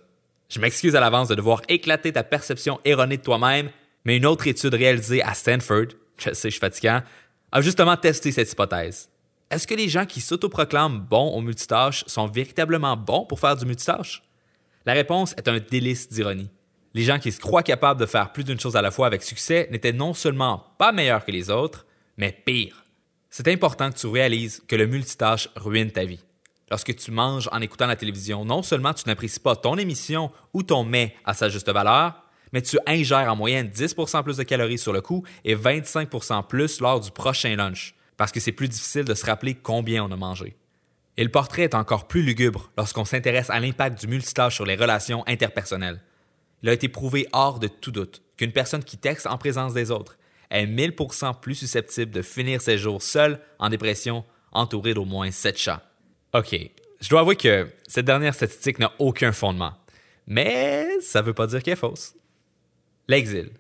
Je 0.48 0.61
m'excuse 0.61 0.96
à 0.96 1.00
l'avance 1.00 1.28
de 1.28 1.34
devoir 1.34 1.62
éclater 1.68 2.12
ta 2.12 2.24
perception 2.24 2.80
erronée 2.84 3.18
de 3.18 3.22
toi-même, 3.22 3.70
mais 4.04 4.16
une 4.16 4.26
autre 4.26 4.46
étude 4.46 4.74
réalisée 4.74 5.22
à 5.22 5.34
Stanford, 5.34 5.88
je 6.18 6.35
sais, 6.35 6.50
je 6.50 6.57
suis 6.57 6.88
a 7.50 7.61
justement 7.61 7.96
testé 7.96 8.33
cette 8.33 8.52
hypothèse. 8.52 9.09
Est-ce 9.50 9.66
que 9.66 9.74
les 9.74 9.88
gens 9.88 10.04
qui 10.04 10.20
s'autoproclament 10.20 11.00
bons 11.00 11.33
au 11.35 11.40
multitâche 11.40 12.04
sont 12.07 12.26
véritablement 12.26 12.96
bons 12.96 13.24
pour 13.24 13.40
faire 13.40 13.57
du 13.57 13.64
multitâche? 13.64 14.22
La 14.85 14.92
réponse 14.92 15.35
est 15.38 15.48
un 15.48 15.59
délice 15.59 16.09
d'ironie. 16.09 16.50
Les 16.94 17.04
gens 17.04 17.18
qui 17.18 17.33
se 17.33 17.40
croient 17.40 17.62
capables 17.62 18.00
de 18.00 18.07
faire 18.07 18.33
plus 18.33 18.44
d'une 18.44 18.61
chose 18.61 18.76
à 18.76 18.83
la 18.83 18.90
fois 18.90 19.07
avec 19.07 19.22
succès 19.22 19.68
n'étaient 19.70 19.92
non 19.92 20.12
seulement 20.12 20.64
pas 20.78 20.92
meilleurs 20.92 21.24
que 21.24 21.33
les 21.33 21.50
autres, 21.50 21.87
mais 22.16 22.33
pires. 22.33 22.85
C'est 23.31 23.48
important 23.48 23.90
que 23.90 23.98
tu 23.98 24.07
réalises 24.07 24.62
que 24.66 24.76
le 24.76 24.87
multitâche 24.87 25.48
ruine 25.57 25.90
ta 25.90 26.04
vie. 26.04 26.24
Lorsque 26.70 26.94
tu 26.96 27.11
manges 27.11 27.48
en 27.52 27.61
écoutant 27.61 27.87
la 27.87 27.96
télévision, 27.96 28.44
non 28.44 28.62
seulement 28.62 28.92
tu 28.92 29.04
n'apprécies 29.07 29.40
pas 29.40 29.57
ton 29.57 29.76
émission 29.76 30.31
ou 30.52 30.62
ton 30.62 30.85
mets 30.85 31.14
à 31.24 31.33
sa 31.33 31.48
juste 31.48 31.70
valeur, 31.70 32.22
mais 32.52 32.62
tu 32.62 32.78
ingères 32.87 33.32
en 33.32 33.37
moyenne 33.37 33.68
10 33.68 33.94
plus 34.24 34.37
de 34.37 34.42
calories 34.42 34.78
sur 34.78 34.92
le 34.92 35.00
coup 35.00 35.24
et 35.44 35.54
25% 35.54 36.46
plus 36.46 36.80
lors 36.80 37.00
du 37.00 37.11
prochain 37.11 37.56
lunch 37.56 37.94
parce 38.16 38.32
que 38.32 38.40
c'est 38.40 38.52
plus 38.52 38.68
difficile 38.68 39.04
de 39.04 39.14
se 39.14 39.24
rappeler 39.24 39.54
combien 39.54 40.04
on 40.04 40.11
a 40.11 40.16
mangé. 40.16 40.56
Et 41.16 41.24
le 41.24 41.30
portrait 41.30 41.62
est 41.62 41.74
encore 41.74 42.06
plus 42.06 42.22
lugubre 42.22 42.70
lorsqu'on 42.76 43.04
s'intéresse 43.04 43.50
à 43.50 43.58
l'impact 43.58 44.00
du 44.00 44.06
multitâche 44.06 44.54
sur 44.54 44.66
les 44.66 44.76
relations 44.76 45.24
interpersonnelles. 45.26 46.00
Il 46.62 46.68
a 46.68 46.72
été 46.72 46.88
prouvé 46.88 47.26
hors 47.32 47.58
de 47.58 47.68
tout 47.68 47.90
doute 47.90 48.22
qu'une 48.37 48.52
personne 48.52 48.84
qui 48.84 48.98
texte 48.98 49.26
en 49.26 49.38
présence 49.38 49.72
des 49.72 49.90
autres 49.90 50.18
est 50.50 50.66
1000% 50.66 51.40
plus 51.40 51.54
susceptible 51.54 52.11
de 52.11 52.22
finir 52.22 52.61
ses 52.61 52.78
jours 52.78 53.02
seule 53.02 53.40
en 53.58 53.68
dépression, 53.68 54.24
entourée 54.52 54.94
d'au 54.94 55.04
moins 55.04 55.30
7 55.30 55.58
chats. 55.58 55.82
OK, 56.34 56.56
je 57.00 57.08
dois 57.08 57.20
avouer 57.20 57.37
que 57.37 57.68
cette 57.87 58.06
dernière 58.06 58.34
statistique 58.34 58.78
n'a 58.78 58.92
aucun 58.98 59.32
fondement, 59.32 59.74
mais 60.26 60.88
ça 61.00 61.20
ne 61.20 61.26
veut 61.26 61.34
pas 61.34 61.46
dire 61.46 61.62
qu'elle 61.62 61.74
est 61.74 61.76
fausse. 61.76 62.14
L'exil. 63.09 63.51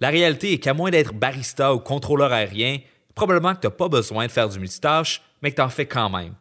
La 0.00 0.08
réalité 0.08 0.54
est 0.54 0.58
qu'à 0.58 0.74
moins 0.74 0.90
d'être 0.90 1.12
barista 1.12 1.74
ou 1.74 1.78
contrôleur 1.78 2.32
aérien, 2.32 2.78
probablement 3.14 3.54
que 3.54 3.60
tu 3.60 3.66
n'as 3.66 3.72
pas 3.72 3.88
besoin 3.88 4.26
de 4.26 4.32
faire 4.32 4.48
du 4.48 4.58
multitâche, 4.58 5.22
mais 5.42 5.50
que 5.50 5.56
tu 5.56 5.62
en 5.62 5.68
fais 5.68 5.86
quand 5.86 6.08
même. 6.08 6.34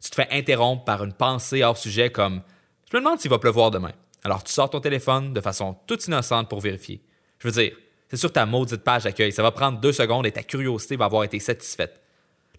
Tu 0.00 0.10
te 0.10 0.14
fais 0.14 0.28
interrompre 0.30 0.84
par 0.84 1.02
une 1.02 1.12
pensée 1.12 1.64
hors 1.64 1.76
sujet 1.76 2.10
comme 2.10 2.42
Je 2.90 2.96
me 2.96 3.02
demande 3.02 3.18
s'il 3.18 3.30
va 3.30 3.38
pleuvoir 3.38 3.72
demain. 3.72 3.92
Alors 4.22 4.44
tu 4.44 4.52
sors 4.52 4.70
ton 4.70 4.80
téléphone 4.80 5.32
de 5.32 5.40
façon 5.40 5.76
toute 5.86 6.06
innocente 6.06 6.48
pour 6.48 6.60
vérifier. 6.60 7.02
Je 7.40 7.48
veux 7.48 7.62
dire, 7.62 7.76
c'est 8.08 8.16
sur 8.16 8.32
ta 8.32 8.46
maudite 8.46 8.84
page 8.84 9.04
d'accueil, 9.04 9.32
ça 9.32 9.42
va 9.42 9.50
prendre 9.50 9.80
deux 9.80 9.92
secondes 9.92 10.26
et 10.26 10.32
ta 10.32 10.44
curiosité 10.44 10.96
va 10.96 11.06
avoir 11.06 11.24
été 11.24 11.40
satisfaite. 11.40 12.00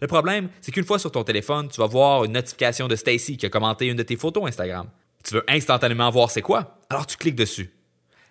Le 0.00 0.06
problème, 0.06 0.50
c'est 0.60 0.70
qu'une 0.70 0.84
fois 0.84 0.98
sur 0.98 1.10
ton 1.10 1.24
téléphone, 1.24 1.68
tu 1.68 1.80
vas 1.80 1.86
voir 1.86 2.24
une 2.24 2.32
notification 2.32 2.86
de 2.86 2.94
Stacy 2.94 3.36
qui 3.36 3.46
a 3.46 3.48
commenté 3.48 3.86
une 3.86 3.96
de 3.96 4.02
tes 4.02 4.16
photos 4.16 4.46
Instagram. 4.46 4.88
Tu 5.24 5.34
veux 5.34 5.44
instantanément 5.48 6.10
voir 6.10 6.30
c'est 6.30 6.42
quoi, 6.42 6.78
alors 6.90 7.06
tu 7.06 7.16
cliques 7.16 7.34
dessus. 7.34 7.70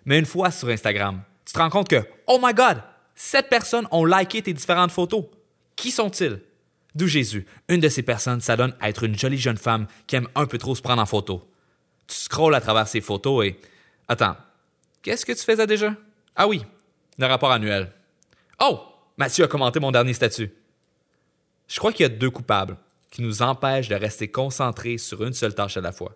Mais 0.04 0.18
une 0.18 0.26
fois 0.26 0.50
sur 0.50 0.68
Instagram, 0.68 1.22
tu 1.44 1.52
te 1.52 1.58
rends 1.58 1.70
compte 1.70 1.88
que, 1.88 2.02
oh 2.26 2.38
my 2.42 2.54
god, 2.54 2.82
Sept 3.20 3.48
personnes 3.48 3.88
ont 3.90 4.04
liké 4.04 4.42
tes 4.42 4.52
différentes 4.52 4.92
photos. 4.92 5.24
Qui 5.74 5.90
sont-ils? 5.90 6.40
D'où 6.94 7.08
Jésus. 7.08 7.46
Une 7.68 7.80
de 7.80 7.88
ces 7.88 8.04
personnes 8.04 8.40
s'adonne 8.40 8.76
à 8.78 8.88
être 8.90 9.02
une 9.02 9.18
jolie 9.18 9.38
jeune 9.38 9.56
femme 9.56 9.88
qui 10.06 10.14
aime 10.14 10.28
un 10.36 10.46
peu 10.46 10.56
trop 10.56 10.76
se 10.76 10.82
prendre 10.82 11.02
en 11.02 11.06
photo. 11.06 11.50
Tu 12.06 12.14
scrolles 12.14 12.54
à 12.54 12.60
travers 12.60 12.86
ces 12.86 13.00
photos 13.00 13.44
et... 13.44 13.58
Attends, 14.06 14.36
qu'est-ce 15.02 15.26
que 15.26 15.32
tu 15.32 15.42
faisais 15.42 15.66
déjà? 15.66 15.96
Ah 16.36 16.46
oui, 16.46 16.64
le 17.18 17.26
rapport 17.26 17.50
annuel. 17.50 17.90
Oh! 18.60 18.82
Mathieu 19.16 19.44
a 19.44 19.48
commenté 19.48 19.80
mon 19.80 19.90
dernier 19.90 20.14
statut. 20.14 20.52
Je 21.66 21.76
crois 21.80 21.92
qu'il 21.92 22.04
y 22.04 22.06
a 22.06 22.16
deux 22.16 22.30
coupables 22.30 22.76
qui 23.10 23.22
nous 23.22 23.42
empêchent 23.42 23.88
de 23.88 23.96
rester 23.96 24.28
concentrés 24.28 24.96
sur 24.96 25.24
une 25.24 25.32
seule 25.32 25.56
tâche 25.56 25.76
à 25.76 25.80
la 25.80 25.90
fois. 25.90 26.14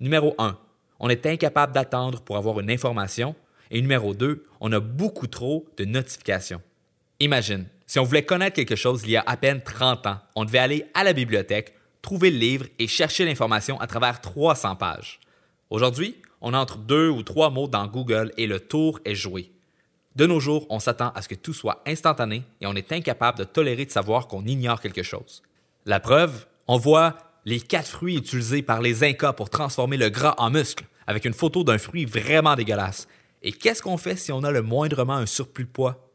Numéro 0.00 0.34
un, 0.38 0.58
on 1.00 1.08
est 1.08 1.26
incapable 1.26 1.72
d'attendre 1.72 2.20
pour 2.20 2.36
avoir 2.36 2.60
une 2.60 2.70
information. 2.70 3.34
Et 3.70 3.80
numéro 3.80 4.14
2, 4.14 4.44
on 4.60 4.72
a 4.72 4.80
beaucoup 4.80 5.26
trop 5.26 5.66
de 5.76 5.84
notifications. 5.84 6.60
Imagine, 7.18 7.66
si 7.86 7.98
on 7.98 8.04
voulait 8.04 8.24
connaître 8.24 8.56
quelque 8.56 8.76
chose 8.76 9.02
il 9.04 9.10
y 9.10 9.16
a 9.16 9.24
à 9.26 9.36
peine 9.36 9.62
30 9.62 10.06
ans, 10.06 10.18
on 10.36 10.44
devait 10.44 10.58
aller 10.58 10.86
à 10.94 11.02
la 11.02 11.12
bibliothèque, 11.12 11.74
trouver 12.02 12.30
le 12.30 12.38
livre 12.38 12.66
et 12.78 12.86
chercher 12.86 13.24
l'information 13.24 13.80
à 13.80 13.86
travers 13.86 14.20
300 14.20 14.76
pages. 14.76 15.20
Aujourd'hui, 15.70 16.16
on 16.40 16.54
entre 16.54 16.78
deux 16.78 17.08
ou 17.08 17.22
trois 17.22 17.50
mots 17.50 17.68
dans 17.68 17.86
Google 17.86 18.32
et 18.36 18.46
le 18.46 18.60
tour 18.60 19.00
est 19.04 19.14
joué. 19.14 19.52
De 20.16 20.26
nos 20.26 20.40
jours, 20.40 20.66
on 20.70 20.80
s'attend 20.80 21.10
à 21.14 21.22
ce 21.22 21.28
que 21.28 21.34
tout 21.34 21.52
soit 21.52 21.82
instantané 21.86 22.42
et 22.60 22.66
on 22.66 22.74
est 22.74 22.92
incapable 22.92 23.38
de 23.38 23.44
tolérer 23.44 23.86
de 23.86 23.90
savoir 23.90 24.26
qu'on 24.26 24.44
ignore 24.44 24.80
quelque 24.80 25.02
chose. 25.02 25.42
La 25.86 26.00
preuve, 26.00 26.46
on 26.66 26.78
voit 26.78 27.16
les 27.44 27.60
quatre 27.60 27.88
fruits 27.88 28.16
utilisés 28.16 28.62
par 28.62 28.82
les 28.82 29.04
Incas 29.04 29.32
pour 29.32 29.50
transformer 29.50 29.96
le 29.96 30.10
gras 30.10 30.34
en 30.38 30.50
muscle, 30.50 30.84
avec 31.06 31.24
une 31.24 31.34
photo 31.34 31.64
d'un 31.64 31.78
fruit 31.78 32.04
vraiment 32.04 32.54
dégueulasse. 32.54 33.08
Et 33.42 33.52
qu'est-ce 33.52 33.82
qu'on 33.82 33.96
fait 33.96 34.16
si 34.16 34.32
on 34.32 34.42
a 34.42 34.50
le 34.50 34.62
moindrement 34.62 35.16
un 35.16 35.26
surplus 35.26 35.64
de 35.64 35.70
poids? 35.70 36.08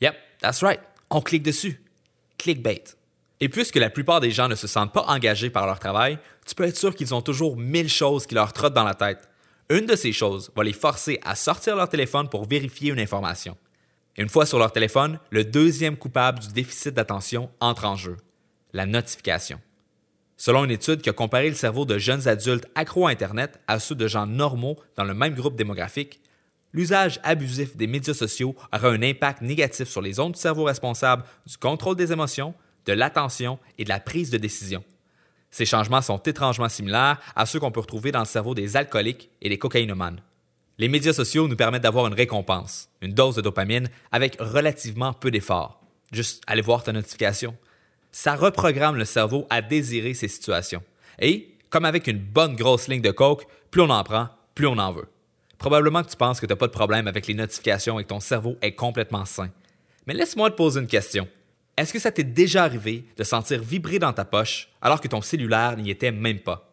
Yep, 0.00 0.14
that's 0.40 0.62
right, 0.62 0.80
on 1.10 1.20
clique 1.20 1.42
dessus. 1.42 1.82
Clickbait. 2.38 2.84
Et 3.40 3.48
puisque 3.48 3.76
la 3.76 3.90
plupart 3.90 4.20
des 4.20 4.30
gens 4.30 4.48
ne 4.48 4.54
se 4.54 4.66
sentent 4.66 4.92
pas 4.92 5.04
engagés 5.06 5.50
par 5.50 5.66
leur 5.66 5.78
travail, 5.78 6.18
tu 6.46 6.54
peux 6.54 6.64
être 6.64 6.76
sûr 6.76 6.94
qu'ils 6.94 7.14
ont 7.14 7.22
toujours 7.22 7.56
mille 7.56 7.88
choses 7.88 8.26
qui 8.26 8.34
leur 8.34 8.52
trottent 8.52 8.74
dans 8.74 8.84
la 8.84 8.94
tête. 8.94 9.28
Une 9.70 9.86
de 9.86 9.96
ces 9.96 10.12
choses 10.12 10.50
va 10.54 10.62
les 10.62 10.72
forcer 10.72 11.18
à 11.24 11.34
sortir 11.34 11.76
leur 11.76 11.88
téléphone 11.88 12.28
pour 12.28 12.46
vérifier 12.46 12.92
une 12.92 13.00
information. 13.00 13.56
Une 14.16 14.28
fois 14.28 14.46
sur 14.46 14.58
leur 14.58 14.72
téléphone, 14.72 15.18
le 15.30 15.44
deuxième 15.44 15.96
coupable 15.96 16.38
du 16.38 16.48
déficit 16.48 16.94
d'attention 16.94 17.50
entre 17.60 17.84
en 17.84 17.96
jeu, 17.96 18.16
la 18.72 18.86
notification. 18.86 19.60
Selon 20.44 20.66
une 20.66 20.70
étude 20.72 21.00
qui 21.00 21.08
a 21.08 21.14
comparé 21.14 21.48
le 21.48 21.54
cerveau 21.54 21.86
de 21.86 21.96
jeunes 21.96 22.28
adultes 22.28 22.66
accros 22.74 23.06
à 23.06 23.10
Internet 23.10 23.58
à 23.66 23.78
ceux 23.78 23.94
de 23.94 24.06
gens 24.06 24.26
normaux 24.26 24.76
dans 24.94 25.04
le 25.04 25.14
même 25.14 25.34
groupe 25.34 25.56
démographique, 25.56 26.20
l'usage 26.74 27.18
abusif 27.22 27.78
des 27.78 27.86
médias 27.86 28.12
sociaux 28.12 28.54
aura 28.70 28.88
un 28.90 29.02
impact 29.02 29.40
négatif 29.40 29.88
sur 29.88 30.02
les 30.02 30.12
zones 30.12 30.32
du 30.32 30.38
cerveau 30.38 30.64
responsables 30.64 31.24
du 31.46 31.56
contrôle 31.56 31.96
des 31.96 32.12
émotions, 32.12 32.52
de 32.84 32.92
l'attention 32.92 33.58
et 33.78 33.84
de 33.84 33.88
la 33.88 34.00
prise 34.00 34.28
de 34.28 34.36
décision. 34.36 34.84
Ces 35.50 35.64
changements 35.64 36.02
sont 36.02 36.18
étrangement 36.18 36.68
similaires 36.68 37.18
à 37.34 37.46
ceux 37.46 37.58
qu'on 37.58 37.72
peut 37.72 37.80
retrouver 37.80 38.12
dans 38.12 38.20
le 38.20 38.26
cerveau 38.26 38.54
des 38.54 38.76
alcooliques 38.76 39.30
et 39.40 39.48
des 39.48 39.56
cocaïnomanes. 39.56 40.20
Les 40.76 40.88
médias 40.88 41.14
sociaux 41.14 41.48
nous 41.48 41.56
permettent 41.56 41.84
d'avoir 41.84 42.06
une 42.06 42.12
récompense, 42.12 42.90
une 43.00 43.14
dose 43.14 43.36
de 43.36 43.40
dopamine, 43.40 43.88
avec 44.12 44.36
relativement 44.38 45.14
peu 45.14 45.30
d'efforts. 45.30 45.80
Juste 46.12 46.42
aller 46.46 46.60
voir 46.60 46.82
ta 46.82 46.92
notification. 46.92 47.56
Ça 48.16 48.36
reprogramme 48.36 48.94
le 48.94 49.04
cerveau 49.04 49.44
à 49.50 49.60
désirer 49.60 50.14
ces 50.14 50.28
situations. 50.28 50.84
Et, 51.18 51.52
comme 51.68 51.84
avec 51.84 52.06
une 52.06 52.20
bonne 52.20 52.54
grosse 52.54 52.86
ligne 52.86 53.02
de 53.02 53.10
coke, 53.10 53.44
plus 53.72 53.82
on 53.82 53.90
en 53.90 54.04
prend, 54.04 54.28
plus 54.54 54.68
on 54.68 54.78
en 54.78 54.92
veut. 54.92 55.08
Probablement 55.58 56.00
que 56.04 56.10
tu 56.10 56.16
penses 56.16 56.38
que 56.38 56.46
tu 56.46 56.52
n'as 56.52 56.56
pas 56.56 56.68
de 56.68 56.72
problème 56.72 57.08
avec 57.08 57.26
les 57.26 57.34
notifications 57.34 57.98
et 57.98 58.04
que 58.04 58.10
ton 58.10 58.20
cerveau 58.20 58.56
est 58.62 58.76
complètement 58.76 59.24
sain. 59.24 59.50
Mais 60.06 60.14
laisse-moi 60.14 60.52
te 60.52 60.54
poser 60.54 60.78
une 60.78 60.86
question. 60.86 61.26
Est-ce 61.76 61.92
que 61.92 61.98
ça 61.98 62.12
t'est 62.12 62.22
déjà 62.22 62.62
arrivé 62.62 63.04
de 63.16 63.24
sentir 63.24 63.60
vibrer 63.60 63.98
dans 63.98 64.12
ta 64.12 64.24
poche 64.24 64.68
alors 64.80 65.00
que 65.00 65.08
ton 65.08 65.20
cellulaire 65.20 65.76
n'y 65.76 65.90
était 65.90 66.12
même 66.12 66.38
pas? 66.38 66.72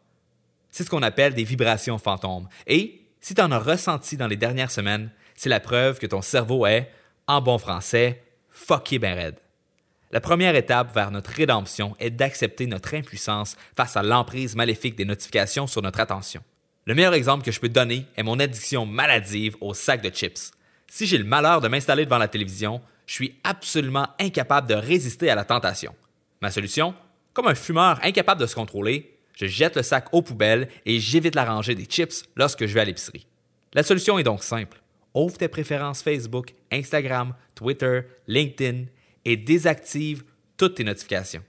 C'est 0.70 0.84
ce 0.84 0.92
qu'on 0.92 1.02
appelle 1.02 1.34
des 1.34 1.44
vibrations 1.44 1.98
fantômes. 1.98 2.48
Et 2.68 3.02
si 3.20 3.34
tu 3.34 3.42
en 3.42 3.52
as 3.52 3.58
ressenti 3.58 4.16
dans 4.16 4.28
les 4.28 4.38
dernières 4.38 4.70
semaines, 4.70 5.10
c'est 5.36 5.50
la 5.50 5.60
preuve 5.60 5.98
que 5.98 6.06
ton 6.06 6.22
cerveau 6.22 6.68
est, 6.68 6.92
en 7.26 7.42
bon 7.42 7.58
français, 7.58 8.22
fucké 8.52 9.00
ben 9.00 9.16
raide. 9.16 9.40
La 10.14 10.20
première 10.20 10.56
étape 10.56 10.94
vers 10.94 11.10
notre 11.10 11.30
rédemption 11.30 11.96
est 11.98 12.10
d'accepter 12.10 12.68
notre 12.68 12.94
impuissance 12.96 13.56
face 13.78 13.96
à 13.96 14.04
l'emprise 14.04 14.58
maléfique 14.58 14.98
des 14.98 15.06
notifications 15.06 15.68
sur 15.68 15.82
notre 15.82 16.02
attention. 16.02 16.44
Le 16.86 16.96
meilleur 16.96 17.14
exemple 17.14 17.46
que 17.46 17.52
je 17.52 17.62
peux 17.62 17.70
donner 17.70 18.06
est 18.18 18.24
mon 18.24 18.38
addiction 18.40 18.86
maladive 18.86 19.56
au 19.62 19.74
sac 19.74 20.02
de 20.02 20.10
chips. 20.10 20.52
Si 20.90 21.06
j'ai 21.06 21.18
le 21.18 21.24
malheur 21.24 21.62
de 21.62 21.70
m'installer 21.70 22.04
devant 22.04 22.18
la 22.18 22.28
télévision, 22.28 22.82
je 23.06 23.14
suis 23.14 23.40
absolument 23.46 24.10
incapable 24.20 24.68
de 24.68 24.74
résister 24.74 25.30
à 25.30 25.36
la 25.36 25.46
tentation. 25.46 25.96
Ma 26.42 26.52
solution? 26.52 26.94
Comme 27.32 27.48
un 27.48 27.56
fumeur 27.56 27.98
incapable 28.04 28.42
de 28.42 28.48
se 28.48 28.56
contrôler, 28.56 29.18
je 29.34 29.46
jette 29.46 29.78
le 29.78 29.84
sac 29.84 30.08
aux 30.12 30.22
poubelles 30.22 30.68
et 30.86 31.00
j'évite 31.00 31.36
la 31.36 31.46
rangée 31.46 31.76
des 31.76 31.86
chips 31.86 32.26
lorsque 32.36 32.66
je 32.66 32.74
vais 32.74 32.82
à 32.82 32.86
l'épicerie. 32.86 33.28
La 33.74 33.84
solution 33.84 34.20
est 34.20 34.24
donc 34.24 34.44
simple. 34.44 34.82
Ouvre 35.14 35.38
tes 35.38 35.48
préférences 35.48 36.04
Facebook, 36.04 36.54
Instagram, 36.70 37.34
Twitter, 37.56 38.02
LinkedIn 38.28 38.88
et 39.26 39.38
désactive 39.38 40.24
toutes 40.58 40.76
tes 40.76 40.84
notifications. 40.84 41.44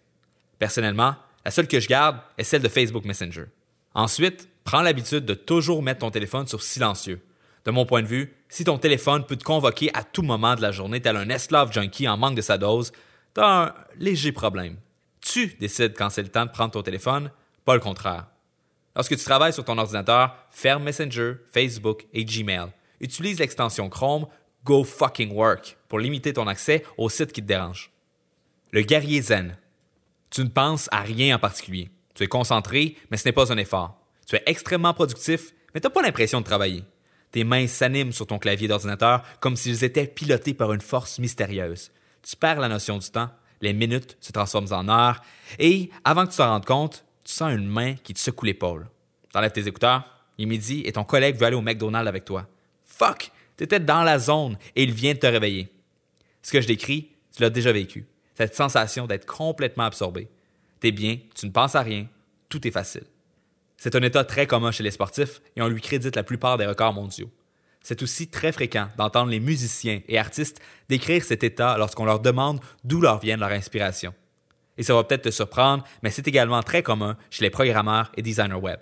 Personnellement, 0.59 1.17
la 1.45 1.51
seule 1.51 1.69
que 1.69 1.81
je 1.81 1.89
garde 1.89 2.19
est 2.39 2.45
celle 2.45 2.63
de 2.63 2.69
Facebook 2.69 3.05
Messenger. 3.05 3.47
Ensuite, 3.95 4.49
prends 4.65 4.83
l'habitude 4.83 5.25
de 5.25 5.35
toujours 5.35 5.83
mettre 5.83 6.01
ton 6.01 6.11
téléphone 6.11 6.47
sur 6.47 6.63
silencieux. 6.63 7.21
De 7.65 7.71
mon 7.71 7.87
point 7.87 8.03
de 8.03 8.07
vue, 8.07 8.35
si 8.49 8.65
ton 8.65 8.79
téléphone 8.79 9.25
peut 9.25 9.37
te 9.37 9.45
convoquer 9.45 9.91
à 9.95 10.03
tout 10.03 10.23
moment 10.23 10.55
de 10.55 10.63
la 10.63 10.73
journée 10.73 11.01
tel 11.01 11.17
un 11.17 11.29
esclave 11.29 11.73
junkie 11.73 12.09
en 12.09 12.17
manque 12.17 12.37
de 12.37 12.43
sa 12.43 12.59
dose, 12.59 12.93
t'as 13.35 13.67
un 13.67 13.75
léger 13.99 14.33
problème. 14.33 14.77
Tu 15.21 15.49
décides 15.61 15.95
quand 15.97 16.11
c'est 16.11 16.23
le 16.23 16.29
temps 16.29 16.47
de 16.47 16.51
prendre 16.51 16.73
ton 16.73 16.83
téléphone, 16.83 17.31
pas 17.65 17.75
le 17.75 17.81
contraire. 17.81 18.27
Lorsque 18.97 19.17
tu 19.17 19.25
travailles 19.25 19.53
sur 19.53 19.65
ton 19.65 19.79
ordinateur, 19.79 20.37
ferme 20.51 20.83
Messenger, 20.83 21.35
Facebook 21.51 22.07
et 22.13 22.25
Gmail. 22.25 22.73
Utilise 23.01 23.39
l'extension 23.39 23.89
Chrome 23.89 24.27
Go 24.65 24.85
Fucking 24.85 25.33
Work 25.33 25.77
pour 25.93 26.01
limiter 26.01 26.33
ton 26.33 26.47
accès 26.47 26.85
aux 26.97 27.11
sites 27.11 27.33
qui 27.33 27.43
te 27.43 27.47
dérangent. 27.47 27.91
Le 28.71 28.81
guerrier 28.81 29.21
zen. 29.21 29.59
Tu 30.31 30.41
ne 30.43 30.49
penses 30.49 30.89
à 30.91 31.03
rien 31.03 31.37
en 31.37 31.39
particulier. 31.39 31.91
Tu 32.15 32.23
es 32.23 32.29
concentré, 32.29 32.97
mais 33.11 33.19
ce 33.19 33.29
n'est 33.29 33.33
pas 33.33 33.53
un 33.53 33.59
effort. 33.59 34.01
Tu 34.27 34.37
es 34.37 34.43
extrêmement 34.47 34.95
productif, 34.95 35.53
mais 35.75 35.83
tu 35.83 35.87
n'as 35.87 35.93
pas 35.93 36.01
l'impression 36.01 36.41
de 36.41 36.47
travailler. 36.47 36.83
Tes 37.31 37.45
mains 37.45 37.67
s'animent 37.67 38.13
sur 38.13 38.27
ton 38.27 38.39
clavier 38.39 38.69
d'ordinateur 38.69 39.23
comme 39.41 39.55
s'ils 39.55 39.85
étaient 39.85 40.07
pilotés 40.07 40.55
par 40.55 40.73
une 40.73 40.81
force 40.81 41.19
mystérieuse. 41.19 41.91
Tu 42.23 42.37
perds 42.37 42.61
la 42.61 42.71
notion 42.71 42.97
du 42.97 43.11
temps, 43.11 43.29
les 43.61 43.75
minutes 43.75 44.17
se 44.23 44.33
transforment 44.33 44.73
en 44.73 44.89
heures, 44.89 45.21
et 45.59 45.91
avant 46.05 46.25
que 46.25 46.31
tu 46.31 46.39
t'en 46.39 46.53
rendes 46.53 46.65
compte, 46.65 47.05
tu 47.23 47.35
sens 47.35 47.53
une 47.53 47.69
main 47.69 47.97
qui 47.97 48.15
te 48.15 48.19
secoue 48.19 48.47
l'épaule. 48.47 48.89
T'enlèves 49.31 49.53
tes 49.53 49.69
écouteurs, 49.69 50.05
il 50.39 50.45
est 50.45 50.47
midi 50.47 50.85
et 50.87 50.93
ton 50.93 51.05
collègue 51.05 51.37
veut 51.37 51.45
aller 51.45 51.57
au 51.57 51.61
McDonald's 51.61 52.09
avec 52.09 52.25
toi. 52.25 52.47
Fuck! 52.83 53.31
T'étais 53.59 53.79
dans 53.79 54.03
la 54.03 54.19
zone 54.19 54.57
et 54.75 54.85
il 54.85 54.93
vient 54.93 55.13
de 55.13 55.19
te 55.19 55.27
réveiller. 55.27 55.69
Ce 56.43 56.53
que 56.53 56.61
je 56.61 56.67
décris, 56.67 57.11
tu 57.35 57.43
l'as 57.43 57.51
déjà 57.51 57.73
vécu. 57.73 58.07
Cette 58.35 58.55
sensation 58.55 59.07
d'être 59.07 59.27
complètement 59.27 59.85
absorbé. 59.85 60.29
T'es 60.81 60.91
bien, 60.91 61.19
tu 61.35 61.47
ne 61.47 61.53
penses 61.53 61.75
à 61.75 61.83
rien, 61.83 62.07
tout 62.49 62.67
est 62.67 62.73
facile. 62.73 63.05
C'est 63.77 63.97
un 63.97 64.03
état 64.03 64.25
très 64.25 64.47
commun 64.47 64.71
chez 64.71 64.83
les 64.83 64.91
sportifs 64.91 65.41
et 65.57 65.63
on 65.63 65.69
lui 65.69 65.81
crédite 65.81 66.17
la 66.17 66.23
plupart 66.23 66.59
des 66.59 66.67
records 66.67 66.93
mondiaux. 66.93 67.31
C'est 67.83 68.03
aussi 68.03 68.29
très 68.29 68.53
fréquent 68.53 68.89
d'entendre 68.97 69.31
les 69.31 69.41
musiciens 69.41 70.01
et 70.07 70.19
artistes 70.19 70.61
décrire 70.89 71.25
cet 71.25 71.43
état 71.43 71.77
lorsqu'on 71.79 72.05
leur 72.05 72.21
demande 72.21 72.61
d'où 72.85 73.01
leur 73.01 73.19
vient 73.19 73.37
leur 73.37 73.51
inspiration. 73.51 74.15
Et 74.79 74.83
ça 74.83 74.95
va 74.95 75.05
peut-être 75.05 75.23
te 75.23 75.31
surprendre, 75.31 75.85
mais 76.03 76.11
c'est 76.11 76.29
également 76.29 76.63
très 76.63 76.83
commun 76.83 77.17
chez 77.31 77.43
les 77.43 77.51
programmeurs 77.51 78.11
et 78.17 78.23
designers 78.23 78.55
web. 78.55 78.79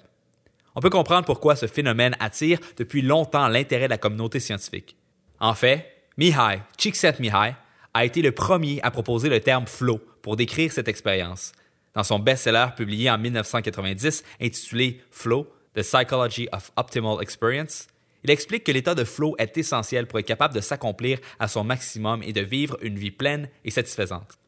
On 0.75 0.81
peut 0.81 0.91
comprendre 0.91 1.25
pourquoi 1.25 1.57
ce 1.57 1.67
phénomène 1.67 2.15
attire 2.21 2.59
depuis 2.77 3.03
longtemps 3.03 3.49
l'intérêt 3.49 3.87
de 3.87 3.91
la 3.91 3.99
communauté 3.99 4.39
scientifique. 4.39 4.97
En 5.41 5.55
fait, 5.55 6.00
Mihai 6.21 6.61
Csikszentmihalyi 6.77 7.55
a 7.95 8.05
été 8.05 8.21
le 8.21 8.33
premier 8.33 8.79
à 8.83 8.91
proposer 8.91 9.31
le 9.31 9.41
terme 9.41 9.67
flow 9.67 9.99
pour 10.21 10.37
décrire 10.37 10.71
cette 10.71 10.87
expérience, 10.87 11.53
dans 11.95 12.05
son 12.05 12.19
best-seller 12.19 12.67
publié 12.77 13.11
en 13.11 13.17
1990 13.17 14.23
intitulé 14.39 15.01
Flow, 15.11 15.51
The 15.75 15.81
Psychology 15.81 16.47
of 16.53 16.73
Optimal 16.77 17.23
Experience, 17.23 17.87
il 18.23 18.31
explique 18.31 18.65
que 18.65 18.73
l'état 18.73 18.95
de 18.95 19.05
flow 19.05 19.35
est 19.39 19.57
essentiel 19.57 20.07
pour 20.07 20.19
être 20.19 20.27
capable 20.27 20.53
de 20.53 20.61
s'accomplir 20.61 21.19
à 21.39 21.49
son 21.49 21.65
maximum 21.65 22.23
et 22.23 22.35
de 22.35 22.43
vivre 22.43 22.77
une 22.83 22.99
vie 22.99 23.11
pleine 23.11 23.49
et 23.65 23.71
satisfaisante. 23.71 24.39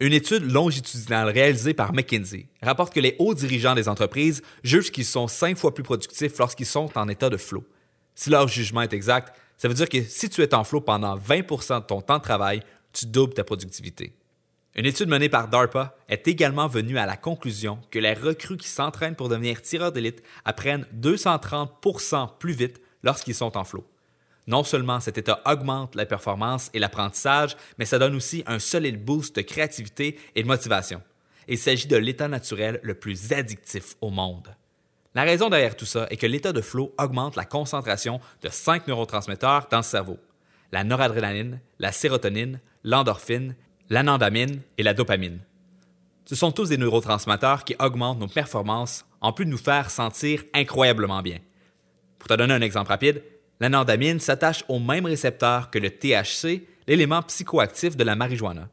Une 0.00 0.12
étude 0.12 0.52
longitudinale 0.52 1.30
réalisée 1.30 1.72
par 1.72 1.94
McKinsey 1.94 2.44
rapporte 2.60 2.92
que 2.92 3.00
les 3.00 3.16
hauts 3.18 3.32
dirigeants 3.32 3.74
des 3.74 3.88
entreprises 3.88 4.42
jugent 4.64 4.92
qu'ils 4.92 5.06
sont 5.06 5.28
cinq 5.28 5.56
fois 5.56 5.72
plus 5.72 5.82
productifs 5.82 6.36
lorsqu'ils 6.36 6.66
sont 6.66 6.90
en 6.94 7.08
état 7.08 7.30
de 7.30 7.38
flow. 7.38 7.64
Si 8.14 8.28
leur 8.28 8.48
jugement 8.48 8.82
est 8.82 8.92
exact, 8.92 9.34
ça 9.62 9.68
veut 9.68 9.74
dire 9.74 9.88
que 9.88 10.02
si 10.02 10.28
tu 10.28 10.42
es 10.42 10.54
en 10.56 10.64
flow 10.64 10.80
pendant 10.80 11.16
20% 11.16 11.82
de 11.82 11.86
ton 11.86 12.00
temps 12.00 12.18
de 12.18 12.22
travail, 12.24 12.64
tu 12.92 13.06
doubles 13.06 13.34
ta 13.34 13.44
productivité. 13.44 14.12
Une 14.74 14.86
étude 14.86 15.08
menée 15.08 15.28
par 15.28 15.46
DARPA 15.46 15.94
est 16.08 16.26
également 16.26 16.66
venue 16.66 16.98
à 16.98 17.06
la 17.06 17.16
conclusion 17.16 17.78
que 17.92 18.00
les 18.00 18.12
recrues 18.12 18.56
qui 18.56 18.66
s'entraînent 18.66 19.14
pour 19.14 19.28
devenir 19.28 19.62
tireurs 19.62 19.92
d'élite 19.92 20.20
apprennent 20.44 20.84
230% 21.00 22.38
plus 22.40 22.54
vite 22.54 22.80
lorsqu'ils 23.04 23.36
sont 23.36 23.56
en 23.56 23.62
flot. 23.62 23.88
Non 24.48 24.64
seulement 24.64 24.98
cet 24.98 25.16
état 25.16 25.40
augmente 25.46 25.94
la 25.94 26.06
performance 26.06 26.68
et 26.74 26.80
l'apprentissage, 26.80 27.56
mais 27.78 27.84
ça 27.84 28.00
donne 28.00 28.16
aussi 28.16 28.42
un 28.48 28.58
solide 28.58 29.04
boost 29.04 29.36
de 29.36 29.42
créativité 29.42 30.18
et 30.34 30.42
de 30.42 30.48
motivation. 30.48 31.00
Il 31.46 31.58
s'agit 31.58 31.86
de 31.86 31.96
l'état 31.96 32.26
naturel 32.26 32.80
le 32.82 32.94
plus 32.94 33.32
addictif 33.32 33.94
au 34.00 34.10
monde. 34.10 34.56
La 35.14 35.24
raison 35.24 35.50
derrière 35.50 35.76
tout 35.76 35.86
ça 35.86 36.06
est 36.10 36.16
que 36.16 36.26
l'état 36.26 36.52
de 36.52 36.62
flow 36.62 36.94
augmente 36.98 37.36
la 37.36 37.44
concentration 37.44 38.20
de 38.42 38.48
cinq 38.48 38.86
neurotransmetteurs 38.86 39.68
dans 39.70 39.78
le 39.78 39.82
cerveau 39.82 40.18
la 40.74 40.84
noradrénaline, 40.84 41.60
la 41.78 41.92
sérotonine, 41.92 42.58
l'endorphine 42.82 43.54
l'anandamine 43.92 44.62
et 44.78 44.82
la 44.82 44.94
dopamine. 44.94 45.40
Ce 46.24 46.34
sont 46.34 46.50
tous 46.50 46.70
des 46.70 46.78
neurotransmetteurs 46.78 47.62
qui 47.62 47.76
augmentent 47.78 48.20
nos 48.20 48.26
performances 48.26 49.04
en 49.20 49.34
plus 49.34 49.44
de 49.44 49.50
nous 49.50 49.58
faire 49.58 49.90
sentir 49.90 50.44
incroyablement 50.54 51.20
bien. 51.20 51.38
Pour 52.18 52.28
te 52.28 52.34
donner 52.34 52.54
un 52.54 52.62
exemple 52.62 52.88
rapide, 52.88 53.22
l'anandamine 53.60 54.18
s'attache 54.18 54.64
au 54.68 54.78
même 54.78 55.04
récepteur 55.04 55.70
que 55.70 55.78
le 55.78 55.90
THC, 55.90 56.66
l'élément 56.86 57.20
psychoactif 57.22 57.98
de 57.98 58.04
la 58.04 58.16
marijuana. 58.16 58.70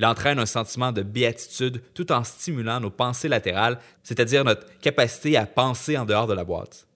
Il 0.00 0.06
entraîne 0.06 0.38
un 0.38 0.46
sentiment 0.46 0.92
de 0.92 1.02
béatitude 1.02 1.82
tout 1.92 2.10
en 2.10 2.24
stimulant 2.24 2.80
nos 2.80 2.88
pensées 2.88 3.28
latérales, 3.28 3.78
c'est-à-dire 4.02 4.44
notre 4.44 4.64
capacité 4.80 5.36
à 5.36 5.44
penser 5.44 5.98
en 5.98 6.06
dehors 6.06 6.26
de 6.26 6.32
la 6.32 6.42
boîte. 6.42 6.86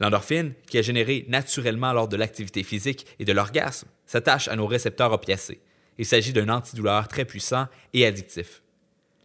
L'endorphine, 0.00 0.54
qui 0.66 0.78
est 0.78 0.82
générée 0.82 1.26
naturellement 1.28 1.92
lors 1.92 2.08
de 2.08 2.16
l'activité 2.16 2.62
physique 2.62 3.04
et 3.18 3.26
de 3.26 3.32
l'orgasme, 3.34 3.88
s'attache 4.06 4.48
à 4.48 4.56
nos 4.56 4.66
récepteurs 4.66 5.12
opiacés. 5.12 5.60
Il 5.98 6.06
s'agit 6.06 6.32
d'un 6.32 6.48
antidouleur 6.48 7.06
très 7.06 7.26
puissant 7.26 7.66
et 7.92 8.06
addictif. 8.06 8.62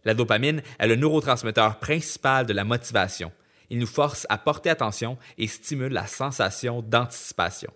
La 0.04 0.12
dopamine 0.12 0.60
est 0.78 0.86
le 0.86 0.96
neurotransmetteur 0.96 1.78
principal 1.78 2.44
de 2.44 2.52
la 2.52 2.64
motivation. 2.64 3.32
Il 3.70 3.78
nous 3.78 3.86
force 3.86 4.26
à 4.28 4.36
porter 4.36 4.68
attention 4.68 5.16
et 5.38 5.46
stimule 5.46 5.94
la 5.94 6.06
sensation 6.06 6.82
d'anticipation. 6.82 7.72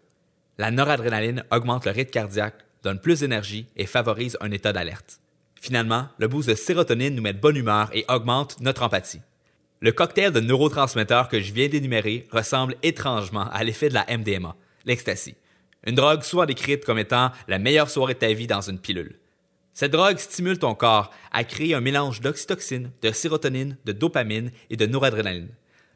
La 0.58 0.70
noradrénaline 0.70 1.42
augmente 1.50 1.86
le 1.86 1.92
rythme 1.92 2.10
cardiaque, 2.10 2.66
donne 2.82 3.00
plus 3.00 3.20
d'énergie 3.20 3.66
et 3.76 3.86
favorise 3.86 4.36
un 4.42 4.50
état 4.50 4.74
d'alerte. 4.74 5.20
Finalement, 5.64 6.08
le 6.18 6.28
boost 6.28 6.50
de 6.50 6.54
sérotonine 6.54 7.14
nous 7.14 7.22
met 7.22 7.32
de 7.32 7.40
bonne 7.40 7.56
humeur 7.56 7.88
et 7.94 8.04
augmente 8.10 8.60
notre 8.60 8.82
empathie. 8.82 9.22
Le 9.80 9.92
cocktail 9.92 10.30
de 10.30 10.40
neurotransmetteurs 10.40 11.30
que 11.30 11.40
je 11.40 11.54
viens 11.54 11.68
d'énumérer 11.68 12.28
ressemble 12.30 12.76
étrangement 12.82 13.48
à 13.50 13.64
l'effet 13.64 13.88
de 13.88 13.94
la 13.94 14.04
MDMA, 14.14 14.56
l'ecstasy, 14.84 15.36
une 15.86 15.94
drogue 15.94 16.22
souvent 16.22 16.44
décrite 16.44 16.84
comme 16.84 16.98
étant 16.98 17.30
la 17.48 17.58
meilleure 17.58 17.88
soirée 17.88 18.12
de 18.12 18.18
ta 18.18 18.30
vie 18.34 18.46
dans 18.46 18.60
une 18.60 18.78
pilule. 18.78 19.18
Cette 19.72 19.92
drogue 19.92 20.18
stimule 20.18 20.58
ton 20.58 20.74
corps 20.74 21.10
à 21.32 21.44
créer 21.44 21.74
un 21.74 21.80
mélange 21.80 22.20
d'oxytocine, 22.20 22.90
de 23.00 23.10
sérotonine, 23.10 23.78
de 23.86 23.92
dopamine 23.92 24.50
et 24.68 24.76
de 24.76 24.84
noradrénaline. 24.84 25.48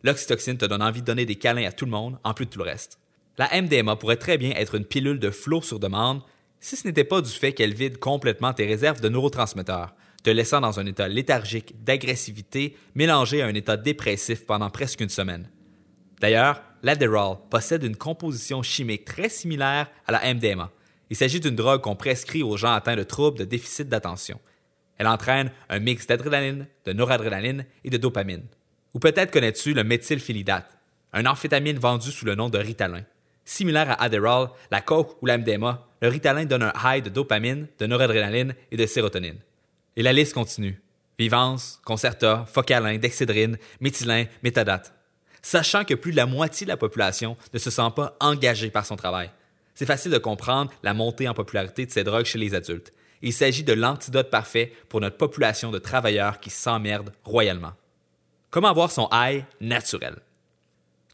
L'oxytocine 0.03 0.57
te 0.57 0.65
donne 0.65 0.83
envie 0.83 1.03
de 1.03 1.07
donner 1.07 1.27
des 1.27 1.37
câlins 1.37 1.69
à 1.69 1.73
tout 1.73 1.85
le 1.85 1.91
monde, 1.91 2.19
en 2.25 2.33
plus 2.33 2.47
de 2.47 2.51
tout 2.51 2.61
le 2.61 2.65
reste. 2.65 2.99
La 3.37 3.51
MDMA 3.61 3.97
pourrait 3.97 4.17
très 4.17 4.39
bien 4.39 4.53
être 4.53 4.77
une 4.77 4.87
pilule 4.87 5.19
de 5.19 5.31
flot 5.31 5.61
sur 5.61 5.79
demande 5.79 6.23
si 6.61 6.77
ce 6.77 6.87
n'était 6.87 7.05
pas 7.05 7.21
du 7.21 7.31
fait 7.31 7.53
qu'elle 7.53 7.75
vide 7.75 7.99
complètement 7.99 8.53
tes 8.53 8.67
réserves 8.67 9.01
de 9.01 9.09
neurotransmetteurs, 9.09 9.95
te 10.23 10.31
laissant 10.31 10.61
dans 10.61 10.81
un 10.81 10.87
état 10.87 11.09
léthargique 11.09 11.83
d'agressivité 11.85 12.77
mélangé 12.95 13.43
à 13.43 13.47
un 13.47 13.55
état 13.55 13.77
dépressif 13.77 14.45
pendant 14.47 14.71
presque 14.71 15.01
une 15.01 15.09
semaine. 15.09 15.49
D'ailleurs, 16.21 16.63
l'Adderall 16.83 17.39
possède 17.51 17.85
une 17.85 17.97
composition 17.97 18.63
chimique 18.63 19.05
très 19.05 19.29
similaire 19.29 19.89
à 20.07 20.13
la 20.13 20.35
MDMA, 20.35 20.73
il 21.11 21.17
s'agit 21.17 21.41
d'une 21.41 21.57
drogue 21.57 21.81
qu'on 21.81 21.97
prescrit 21.97 22.43
aux 22.43 22.57
gens 22.57 22.73
atteints 22.73 22.97
de 22.97 23.03
troubles 23.03 23.39
de 23.39 23.45
déficit 23.45 23.89
d'attention. 23.89 24.41
Elle 24.99 25.07
entraîne 25.07 25.51
un 25.69 25.79
mix 25.79 26.07
d'adrénaline, 26.07 26.67
de 26.85 26.93
noradrénaline 26.93 27.65
et 27.85 27.91
de 27.91 27.97
dopamine. 27.97 28.45
Ou 28.95 28.99
peut-être 28.99 29.31
connais-tu 29.31 29.75
le 29.75 29.85
méthylphénidate, 29.85 30.79
un 31.13 31.27
amphétamine 31.27 31.79
vendu 31.79 32.11
sous 32.11 32.27
le 32.27 32.35
nom 32.35 32.49
de 32.49 32.59
Ritalin. 32.59 33.05
Similaire 33.49 33.91
à 33.91 34.03
Adderall, 34.03 34.51
la 34.71 34.81
coke 34.81 35.17
ou 35.23 35.27
la 35.27 35.39
MDMA, 35.39 35.87
le 36.03 36.09
Ritalin 36.09 36.45
donne 36.45 36.65
un 36.65 36.73
high 36.85 37.03
de 37.03 37.11
dopamine, 37.11 37.67
de 37.79 37.87
noradrénaline 37.87 38.55
et 38.71 38.77
de 38.77 38.87
sérotonine. 38.87 39.39
Et 39.97 40.03
la 40.03 40.13
liste 40.13 40.35
continue. 40.35 40.81
Vivance, 41.19 41.81
Concerta, 41.85 42.45
Focalin, 42.47 42.99
Dexédrine, 42.99 43.59
Méthylin, 43.81 44.27
Méthadate. 44.43 44.93
Sachant 45.43 45.85
que 45.85 45.95
plus 45.95 46.13
de 46.13 46.17
la 46.17 46.27
moitié 46.27 46.67
de 46.67 46.71
la 46.71 46.77
population 46.77 47.37
ne 47.53 47.59
se 47.59 47.71
sent 47.71 47.91
pas 47.97 48.17
engagée 48.21 48.71
par 48.71 48.87
son 48.87 48.97
travail 48.97 49.31
c'est 49.79 49.87
facile 49.87 50.11
de 50.11 50.19
comprendre 50.19 50.73
la 50.83 50.93
montée 50.93 51.29
en 51.29 51.35
popularité 51.35 51.87
de 51.87 51.93
ces 51.93 52.03
drogues 52.03 52.25
chez 52.25 52.37
les 52.37 52.53
adultes. 52.57 52.93
Il 53.23 53.33
s'agit 53.33 53.63
de 53.63 53.73
l'antidote 53.73 54.29
parfait 54.29 54.73
pour 54.89 55.01
notre 55.01 55.17
population 55.17 55.71
de 55.71 55.79
travailleurs 55.79 56.41
qui 56.41 56.51
s'emmerdent 56.51 57.13
royalement. 57.23 57.75
Comment 58.51 58.71
avoir 58.71 58.91
son 58.91 59.09
high 59.13 59.45
naturel? 59.61 60.17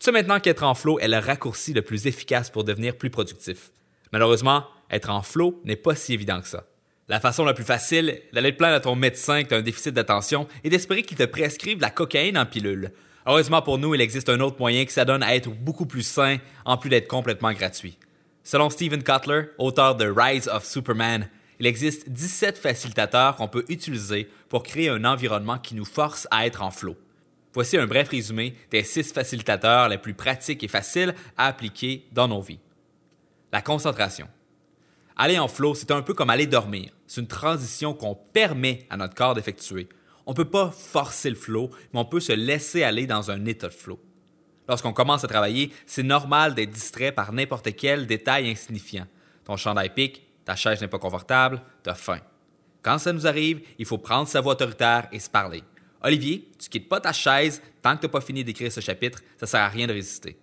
Sais 0.05 0.13
maintenant 0.13 0.39
qu'être 0.39 0.65
en 0.65 0.75
flow 0.75 0.99
est 0.99 1.09
le 1.09 1.17
raccourci 1.17 1.73
le 1.73 1.81
plus 1.81 2.07
efficace 2.07 2.51
pour 2.51 2.63
devenir 2.63 2.95
plus 2.95 3.09
productif. 3.09 3.71
Malheureusement, 4.13 4.67
être 4.91 5.09
en 5.09 5.23
flow 5.23 5.63
n'est 5.65 5.77
pas 5.77 5.95
si 5.95 6.13
évident 6.13 6.43
que 6.43 6.47
ça. 6.47 6.67
La 7.09 7.21
façon 7.21 7.43
la 7.47 7.55
plus 7.55 7.65
facile 7.65 8.21
d'aller 8.35 8.53
te 8.53 8.59
plaindre 8.59 8.75
à 8.75 8.81
ton 8.81 8.97
médecin 8.97 9.43
que 9.43 9.49
tu 9.49 9.55
as 9.55 9.57
un 9.57 9.63
déficit 9.63 9.95
d'attention 9.95 10.47
est 10.63 10.69
d'espérer 10.69 11.05
qu'il 11.05 11.17
te 11.17 11.23
prescrive 11.23 11.81
la 11.81 11.89
cocaïne 11.89 12.37
en 12.37 12.45
pilule. 12.45 12.93
Heureusement 13.25 13.63
pour 13.63 13.79
nous, 13.79 13.95
il 13.95 14.03
existe 14.03 14.29
un 14.29 14.41
autre 14.41 14.59
moyen 14.59 14.85
qui 14.85 14.93
s'adonne 14.93 15.23
à 15.23 15.35
être 15.35 15.49
beaucoup 15.49 15.87
plus 15.87 16.07
sain 16.07 16.37
en 16.67 16.77
plus 16.77 16.91
d'être 16.91 17.09
complètement 17.09 17.55
gratuit. 17.55 17.97
Selon 18.43 18.69
Stephen 18.69 19.03
Kotler, 19.03 19.45
auteur 19.57 19.95
de 19.95 20.05
Rise 20.05 20.49
of 20.49 20.67
Superman, 20.67 21.31
il 21.61 21.65
existe 21.65 22.11
17 22.11 22.59
facilitateurs 22.59 23.37
qu'on 23.37 23.49
peut 23.49 23.65
utiliser 23.71 24.29
pour 24.51 24.65
créer 24.65 24.91
un 24.91 25.07
environnement 25.07 25.57
qui 25.57 25.75
nous 25.75 25.87
force 25.87 26.29
à 26.31 26.45
être 26.45 26.61
en 26.61 26.71
flow. 26.71 26.95
Voici 27.55 27.79
un 27.79 27.87
bref 27.87 28.09
résumé 28.09 28.57
des 28.71 28.83
6 28.83 29.13
facilitateurs 29.13 29.89
les 29.89 29.99
plus 29.99 30.15
pratiques 30.15 30.65
et 30.65 30.69
faciles 30.69 31.15
à 31.37 31.47
appliquer 31.47 32.05
dans 32.11 32.27
nos 32.27 32.43
vies. 32.43 32.59
La 33.53 33.63
concentration. 33.63 34.29
Aller 35.17 35.39
en 35.39 35.47
flow, 35.47 35.77
c'est 35.77 35.93
un 35.93 36.03
peu 36.03 36.13
comme 36.15 36.31
aller 36.31 36.49
dormir. 36.49 36.91
C'est 37.07 37.21
une 37.21 37.29
transition 37.29 37.95
qu'on 37.95 38.17
permet 38.17 38.87
à 38.91 38.97
notre 38.97 39.15
corps 39.15 39.35
d'effectuer. 39.35 39.89
On 40.27 40.33
ne 40.33 40.37
peut 40.37 40.51
pas 40.51 40.73
forcer 40.73 41.31
le 41.31 41.37
flow, 41.37 41.71
mais 41.93 42.01
on 42.01 42.05
peut 42.05 42.19
se 42.19 42.33
laisser 42.33 42.83
aller 42.83 43.07
dans 43.07 43.31
un 43.31 43.45
état 43.45 43.69
de 43.69 43.73
flow. 43.73 44.01
Lorsqu'on 44.69 44.93
commence 44.93 45.23
à 45.23 45.29
travailler, 45.29 45.71
c'est 45.87 46.03
normal 46.03 46.55
d'être 46.55 46.71
distrait 46.71 47.13
par 47.13 47.33
n'importe 47.33 47.77
quel 47.77 48.09
détail 48.09 48.51
insignifiant. 48.51 49.07
Ton 49.45 49.57
chandail 49.57 49.91
pique, 49.91 50.27
ta 50.45 50.57
chaise 50.57 50.81
n'est 50.81 50.89
pas 50.89 50.99
confortable, 50.99 51.63
as 51.87 51.95
faim. 51.95 52.21
Quand 52.83 52.99
ça 52.99 53.13
nous 53.13 53.29
arrive, 53.29 53.61
il 53.79 53.87
faut 53.87 53.99
prendre 53.99 54.27
sa 54.27 54.41
voix 54.41 54.55
autoritaire 54.55 55.07
et 55.13 55.21
se 55.21 55.31
parler. 55.31 55.63
Olivier, 56.05 56.47
tu 56.59 56.69
quittes 56.69 56.89
pas 56.89 57.01
ta 57.01 57.15
chaise 57.15 57.63
tant 57.81 57.97
que 57.97 58.03
tu 58.03 58.07
n'as 58.07 58.13
pas 58.13 58.21
fini 58.21 58.45
d'écrire 58.45 58.71
ce 58.71 58.81
chapitre, 58.81 59.23
ça 59.41 59.47
sert 59.47 59.61
à 59.61 59.69
rien 59.69 59.87
de 59.87 59.95
résister. 59.95 60.37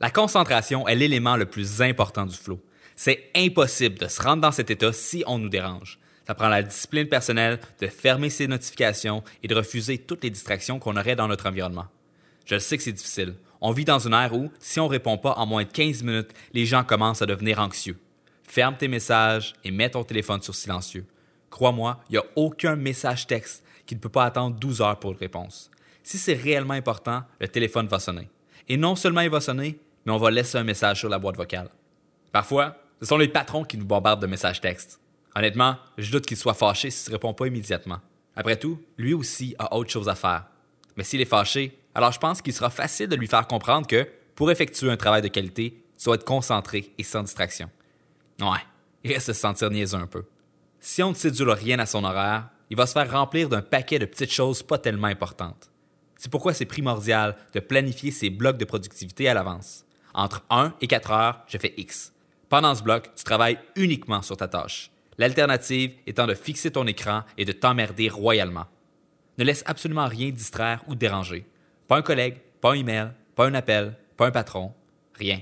La 0.00 0.10
concentration 0.10 0.86
est 0.86 0.94
l'élément 0.94 1.36
le 1.36 1.46
plus 1.46 1.80
important 1.80 2.26
du 2.26 2.36
flow. 2.36 2.60
C'est 2.94 3.30
impossible 3.34 3.98
de 3.98 4.06
se 4.06 4.20
rendre 4.20 4.42
dans 4.42 4.52
cet 4.52 4.70
état 4.70 4.92
si 4.92 5.24
on 5.26 5.38
nous 5.38 5.48
dérange. 5.48 5.98
Ça 6.26 6.34
prend 6.34 6.48
la 6.48 6.62
discipline 6.62 7.08
personnelle 7.08 7.58
de 7.80 7.86
fermer 7.86 8.28
ses 8.28 8.46
notifications 8.46 9.24
et 9.42 9.48
de 9.48 9.54
refuser 9.54 9.96
toutes 9.96 10.24
les 10.24 10.30
distractions 10.30 10.78
qu'on 10.78 10.98
aurait 10.98 11.16
dans 11.16 11.26
notre 11.26 11.48
environnement. 11.48 11.86
Je 12.44 12.58
sais 12.58 12.76
que 12.76 12.82
c'est 12.82 12.92
difficile. 12.92 13.34
On 13.62 13.72
vit 13.72 13.86
dans 13.86 14.06
une 14.06 14.12
ère 14.12 14.34
où, 14.34 14.50
si 14.58 14.78
on 14.78 14.84
ne 14.84 14.90
répond 14.90 15.16
pas 15.16 15.32
en 15.32 15.46
moins 15.46 15.64
de 15.64 15.70
15 15.70 16.02
minutes, 16.02 16.32
les 16.52 16.66
gens 16.66 16.84
commencent 16.84 17.22
à 17.22 17.26
devenir 17.26 17.60
anxieux. 17.60 17.98
Ferme 18.42 18.76
tes 18.76 18.88
messages 18.88 19.54
et 19.64 19.70
mets 19.70 19.88
ton 19.88 20.04
téléphone 20.04 20.42
sur 20.42 20.54
silencieux. 20.54 21.06
Crois-moi, 21.48 22.00
il 22.10 22.12
n'y 22.12 22.18
a 22.18 22.24
aucun 22.36 22.76
message 22.76 23.26
texte 23.26 23.64
qui 23.92 23.96
ne 23.96 24.00
peut 24.00 24.08
pas 24.08 24.24
attendre 24.24 24.56
12 24.56 24.80
heures 24.80 24.98
pour 24.98 25.12
une 25.12 25.18
réponse. 25.18 25.70
Si 26.02 26.16
c'est 26.16 26.32
réellement 26.32 26.72
important, 26.72 27.24
le 27.38 27.46
téléphone 27.46 27.88
va 27.88 27.98
sonner. 27.98 28.30
Et 28.66 28.78
non 28.78 28.96
seulement 28.96 29.20
il 29.20 29.28
va 29.28 29.42
sonner, 29.42 29.78
mais 30.06 30.12
on 30.12 30.16
va 30.16 30.30
laisser 30.30 30.56
un 30.56 30.64
message 30.64 31.00
sur 31.00 31.10
la 31.10 31.18
boîte 31.18 31.36
vocale. 31.36 31.68
Parfois, 32.32 32.78
ce 33.02 33.06
sont 33.06 33.18
les 33.18 33.28
patrons 33.28 33.64
qui 33.64 33.76
nous 33.76 33.84
bombardent 33.84 34.22
de 34.22 34.26
messages 34.26 34.62
textes. 34.62 34.98
Honnêtement, 35.36 35.76
je 35.98 36.10
doute 36.10 36.24
qu'il 36.24 36.38
soit 36.38 36.54
fâché 36.54 36.88
s'il 36.88 37.10
ne 37.10 37.16
répond 37.16 37.34
pas 37.34 37.46
immédiatement. 37.46 38.00
Après 38.34 38.56
tout, 38.56 38.80
lui 38.96 39.12
aussi 39.12 39.54
a 39.58 39.76
autre 39.76 39.90
chose 39.90 40.08
à 40.08 40.14
faire. 40.14 40.46
Mais 40.96 41.04
s'il 41.04 41.20
est 41.20 41.26
fâché, 41.26 41.78
alors 41.94 42.12
je 42.12 42.18
pense 42.18 42.40
qu'il 42.40 42.54
sera 42.54 42.70
facile 42.70 43.08
de 43.08 43.16
lui 43.16 43.26
faire 43.26 43.46
comprendre 43.46 43.86
que, 43.86 44.08
pour 44.34 44.50
effectuer 44.50 44.90
un 44.90 44.96
travail 44.96 45.20
de 45.20 45.28
qualité, 45.28 45.84
tu 45.98 46.06
dois 46.06 46.14
être 46.14 46.24
concentré 46.24 46.94
et 46.96 47.02
sans 47.02 47.24
distraction. 47.24 47.68
Ouais, 48.40 48.64
il 49.04 49.12
reste 49.12 49.26
se 49.26 49.32
sentir 49.34 49.68
niaiseux 49.68 49.98
un 49.98 50.06
peu. 50.06 50.24
Si 50.80 51.02
on 51.02 51.10
ne 51.10 51.14
sédule 51.14 51.50
rien 51.50 51.78
à 51.78 51.84
son 51.84 52.04
horaire, 52.04 52.48
il 52.70 52.76
va 52.76 52.86
se 52.86 52.92
faire 52.92 53.10
remplir 53.10 53.48
d'un 53.48 53.62
paquet 53.62 53.98
de 53.98 54.06
petites 54.06 54.32
choses 54.32 54.62
pas 54.62 54.78
tellement 54.78 55.08
importantes. 55.08 55.70
C'est 56.16 56.30
pourquoi 56.30 56.54
c'est 56.54 56.66
primordial 56.66 57.36
de 57.52 57.60
planifier 57.60 58.10
ses 58.10 58.30
blocs 58.30 58.58
de 58.58 58.64
productivité 58.64 59.28
à 59.28 59.34
l'avance. 59.34 59.84
Entre 60.14 60.44
1 60.50 60.74
et 60.80 60.86
4 60.86 61.10
heures, 61.10 61.42
je 61.48 61.58
fais 61.58 61.74
X. 61.76 62.12
Pendant 62.48 62.74
ce 62.74 62.82
bloc, 62.82 63.10
tu 63.16 63.24
travailles 63.24 63.58
uniquement 63.76 64.22
sur 64.22 64.36
ta 64.36 64.46
tâche. 64.46 64.90
L'alternative 65.18 65.94
étant 66.06 66.26
de 66.26 66.34
fixer 66.34 66.70
ton 66.70 66.86
écran 66.86 67.22
et 67.36 67.44
de 67.44 67.52
t'emmerder 67.52 68.08
royalement. 68.08 68.66
Ne 69.38 69.44
laisse 69.44 69.64
absolument 69.66 70.06
rien 70.06 70.30
distraire 70.30 70.82
ou 70.86 70.94
déranger. 70.94 71.46
Pas 71.88 71.96
un 71.96 72.02
collègue, 72.02 72.38
pas 72.60 72.72
un 72.72 72.74
email, 72.74 73.10
pas 73.34 73.46
un 73.46 73.54
appel, 73.54 73.96
pas 74.16 74.26
un 74.26 74.30
patron, 74.30 74.72
rien. 75.14 75.40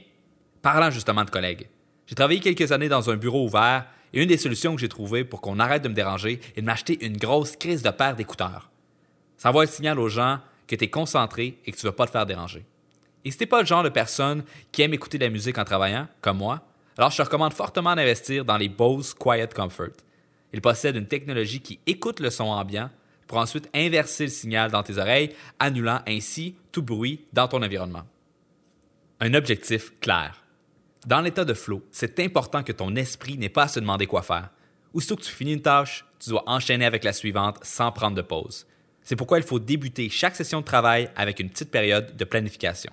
Parlant 0.62 0.90
justement 0.90 1.24
de 1.24 1.30
collègues, 1.30 1.68
j'ai 2.06 2.14
travaillé 2.14 2.40
quelques 2.40 2.72
années 2.72 2.88
dans 2.88 3.10
un 3.10 3.16
bureau 3.16 3.44
ouvert 3.44 3.86
et 4.12 4.22
une 4.22 4.28
des 4.28 4.36
solutions 4.36 4.74
que 4.74 4.80
j'ai 4.80 4.88
trouvées 4.88 5.24
pour 5.24 5.40
qu'on 5.40 5.58
arrête 5.58 5.82
de 5.82 5.88
me 5.88 5.94
déranger 5.94 6.40
est 6.56 6.60
de 6.60 6.66
m'acheter 6.66 7.04
une 7.04 7.16
grosse 7.16 7.56
crise 7.56 7.82
de 7.82 7.90
paire 7.90 8.16
d'écouteurs. 8.16 8.70
Ça 9.36 9.50
envoie 9.50 9.64
le 9.64 9.70
signal 9.70 9.98
aux 9.98 10.08
gens 10.08 10.38
que 10.66 10.76
tu 10.76 10.84
es 10.84 10.90
concentré 10.90 11.58
et 11.64 11.72
que 11.72 11.76
tu 11.76 11.86
ne 11.86 11.90
vas 11.90 11.96
pas 11.96 12.06
te 12.06 12.12
faire 12.12 12.26
déranger. 12.26 12.64
Et 13.24 13.30
si 13.30 13.38
tu 13.38 13.46
pas 13.46 13.60
le 13.60 13.66
genre 13.66 13.82
de 13.82 13.88
personne 13.88 14.44
qui 14.72 14.82
aime 14.82 14.94
écouter 14.94 15.18
de 15.18 15.24
la 15.24 15.30
musique 15.30 15.58
en 15.58 15.64
travaillant, 15.64 16.08
comme 16.20 16.38
moi, 16.38 16.62
alors 16.96 17.10
je 17.10 17.16
te 17.16 17.22
recommande 17.22 17.52
fortement 17.52 17.94
d'investir 17.94 18.44
dans 18.44 18.56
les 18.56 18.68
Bose 18.68 19.14
Quiet 19.14 19.48
Comfort. 19.54 19.96
Ils 20.52 20.60
possèdent 20.60 20.96
une 20.96 21.06
technologie 21.06 21.60
qui 21.60 21.78
écoute 21.86 22.20
le 22.20 22.30
son 22.30 22.44
ambiant 22.44 22.90
pour 23.26 23.38
ensuite 23.38 23.70
inverser 23.74 24.24
le 24.24 24.30
signal 24.30 24.70
dans 24.70 24.82
tes 24.82 24.98
oreilles, 24.98 25.34
annulant 25.60 26.00
ainsi 26.06 26.56
tout 26.72 26.82
bruit 26.82 27.24
dans 27.32 27.46
ton 27.46 27.62
environnement. 27.62 28.02
Un 29.20 29.34
objectif 29.34 29.92
clair. 30.00 30.42
Dans 31.06 31.22
l'état 31.22 31.46
de 31.46 31.54
flow, 31.54 31.82
c'est 31.90 32.20
important 32.20 32.62
que 32.62 32.72
ton 32.72 32.94
esprit 32.94 33.38
n'ait 33.38 33.48
pas 33.48 33.64
à 33.64 33.68
se 33.68 33.80
demander 33.80 34.06
quoi 34.06 34.22
faire. 34.22 34.50
Aussitôt 34.92 35.16
que 35.16 35.22
tu 35.22 35.32
finis 35.32 35.54
une 35.54 35.62
tâche, 35.62 36.04
tu 36.18 36.28
dois 36.28 36.44
enchaîner 36.46 36.84
avec 36.84 37.04
la 37.04 37.14
suivante 37.14 37.58
sans 37.62 37.90
prendre 37.90 38.16
de 38.16 38.22
pause. 38.22 38.66
C'est 39.02 39.16
pourquoi 39.16 39.38
il 39.38 39.44
faut 39.44 39.58
débuter 39.58 40.10
chaque 40.10 40.36
session 40.36 40.60
de 40.60 40.64
travail 40.66 41.08
avec 41.16 41.40
une 41.40 41.48
petite 41.48 41.70
période 41.70 42.16
de 42.16 42.24
planification. 42.24 42.92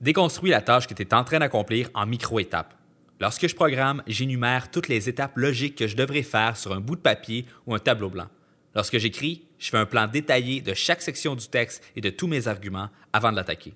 Déconstruis 0.00 0.50
la 0.50 0.60
tâche 0.60 0.88
que 0.88 0.94
tu 0.94 1.02
es 1.02 1.14
en 1.14 1.22
train 1.22 1.38
d'accomplir 1.38 1.88
en 1.94 2.04
micro-étapes. 2.04 2.74
Lorsque 3.20 3.46
je 3.46 3.54
programme, 3.54 4.02
j'énumère 4.08 4.70
toutes 4.70 4.88
les 4.88 5.08
étapes 5.08 5.36
logiques 5.36 5.76
que 5.76 5.86
je 5.86 5.96
devrais 5.96 6.22
faire 6.22 6.56
sur 6.56 6.72
un 6.72 6.80
bout 6.80 6.96
de 6.96 7.00
papier 7.00 7.46
ou 7.66 7.74
un 7.74 7.78
tableau 7.78 8.10
blanc. 8.10 8.26
Lorsque 8.74 8.98
j'écris, 8.98 9.44
je 9.58 9.70
fais 9.70 9.78
un 9.78 9.86
plan 9.86 10.06
détaillé 10.06 10.60
de 10.60 10.74
chaque 10.74 11.00
section 11.00 11.34
du 11.34 11.48
texte 11.48 11.82
et 11.94 12.00
de 12.00 12.10
tous 12.10 12.26
mes 12.26 12.48
arguments 12.48 12.90
avant 13.12 13.30
de 13.30 13.36
l'attaquer. 13.36 13.72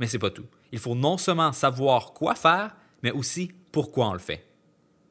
Mais 0.00 0.06
c'est 0.06 0.18
pas 0.18 0.30
tout. 0.30 0.46
Il 0.72 0.80
faut 0.80 0.94
non 0.94 1.16
seulement 1.16 1.52
savoir 1.52 2.12
quoi 2.12 2.34
faire, 2.34 2.74
mais 3.04 3.12
aussi 3.12 3.52
pourquoi 3.70 4.08
on 4.08 4.14
le 4.14 4.18
fait. 4.18 4.44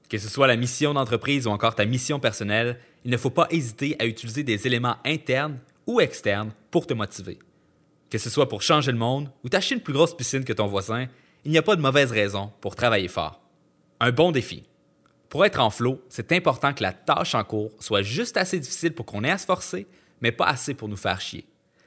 Que 0.09 0.17
ce 0.17 0.27
soit 0.27 0.47
la 0.47 0.57
mission 0.57 0.93
d'entreprise 0.93 1.47
ou 1.47 1.51
encore 1.51 1.75
ta 1.75 1.85
mission 1.85 2.19
personnelle, 2.19 2.79
il 3.05 3.11
ne 3.11 3.17
faut 3.17 3.29
pas 3.29 3.47
hésiter 3.51 3.95
à 3.99 4.05
utiliser 4.05 4.43
des 4.43 4.67
éléments 4.67 4.97
internes 5.05 5.59
ou 5.85 6.01
externes 6.01 6.51
pour 6.71 6.87
te 6.87 6.93
motiver. 6.93 7.39
Que 8.09 8.17
ce 8.17 8.29
soit 8.29 8.49
pour 8.49 8.63
changer 8.63 8.91
le 8.91 8.97
monde 8.97 9.31
ou 9.43 9.49
t'acheter 9.49 9.75
une 9.75 9.81
plus 9.81 9.93
grosse 9.93 10.17
piscine 10.17 10.43
que 10.43 10.53
ton 10.53 10.67
voisin, 10.67 11.07
il 11.45 11.51
n'y 11.51 11.57
a 11.57 11.61
pas 11.61 11.75
de 11.75 11.81
mauvaise 11.81 12.11
raison 12.11 12.51
pour 12.61 12.75
travailler 12.75 13.07
fort. 13.07 13.41
Un 13.99 14.11
bon 14.11 14.31
défi. 14.31 14.63
Pour 15.29 15.45
être 15.45 15.59
en 15.59 15.69
flow, 15.69 16.01
c'est 16.09 16.31
important 16.31 16.73
que 16.73 16.83
la 16.83 16.93
tâche 16.93 17.35
en 17.35 17.43
cours 17.43 17.71
soit 17.79 18.01
juste 18.01 18.37
assez 18.37 18.59
difficile 18.59 18.93
pour 18.93 19.05
qu'on 19.05 19.23
ait 19.23 19.31
à 19.31 19.37
se 19.37 19.45
forcer, 19.45 19.87
mais 20.19 20.31
pas 20.31 20.47
assez 20.47 20.73
pour 20.73 20.89
nous 20.89 20.97
faire 20.97 21.21
chier. 21.21 21.45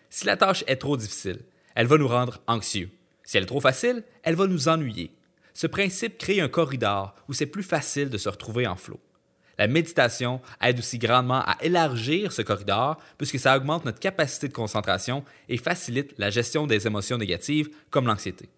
Si 0.09 0.25
la 0.25 0.37
tâche 0.37 0.63
est 0.69 0.77
trop 0.77 0.97
difficile, 0.97 1.41
elle 1.75 1.87
va 1.87 1.99
nous 1.99 2.09
rendre 2.09 2.41
anxieux. 2.47 2.91
Si 3.25 3.37
elle 3.37 3.43
est 3.43 3.47
trop 3.47 3.61
facile, 3.61 4.05
elle 4.23 4.37
va 4.37 4.47
nous 4.47 4.69
ennuyer. 4.69 5.16
Ce 5.57 5.67
principe 5.67 6.19
crée 6.19 6.43
un 6.43 6.51
corridor 6.51 7.15
où 7.31 7.33
c'est 7.33 7.47
plus 7.47 7.63
facile 7.63 8.11
de 8.11 8.19
se 8.19 8.29
retrouver 8.29 8.67
en 8.67 8.77
flow. 8.77 9.01
La 9.57 9.69
méditation 9.69 10.43
aide 10.61 10.81
aussi 10.81 10.99
grandement 10.99 11.41
à 11.47 11.57
élargir 11.63 12.31
ce 12.31 12.43
corridor 12.43 12.99
puisque 13.17 13.39
ça 13.39 13.57
augmente 13.57 13.87
notre 13.87 13.99
capacité 13.99 14.49
de 14.49 14.53
concentration 14.53 15.25
et 15.49 15.57
facilite 15.57 16.13
la 16.19 16.29
gestion 16.29 16.67
des 16.67 16.87
émotions 16.87 17.17
négatives 17.17 17.71
comme 17.89 18.07
l'anxiété. 18.07 18.51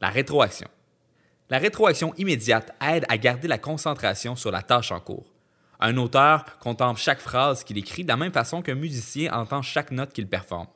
La 0.00 0.08
rétroaction. 0.08 0.68
La 1.50 1.58
rétroaction 1.58 2.14
immédiate 2.16 2.74
aide 2.80 3.04
à 3.10 3.18
garder 3.18 3.46
la 3.46 3.58
concentration 3.58 4.36
sur 4.36 4.50
la 4.50 4.62
tâche 4.62 4.92
en 4.92 5.00
cours. 5.00 5.30
Un 5.80 5.98
auteur 5.98 6.58
contemple 6.60 6.98
chaque 6.98 7.20
phrase 7.20 7.62
qu'il 7.62 7.76
écrit 7.76 8.04
de 8.04 8.08
la 8.08 8.16
même 8.16 8.32
façon 8.32 8.62
qu'un 8.62 8.74
musicien 8.74 9.34
entend 9.34 9.60
chaque 9.60 9.90
note 9.90 10.14
qu'il 10.14 10.28
performe. 10.28 10.68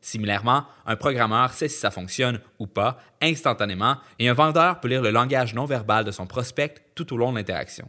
Similairement, 0.00 0.66
un 0.86 0.96
programmeur 0.96 1.52
sait 1.52 1.68
si 1.68 1.78
ça 1.78 1.90
fonctionne 1.90 2.40
ou 2.58 2.66
pas 2.66 2.98
instantanément 3.20 3.96
et 4.18 4.28
un 4.28 4.34
vendeur 4.34 4.80
peut 4.80 4.88
lire 4.88 5.02
le 5.02 5.10
langage 5.10 5.54
non 5.54 5.64
verbal 5.64 6.04
de 6.04 6.10
son 6.10 6.26
prospect 6.26 6.74
tout 6.94 7.12
au 7.12 7.16
long 7.16 7.32
de 7.32 7.38
l'interaction. 7.38 7.88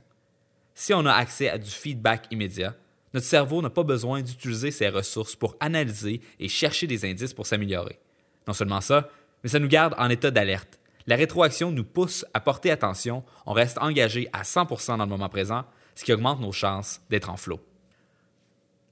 Si 0.73 0.93
on 0.93 1.05
a 1.05 1.13
accès 1.13 1.49
à 1.49 1.57
du 1.57 1.69
feedback 1.69 2.25
immédiat, 2.31 2.75
notre 3.13 3.25
cerveau 3.25 3.61
n'a 3.61 3.69
pas 3.69 3.83
besoin 3.83 4.21
d'utiliser 4.21 4.71
ses 4.71 4.89
ressources 4.89 5.35
pour 5.35 5.55
analyser 5.59 6.21
et 6.39 6.49
chercher 6.49 6.87
des 6.87 7.05
indices 7.05 7.33
pour 7.33 7.47
s'améliorer. 7.47 7.99
Non 8.47 8.53
seulement 8.53 8.81
ça, 8.81 9.09
mais 9.43 9.49
ça 9.49 9.59
nous 9.59 9.67
garde 9.67 9.95
en 9.97 10.09
état 10.09 10.31
d'alerte. 10.31 10.79
La 11.07 11.15
rétroaction 11.15 11.71
nous 11.71 11.83
pousse 11.83 12.25
à 12.33 12.39
porter 12.39 12.69
attention, 12.69 13.23
on 13.45 13.53
reste 13.53 13.77
engagé 13.79 14.29
à 14.33 14.43
100% 14.43 14.97
dans 14.97 15.05
le 15.05 15.09
moment 15.09 15.29
présent, 15.29 15.65
ce 15.95 16.03
qui 16.03 16.13
augmente 16.13 16.41
nos 16.41 16.51
chances 16.51 17.01
d'être 17.09 17.29
en 17.29 17.37
flot. 17.37 17.59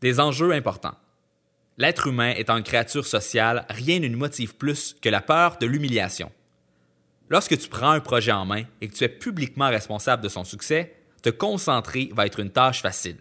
Des 0.02 0.20
enjeux 0.20 0.54
importants. 0.54 0.96
L'être 1.78 2.08
humain 2.08 2.34
étant 2.38 2.58
une 2.58 2.64
créature 2.64 3.06
sociale, 3.06 3.66
rien 3.70 4.00
ne 4.00 4.08
nous 4.08 4.18
motive 4.18 4.56
plus 4.56 4.96
que 5.02 5.10
la 5.10 5.22
peur 5.22 5.58
de 5.58 5.66
l'humiliation. 5.66 6.32
Lorsque 7.30 7.58
tu 7.58 7.68
prends 7.68 7.92
un 7.92 8.00
projet 8.00 8.32
en 8.32 8.46
main 8.46 8.64
et 8.80 8.88
que 8.88 8.94
tu 8.94 9.04
es 9.04 9.10
publiquement 9.10 9.68
responsable 9.68 10.24
de 10.24 10.30
son 10.30 10.44
succès, 10.44 10.96
te 11.22 11.30
concentrer 11.30 12.12
va 12.14 12.26
être 12.26 12.40
une 12.40 12.52
tâche 12.52 12.82
facile. 12.82 13.18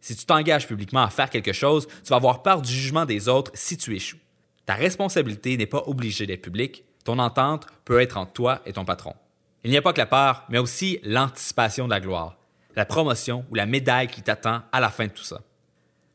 Si 0.00 0.16
tu 0.16 0.26
t'engages 0.26 0.66
publiquement 0.66 1.02
à 1.02 1.10
faire 1.10 1.30
quelque 1.30 1.52
chose, 1.52 1.86
tu 1.86 2.10
vas 2.10 2.16
avoir 2.16 2.42
peur 2.42 2.62
du 2.62 2.72
jugement 2.72 3.04
des 3.04 3.28
autres 3.28 3.52
si 3.54 3.76
tu 3.76 3.94
échoues. 3.94 4.18
Ta 4.66 4.74
responsabilité 4.74 5.56
n'est 5.56 5.66
pas 5.66 5.84
obligée 5.86 6.26
d'être 6.26 6.42
publique, 6.42 6.84
ton 7.04 7.18
entente 7.18 7.66
peut 7.84 8.00
être 8.00 8.16
entre 8.16 8.32
toi 8.32 8.60
et 8.66 8.72
ton 8.72 8.84
patron. 8.84 9.14
Il 9.62 9.70
n'y 9.70 9.76
a 9.76 9.82
pas 9.82 9.92
que 9.92 10.00
la 10.00 10.06
peur, 10.06 10.44
mais 10.48 10.58
aussi 10.58 10.98
l'anticipation 11.04 11.84
de 11.84 11.90
la 11.90 12.00
gloire, 12.00 12.38
la 12.74 12.86
promotion 12.86 13.44
ou 13.50 13.54
la 13.54 13.66
médaille 13.66 14.08
qui 14.08 14.22
t'attend 14.22 14.62
à 14.72 14.80
la 14.80 14.90
fin 14.90 15.06
de 15.06 15.12
tout 15.12 15.22
ça. 15.22 15.42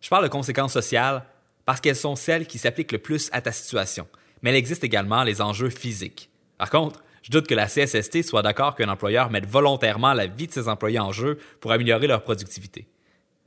Je 0.02 0.10
parle 0.10 0.24
de 0.24 0.30
conséquences 0.30 0.74
sociales 0.74 1.24
parce 1.70 1.82
qu'elles 1.82 1.96
sont 1.96 2.16
celles 2.16 2.48
qui 2.48 2.58
s'appliquent 2.58 2.94
le 2.94 2.98
plus 2.98 3.30
à 3.32 3.42
ta 3.42 3.52
situation, 3.52 4.08
mais 4.42 4.50
il 4.50 4.56
existe 4.56 4.84
également 4.84 5.22
les 5.22 5.40
enjeux 5.40 5.70
physiques. 5.70 6.32
Par 6.58 6.72
contre, 6.72 7.04
je 7.22 7.30
doute 7.30 7.46
que 7.46 7.54
la 7.54 7.68
CSST 7.68 8.24
soit 8.24 8.42
d'accord 8.42 8.74
qu'un 8.74 8.90
employeur 8.90 9.30
mette 9.30 9.46
volontairement 9.46 10.14
la 10.14 10.26
vie 10.26 10.48
de 10.48 10.52
ses 10.52 10.68
employés 10.68 10.98
en 10.98 11.12
jeu 11.12 11.38
pour 11.60 11.72
améliorer 11.72 12.08
leur 12.08 12.24
productivité. 12.24 12.88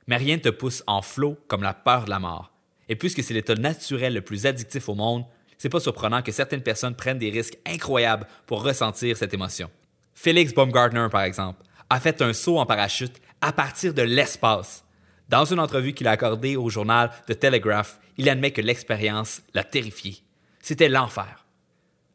Mais 0.07 0.18
rien 0.18 0.37
ne 0.37 0.41
te 0.41 0.51
pousse 0.51 0.85
en 0.87 1.03
flot 1.03 1.37
comme 1.49 1.64
la 1.64 1.75
peur 1.75 2.05
de 2.05 2.11
la 2.11 2.20
mort. 2.20 2.53
Et 2.89 2.95
puisque 2.95 3.25
c'est 3.25 3.35
l'état 3.35 3.57
naturel 3.57 4.14
le 4.14 4.20
plus 4.20 4.47
addictif 4.47 4.89
au 4.89 4.95
monde, 4.95 5.25
c'est 5.59 5.68
pas 5.68 5.81
surprenant 5.81 6.23
que 6.23 6.31
certaines 6.31 6.62
personnes 6.62 6.95
prennent 6.95 7.18
des 7.18 7.31
risques 7.31 7.59
incroyables 7.66 8.29
pour 8.47 8.62
ressentir 8.62 9.16
cette 9.16 9.35
émotion. 9.35 9.68
Felix 10.14 10.55
Baumgartner, 10.55 11.09
par 11.11 11.23
exemple, 11.23 11.64
a 11.91 11.99
fait 11.99 12.23
un 12.23 12.33
saut 12.33 12.61
en 12.61 12.66
parachute 12.66 13.20
à 13.41 13.53
partir 13.53 13.93
de 13.93 14.03
l'espace. 14.03 14.85
Dans 15.33 15.47
une 15.47 15.61
entrevue 15.61 15.95
qu'il 15.95 16.09
a 16.09 16.11
accordée 16.11 16.57
au 16.57 16.68
journal 16.68 17.11
The 17.26 17.39
Telegraph, 17.39 17.99
il 18.18 18.28
admet 18.28 18.51
que 18.51 18.61
l'expérience 18.61 19.41
l'a 19.55 19.64
terrifié. 19.64 20.18
C'était 20.61 20.91
l'enfer. 20.91 21.47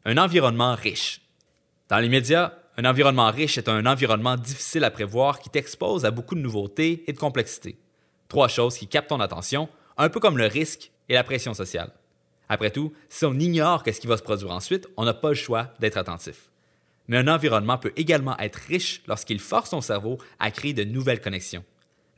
Un 0.04 0.18
environnement 0.18 0.76
riche, 0.76 1.20
dans 1.88 1.98
les 1.98 2.08
médias, 2.08 2.52
un 2.76 2.84
environnement 2.84 3.32
riche 3.32 3.58
est 3.58 3.68
un 3.68 3.86
environnement 3.86 4.36
difficile 4.36 4.84
à 4.84 4.92
prévoir 4.92 5.40
qui 5.40 5.50
t'expose 5.50 6.04
à 6.04 6.12
beaucoup 6.12 6.36
de 6.36 6.40
nouveautés 6.40 7.02
et 7.08 7.12
de 7.12 7.18
complexité. 7.18 7.76
Trois 8.28 8.46
choses 8.46 8.78
qui 8.78 8.86
captent 8.86 9.08
ton 9.08 9.18
attention, 9.18 9.68
un 9.96 10.10
peu 10.10 10.20
comme 10.20 10.38
le 10.38 10.46
risque 10.46 10.92
et 11.08 11.14
la 11.14 11.24
pression 11.24 11.54
sociale. 11.54 11.90
Après 12.48 12.70
tout, 12.70 12.92
si 13.08 13.24
on 13.24 13.34
ignore 13.34 13.82
qu'est-ce 13.82 14.00
qui 14.00 14.06
va 14.06 14.16
se 14.16 14.22
produire 14.22 14.52
ensuite, 14.52 14.86
on 14.96 15.04
n'a 15.04 15.14
pas 15.14 15.30
le 15.30 15.34
choix 15.34 15.74
d'être 15.80 15.96
attentif. 15.96 16.50
Mais 17.08 17.16
un 17.16 17.26
environnement 17.26 17.78
peut 17.78 17.92
également 17.96 18.38
être 18.38 18.60
riche 18.68 19.02
lorsqu'il 19.08 19.40
force 19.40 19.70
ton 19.70 19.80
cerveau 19.80 20.18
à 20.38 20.52
créer 20.52 20.72
de 20.72 20.84
nouvelles 20.84 21.20
connexions. 21.20 21.64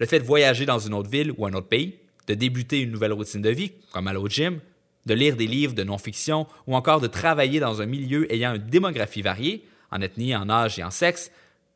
Le 0.01 0.07
fait 0.07 0.18
de 0.18 0.24
voyager 0.24 0.66
dans 0.66 0.78
une 0.78 0.94
autre 0.94 1.11
ville 1.11 1.32
ou 1.36 1.46
un 1.46 1.53
autre 1.53 1.68
pays, 1.68 1.98
de 2.26 2.34
débuter 2.34 2.80
une 2.80 2.90
nouvelle 2.90 3.12
routine 3.12 3.42
de 3.42 3.51
vie, 3.51 3.72
comme 3.92 4.09
aller 4.09 4.18
au 4.18 4.28
gym, 4.28 4.61
de 5.07 5.14
lire 5.14 5.36
des 5.36 5.46
livres 5.46 5.74
de 5.74 5.84
non-fiction 5.84 6.46
ou 6.66 6.74
encore 6.74 7.01
de 7.01 7.07
travailler 7.07 7.61
dans 7.61 7.82
un 7.82 7.86
milieu 7.86 8.32
ayant 8.32 8.55
une 8.55 8.66
démographie 8.66 9.22
variée, 9.22 9.64
en 9.90 10.01
ethnie, 10.01 10.34
en 10.34 10.48
âge 10.48 10.78
et 10.78 10.84
en 10.84 10.90
sexe, 10.90 11.30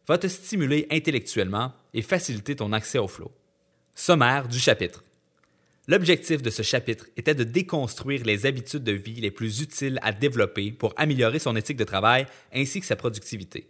va 0.09 0.18
te 0.18 0.27
stimuler 0.27 0.87
intellectuellement 0.91 1.72
et 1.93 2.03
faciliter 2.03 2.57
ton 2.57 2.72
accès 2.72 2.99
au 2.99 3.09
flow. 3.09 3.31
Sommaire 3.95 4.49
du 4.49 4.59
chapitre. 4.59 5.05
L'objectif 5.87 6.41
de 6.41 6.51
ce 6.51 6.62
chapitre 6.62 7.07
était 7.18 7.35
de 7.35 7.45
déconstruire 7.45 8.25
les 8.25 8.47
habitudes 8.47 8.85
de 8.85 8.93
vie 8.93 9.20
les 9.20 9.31
plus 9.31 9.61
utiles 9.61 9.99
à 10.03 10.12
développer 10.12 10.72
pour 10.72 10.95
améliorer 10.97 11.39
son 11.39 11.57
éthique 11.57 11.77
de 11.77 11.85
travail 11.85 12.27
ainsi 12.55 12.81
que 12.81 12.87
sa 12.87 12.97
productivité. 12.97 13.68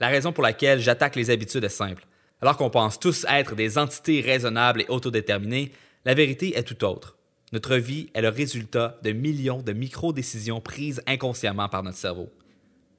La 0.00 0.08
raison 0.08 0.32
pour 0.32 0.42
laquelle 0.42 0.80
j'attaque 0.80 1.16
les 1.16 1.28
habitudes 1.28 1.64
est 1.64 1.68
simple. 1.68 2.06
Alors 2.42 2.56
qu'on 2.56 2.70
pense 2.70 2.98
tous 2.98 3.24
être 3.30 3.54
des 3.54 3.78
entités 3.78 4.20
raisonnables 4.20 4.82
et 4.82 4.86
autodéterminées, 4.88 5.70
la 6.04 6.14
vérité 6.14 6.58
est 6.58 6.64
tout 6.64 6.84
autre. 6.84 7.16
Notre 7.52 7.76
vie 7.76 8.10
est 8.14 8.20
le 8.20 8.30
résultat 8.30 8.98
de 9.04 9.12
millions 9.12 9.62
de 9.62 9.72
micro-décisions 9.72 10.60
prises 10.60 11.00
inconsciemment 11.06 11.68
par 11.68 11.84
notre 11.84 11.98
cerveau. 11.98 12.30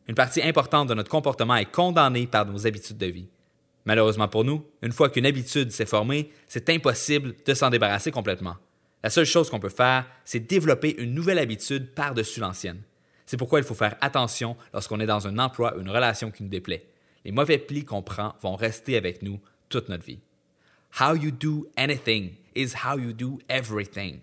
Une 0.08 0.16
partie 0.16 0.42
importante 0.42 0.88
de 0.88 0.94
notre 0.94 1.10
comportement 1.10 1.58
est 1.58 1.70
condamnée 1.70 2.26
par 2.26 2.46
nos 2.46 2.66
habitudes 2.66 2.98
de 2.98 3.08
vie. 3.08 3.28
Malheureusement 3.84 4.30
pour 4.30 4.46
nous, 4.46 4.66
une 4.82 4.94
fois 4.94 5.10
qu'une 5.10 5.26
habitude 5.26 5.74
s'est 5.74 5.86
formée, 5.86 6.32
c'est 6.48 6.70
impossible 6.70 7.36
de 7.46 7.54
s'en 7.54 7.70
débarrasser 7.70 8.12
complètement. 8.12 8.56
La 9.04 9.10
seule 9.10 9.26
chose 9.26 9.50
qu'on 9.50 9.60
peut 9.60 9.68
faire, 9.68 10.06
c'est 10.24 10.40
développer 10.40 10.96
une 11.02 11.14
nouvelle 11.14 11.40
habitude 11.40 11.94
par-dessus 11.94 12.40
l'ancienne. 12.40 12.82
C'est 13.26 13.36
pourquoi 13.36 13.60
il 13.60 13.66
faut 13.66 13.76
faire 13.76 13.98
attention 14.00 14.56
lorsqu'on 14.74 15.02
est 15.02 15.06
dans 15.06 15.28
un 15.28 15.38
emploi 15.38 15.76
ou 15.76 15.82
une 15.82 15.90
relation 15.90 16.32
qui 16.32 16.44
nous 16.44 16.50
déplaît. 16.50 16.93
Les 17.26 17.32
mauvais 17.32 17.58
plis 17.58 17.86
qu'on 17.86 18.02
prend 18.02 18.36
vont 18.42 18.56
rester 18.56 18.98
avec 18.98 19.22
nous 19.22 19.40
toute 19.70 19.90
notre 19.90 20.06
vie. 20.06 20.20
How 21.00 21.16
you 21.16 21.32
do 21.32 21.68
anything 21.76 22.34
is 22.56 22.74
how 22.86 22.98
you 22.98 23.14
do 23.14 23.40
everything. 23.50 24.20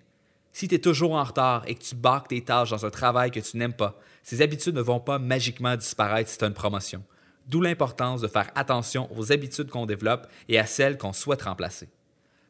Si 0.53 0.69
tu 0.69 0.75
es 0.75 0.79
toujours 0.79 1.15
en 1.15 1.25
retard 1.25 1.65
et 1.67 1.75
que 1.75 1.83
tu 1.83 1.95
bacs 1.95 2.29
tes 2.29 2.43
tâches 2.43 2.71
dans 2.71 2.85
un 2.85 2.91
travail 2.91 3.31
que 3.31 3.41
tu 3.41 3.57
n'aimes 3.57 3.73
pas, 3.73 3.99
ces 4.23 4.43
habitudes 4.43 4.75
ne 4.75 4.81
vont 4.81 5.01
pas 5.01 5.19
magiquement 5.19 5.77
disparaître 5.77 6.31
si 6.31 6.39
tu 6.39 6.45
as 6.45 6.49
une 6.49 6.55
promotion. 6.55 7.03
D'où 7.47 7.61
l'importance 7.61 8.21
de 8.21 8.29
faire 8.29 8.51
attention 8.55 9.09
aux 9.17 9.33
habitudes 9.33 9.71
qu'on 9.71 9.87
développe 9.87 10.29
et 10.49 10.59
à 10.59 10.67
celles 10.67 10.99
qu'on 10.99 11.13
souhaite 11.13 11.43
remplacer. 11.43 11.89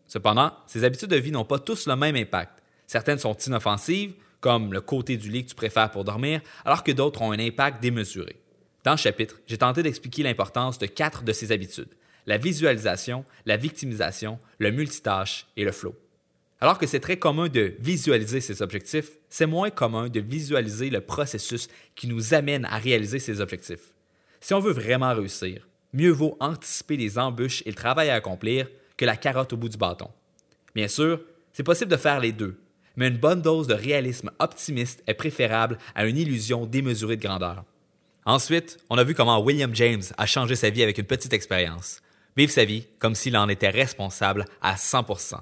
Cependant, 0.06 0.52
ces 0.66 0.84
habitudes 0.84 1.10
de 1.10 1.16
vie 1.16 1.30
n'ont 1.30 1.44
pas 1.44 1.58
tous 1.58 1.86
le 1.86 1.94
même 1.96 2.16
impact. 2.16 2.62
Certaines 2.86 3.18
sont 3.18 3.36
inoffensives, 3.36 4.14
comme 4.40 4.72
le 4.72 4.80
côté 4.80 5.16
du 5.16 5.30
lit 5.30 5.44
que 5.44 5.50
tu 5.50 5.54
préfères 5.54 5.90
pour 5.90 6.04
dormir, 6.04 6.40
alors 6.64 6.82
que 6.82 6.92
d'autres 6.92 7.22
ont 7.22 7.32
un 7.32 7.38
impact 7.38 7.80
démesuré. 7.80 8.36
Dans 8.84 8.92
le 8.92 8.96
chapitre, 8.96 9.40
j'ai 9.46 9.58
tenté 9.58 9.82
d'expliquer 9.82 10.22
l'importance 10.22 10.78
de 10.78 10.86
quatre 10.86 11.22
de 11.22 11.32
ces 11.32 11.52
habitudes 11.52 11.94
la 12.26 12.38
visualisation, 12.38 13.24
la 13.46 13.56
victimisation, 13.56 14.38
le 14.58 14.70
multitâche 14.70 15.46
et 15.56 15.64
le 15.64 15.72
flow. 15.72 15.96
Alors 16.60 16.78
que 16.78 16.86
c'est 16.86 17.00
très 17.00 17.18
commun 17.18 17.48
de 17.48 17.74
visualiser 17.80 18.40
ses 18.40 18.62
objectifs, 18.62 19.12
c'est 19.28 19.46
moins 19.46 19.70
commun 19.70 20.08
de 20.08 20.20
visualiser 20.20 20.90
le 20.90 21.00
processus 21.00 21.68
qui 21.94 22.06
nous 22.06 22.34
amène 22.34 22.66
à 22.66 22.76
réaliser 22.78 23.18
ces 23.18 23.40
objectifs. 23.40 23.92
Si 24.40 24.52
on 24.54 24.60
veut 24.60 24.72
vraiment 24.72 25.14
réussir, 25.14 25.66
mieux 25.92 26.10
vaut 26.10 26.36
anticiper 26.38 26.96
les 26.96 27.18
embûches 27.18 27.62
et 27.66 27.70
le 27.70 27.74
travail 27.74 28.10
à 28.10 28.14
accomplir 28.14 28.68
que 28.96 29.06
la 29.06 29.16
carotte 29.16 29.54
au 29.54 29.56
bout 29.56 29.70
du 29.70 29.78
bâton. 29.78 30.10
Bien 30.74 30.88
sûr, 30.88 31.20
c'est 31.52 31.62
possible 31.62 31.90
de 31.90 31.96
faire 31.96 32.20
les 32.20 32.32
deux, 32.32 32.60
mais 32.96 33.08
une 33.08 33.16
bonne 33.16 33.42
dose 33.42 33.66
de 33.66 33.74
réalisme 33.74 34.30
optimiste 34.38 35.02
est 35.06 35.14
préférable 35.14 35.78
à 35.94 36.04
une 36.04 36.18
illusion 36.18 36.66
démesurée 36.66 37.16
de 37.16 37.22
grandeur. 37.22 37.64
Ensuite, 38.30 38.78
on 38.88 38.96
a 38.96 39.02
vu 39.02 39.12
comment 39.12 39.40
William 39.40 39.74
James 39.74 40.04
a 40.16 40.24
changé 40.24 40.54
sa 40.54 40.70
vie 40.70 40.84
avec 40.84 40.98
une 40.98 41.04
petite 41.04 41.32
expérience. 41.32 42.00
Vivre 42.36 42.52
sa 42.52 42.64
vie 42.64 42.86
comme 43.00 43.16
s'il 43.16 43.36
en 43.36 43.48
était 43.48 43.70
responsable 43.70 44.44
à 44.62 44.76
100%. 44.76 45.40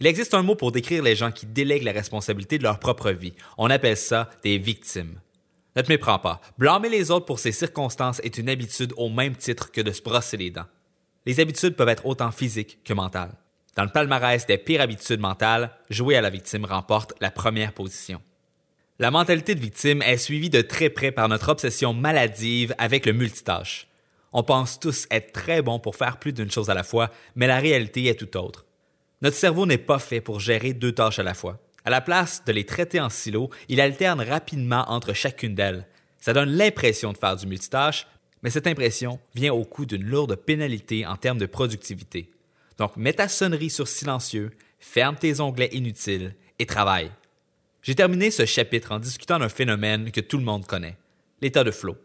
Il 0.00 0.06
existe 0.06 0.32
un 0.32 0.42
mot 0.42 0.54
pour 0.54 0.72
décrire 0.72 1.02
les 1.02 1.14
gens 1.14 1.30
qui 1.30 1.44
délèguent 1.44 1.82
la 1.82 1.92
responsabilité 1.92 2.56
de 2.56 2.62
leur 2.62 2.78
propre 2.78 3.10
vie. 3.10 3.34
On 3.58 3.68
appelle 3.68 3.98
ça 3.98 4.30
des 4.42 4.56
victimes. 4.56 5.20
Ne 5.76 5.82
te 5.82 5.90
méprends 5.90 6.18
pas. 6.18 6.40
Blâmer 6.56 6.88
les 6.88 7.10
autres 7.10 7.26
pour 7.26 7.40
ces 7.40 7.52
circonstances 7.52 8.20
est 8.20 8.38
une 8.38 8.48
habitude 8.48 8.94
au 8.96 9.10
même 9.10 9.36
titre 9.36 9.70
que 9.70 9.82
de 9.82 9.92
se 9.92 10.00
brosser 10.00 10.38
les 10.38 10.50
dents. 10.50 10.64
Les 11.26 11.40
habitudes 11.40 11.76
peuvent 11.76 11.90
être 11.90 12.06
autant 12.06 12.30
physiques 12.30 12.78
que 12.84 12.94
mentales. 12.94 13.34
Dans 13.76 13.84
le 13.84 13.90
palmarès 13.90 14.46
des 14.46 14.56
pires 14.56 14.80
habitudes 14.80 15.20
mentales, 15.20 15.72
jouer 15.90 16.16
à 16.16 16.22
la 16.22 16.30
victime 16.30 16.64
remporte 16.64 17.12
la 17.20 17.30
première 17.30 17.74
position. 17.74 18.22
La 19.00 19.12
mentalité 19.12 19.54
de 19.54 19.60
victime 19.60 20.02
est 20.02 20.16
suivie 20.16 20.50
de 20.50 20.60
très 20.60 20.90
près 20.90 21.12
par 21.12 21.28
notre 21.28 21.50
obsession 21.50 21.94
maladive 21.94 22.74
avec 22.78 23.06
le 23.06 23.12
multitâche. 23.12 23.86
On 24.32 24.42
pense 24.42 24.80
tous 24.80 25.06
être 25.12 25.30
très 25.30 25.62
bons 25.62 25.78
pour 25.78 25.94
faire 25.94 26.18
plus 26.18 26.32
d'une 26.32 26.50
chose 26.50 26.68
à 26.68 26.74
la 26.74 26.82
fois, 26.82 27.12
mais 27.36 27.46
la 27.46 27.60
réalité 27.60 28.06
est 28.06 28.18
tout 28.18 28.36
autre. 28.36 28.66
Notre 29.22 29.36
cerveau 29.36 29.66
n'est 29.66 29.78
pas 29.78 30.00
fait 30.00 30.20
pour 30.20 30.40
gérer 30.40 30.72
deux 30.72 30.90
tâches 30.90 31.20
à 31.20 31.22
la 31.22 31.34
fois. 31.34 31.60
À 31.84 31.90
la 31.90 32.00
place 32.00 32.42
de 32.44 32.50
les 32.50 32.66
traiter 32.66 32.98
en 32.98 33.08
silos, 33.08 33.50
il 33.68 33.80
alterne 33.80 34.20
rapidement 34.20 34.84
entre 34.88 35.12
chacune 35.12 35.54
d'elles. 35.54 35.86
Ça 36.18 36.32
donne 36.32 36.50
l'impression 36.50 37.12
de 37.12 37.18
faire 37.18 37.36
du 37.36 37.46
multitâche, 37.46 38.08
mais 38.42 38.50
cette 38.50 38.66
impression 38.66 39.20
vient 39.32 39.54
au 39.54 39.64
coût 39.64 39.86
d'une 39.86 40.04
lourde 40.04 40.34
pénalité 40.34 41.06
en 41.06 41.14
termes 41.14 41.38
de 41.38 41.46
productivité. 41.46 42.32
Donc, 42.78 42.96
mets 42.96 43.12
ta 43.12 43.28
sonnerie 43.28 43.70
sur 43.70 43.86
silencieux, 43.86 44.50
ferme 44.80 45.14
tes 45.14 45.40
onglets 45.40 45.70
inutiles 45.72 46.34
et 46.58 46.66
travaille. 46.66 47.12
J'ai 47.88 47.94
terminé 47.94 48.30
ce 48.30 48.44
chapitre 48.44 48.92
en 48.92 48.98
discutant 48.98 49.38
d'un 49.38 49.48
phénomène 49.48 50.12
que 50.12 50.20
tout 50.20 50.36
le 50.36 50.44
monde 50.44 50.66
connaît, 50.66 50.98
l'état 51.40 51.64
de 51.64 51.70
flow. 51.70 51.96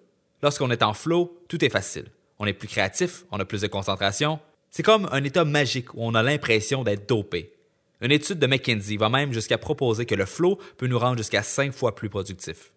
Lorsqu'on 0.42 0.72
est 0.72 0.82
en 0.82 0.94
flow, 0.94 1.38
tout 1.50 1.66
est 1.66 1.70
facile. 1.70 2.06
On 2.40 2.46
est 2.46 2.54
plus 2.54 2.70
créatif, 2.70 3.26
on 3.32 3.40
a 3.42 3.44
plus 3.44 3.60
de 3.60 3.68
concentration. 3.68 4.40
C'est 4.72 4.82
comme 4.82 5.10
un 5.12 5.22
état 5.26 5.44
magique 5.44 5.94
où 5.94 5.98
on 5.98 6.16
a 6.16 6.24
l'impression 6.24 6.86
d'être 6.86 7.10
dopé. 7.10 7.52
Une 8.00 8.14
étude 8.14 8.40
de 8.40 8.48
McKinsey 8.48 8.96
va 8.96 9.10
même 9.10 9.34
jusqu'à 9.34 9.58
proposer 9.58 10.06
que 10.06 10.16
le 10.16 10.26
flow 10.26 10.58
peut 10.78 10.88
nous 10.88 10.98
rendre 10.98 11.18
jusqu'à 11.18 11.44
cinq 11.44 11.74
fois 11.74 11.96
plus 11.96 12.08
productifs. 12.08 12.72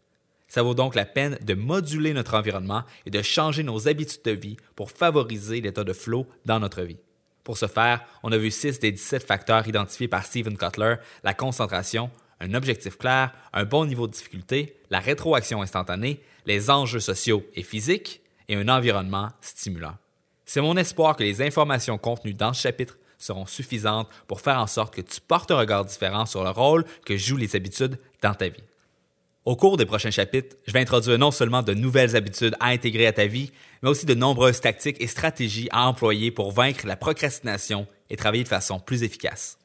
Ça 0.48 0.64
vaut 0.64 0.74
donc 0.74 0.96
la 0.96 1.04
peine 1.04 1.38
de 1.42 1.54
moduler 1.54 2.12
notre 2.12 2.34
environnement 2.34 2.82
et 3.06 3.10
de 3.10 3.22
changer 3.22 3.62
nos 3.62 3.86
habitudes 3.86 4.24
de 4.24 4.32
vie 4.32 4.56
pour 4.74 4.90
favoriser 4.90 5.60
l'état 5.60 5.84
de 5.84 5.92
flow 5.92 6.26
dans 6.44 6.58
notre 6.58 6.82
vie. 6.82 6.98
Pour 7.44 7.56
ce 7.56 7.68
faire, 7.68 8.04
on 8.24 8.32
a 8.32 8.36
vu 8.36 8.50
6 8.50 8.80
des 8.80 8.90
17 8.90 9.22
facteurs 9.22 9.68
identifiés 9.68 10.08
par 10.08 10.26
Stephen 10.26 10.56
Kotler, 10.56 10.96
la 11.22 11.34
concentration, 11.34 12.10
un 12.40 12.54
objectif 12.54 12.98
clair, 12.98 13.32
un 13.52 13.64
bon 13.64 13.86
niveau 13.86 14.06
de 14.06 14.12
difficulté, 14.12 14.76
la 14.90 15.00
rétroaction 15.00 15.62
instantanée, 15.62 16.20
les 16.44 16.70
enjeux 16.70 17.00
sociaux 17.00 17.44
et 17.54 17.62
physiques 17.62 18.20
et 18.48 18.56
un 18.56 18.68
environnement 18.68 19.30
stimulant. 19.40 19.96
C'est 20.44 20.60
mon 20.60 20.76
espoir 20.76 21.16
que 21.16 21.24
les 21.24 21.42
informations 21.42 21.98
contenues 21.98 22.34
dans 22.34 22.52
ce 22.52 22.62
chapitre 22.62 22.98
seront 23.18 23.46
suffisantes 23.46 24.08
pour 24.26 24.40
faire 24.40 24.60
en 24.60 24.66
sorte 24.66 24.94
que 24.94 25.00
tu 25.00 25.20
portes 25.20 25.50
un 25.50 25.58
regard 25.58 25.84
différent 25.84 26.26
sur 26.26 26.44
le 26.44 26.50
rôle 26.50 26.84
que 27.04 27.16
jouent 27.16 27.36
les 27.36 27.56
habitudes 27.56 27.98
dans 28.22 28.34
ta 28.34 28.48
vie. 28.48 28.62
Au 29.44 29.56
cours 29.56 29.76
des 29.76 29.86
prochains 29.86 30.10
chapitres, 30.10 30.56
je 30.66 30.72
vais 30.72 30.80
introduire 30.80 31.18
non 31.18 31.30
seulement 31.30 31.62
de 31.62 31.72
nouvelles 31.72 32.16
habitudes 32.16 32.56
à 32.58 32.68
intégrer 32.68 33.06
à 33.06 33.12
ta 33.12 33.26
vie, 33.26 33.52
mais 33.82 33.88
aussi 33.88 34.04
de 34.04 34.14
nombreuses 34.14 34.60
tactiques 34.60 35.00
et 35.00 35.06
stratégies 35.06 35.68
à 35.70 35.86
employer 35.86 36.30
pour 36.30 36.50
vaincre 36.50 36.86
la 36.86 36.96
procrastination 36.96 37.86
et 38.10 38.16
travailler 38.16 38.42
de 38.42 38.48
façon 38.48 38.80
plus 38.80 39.04
efficace. 39.04 39.58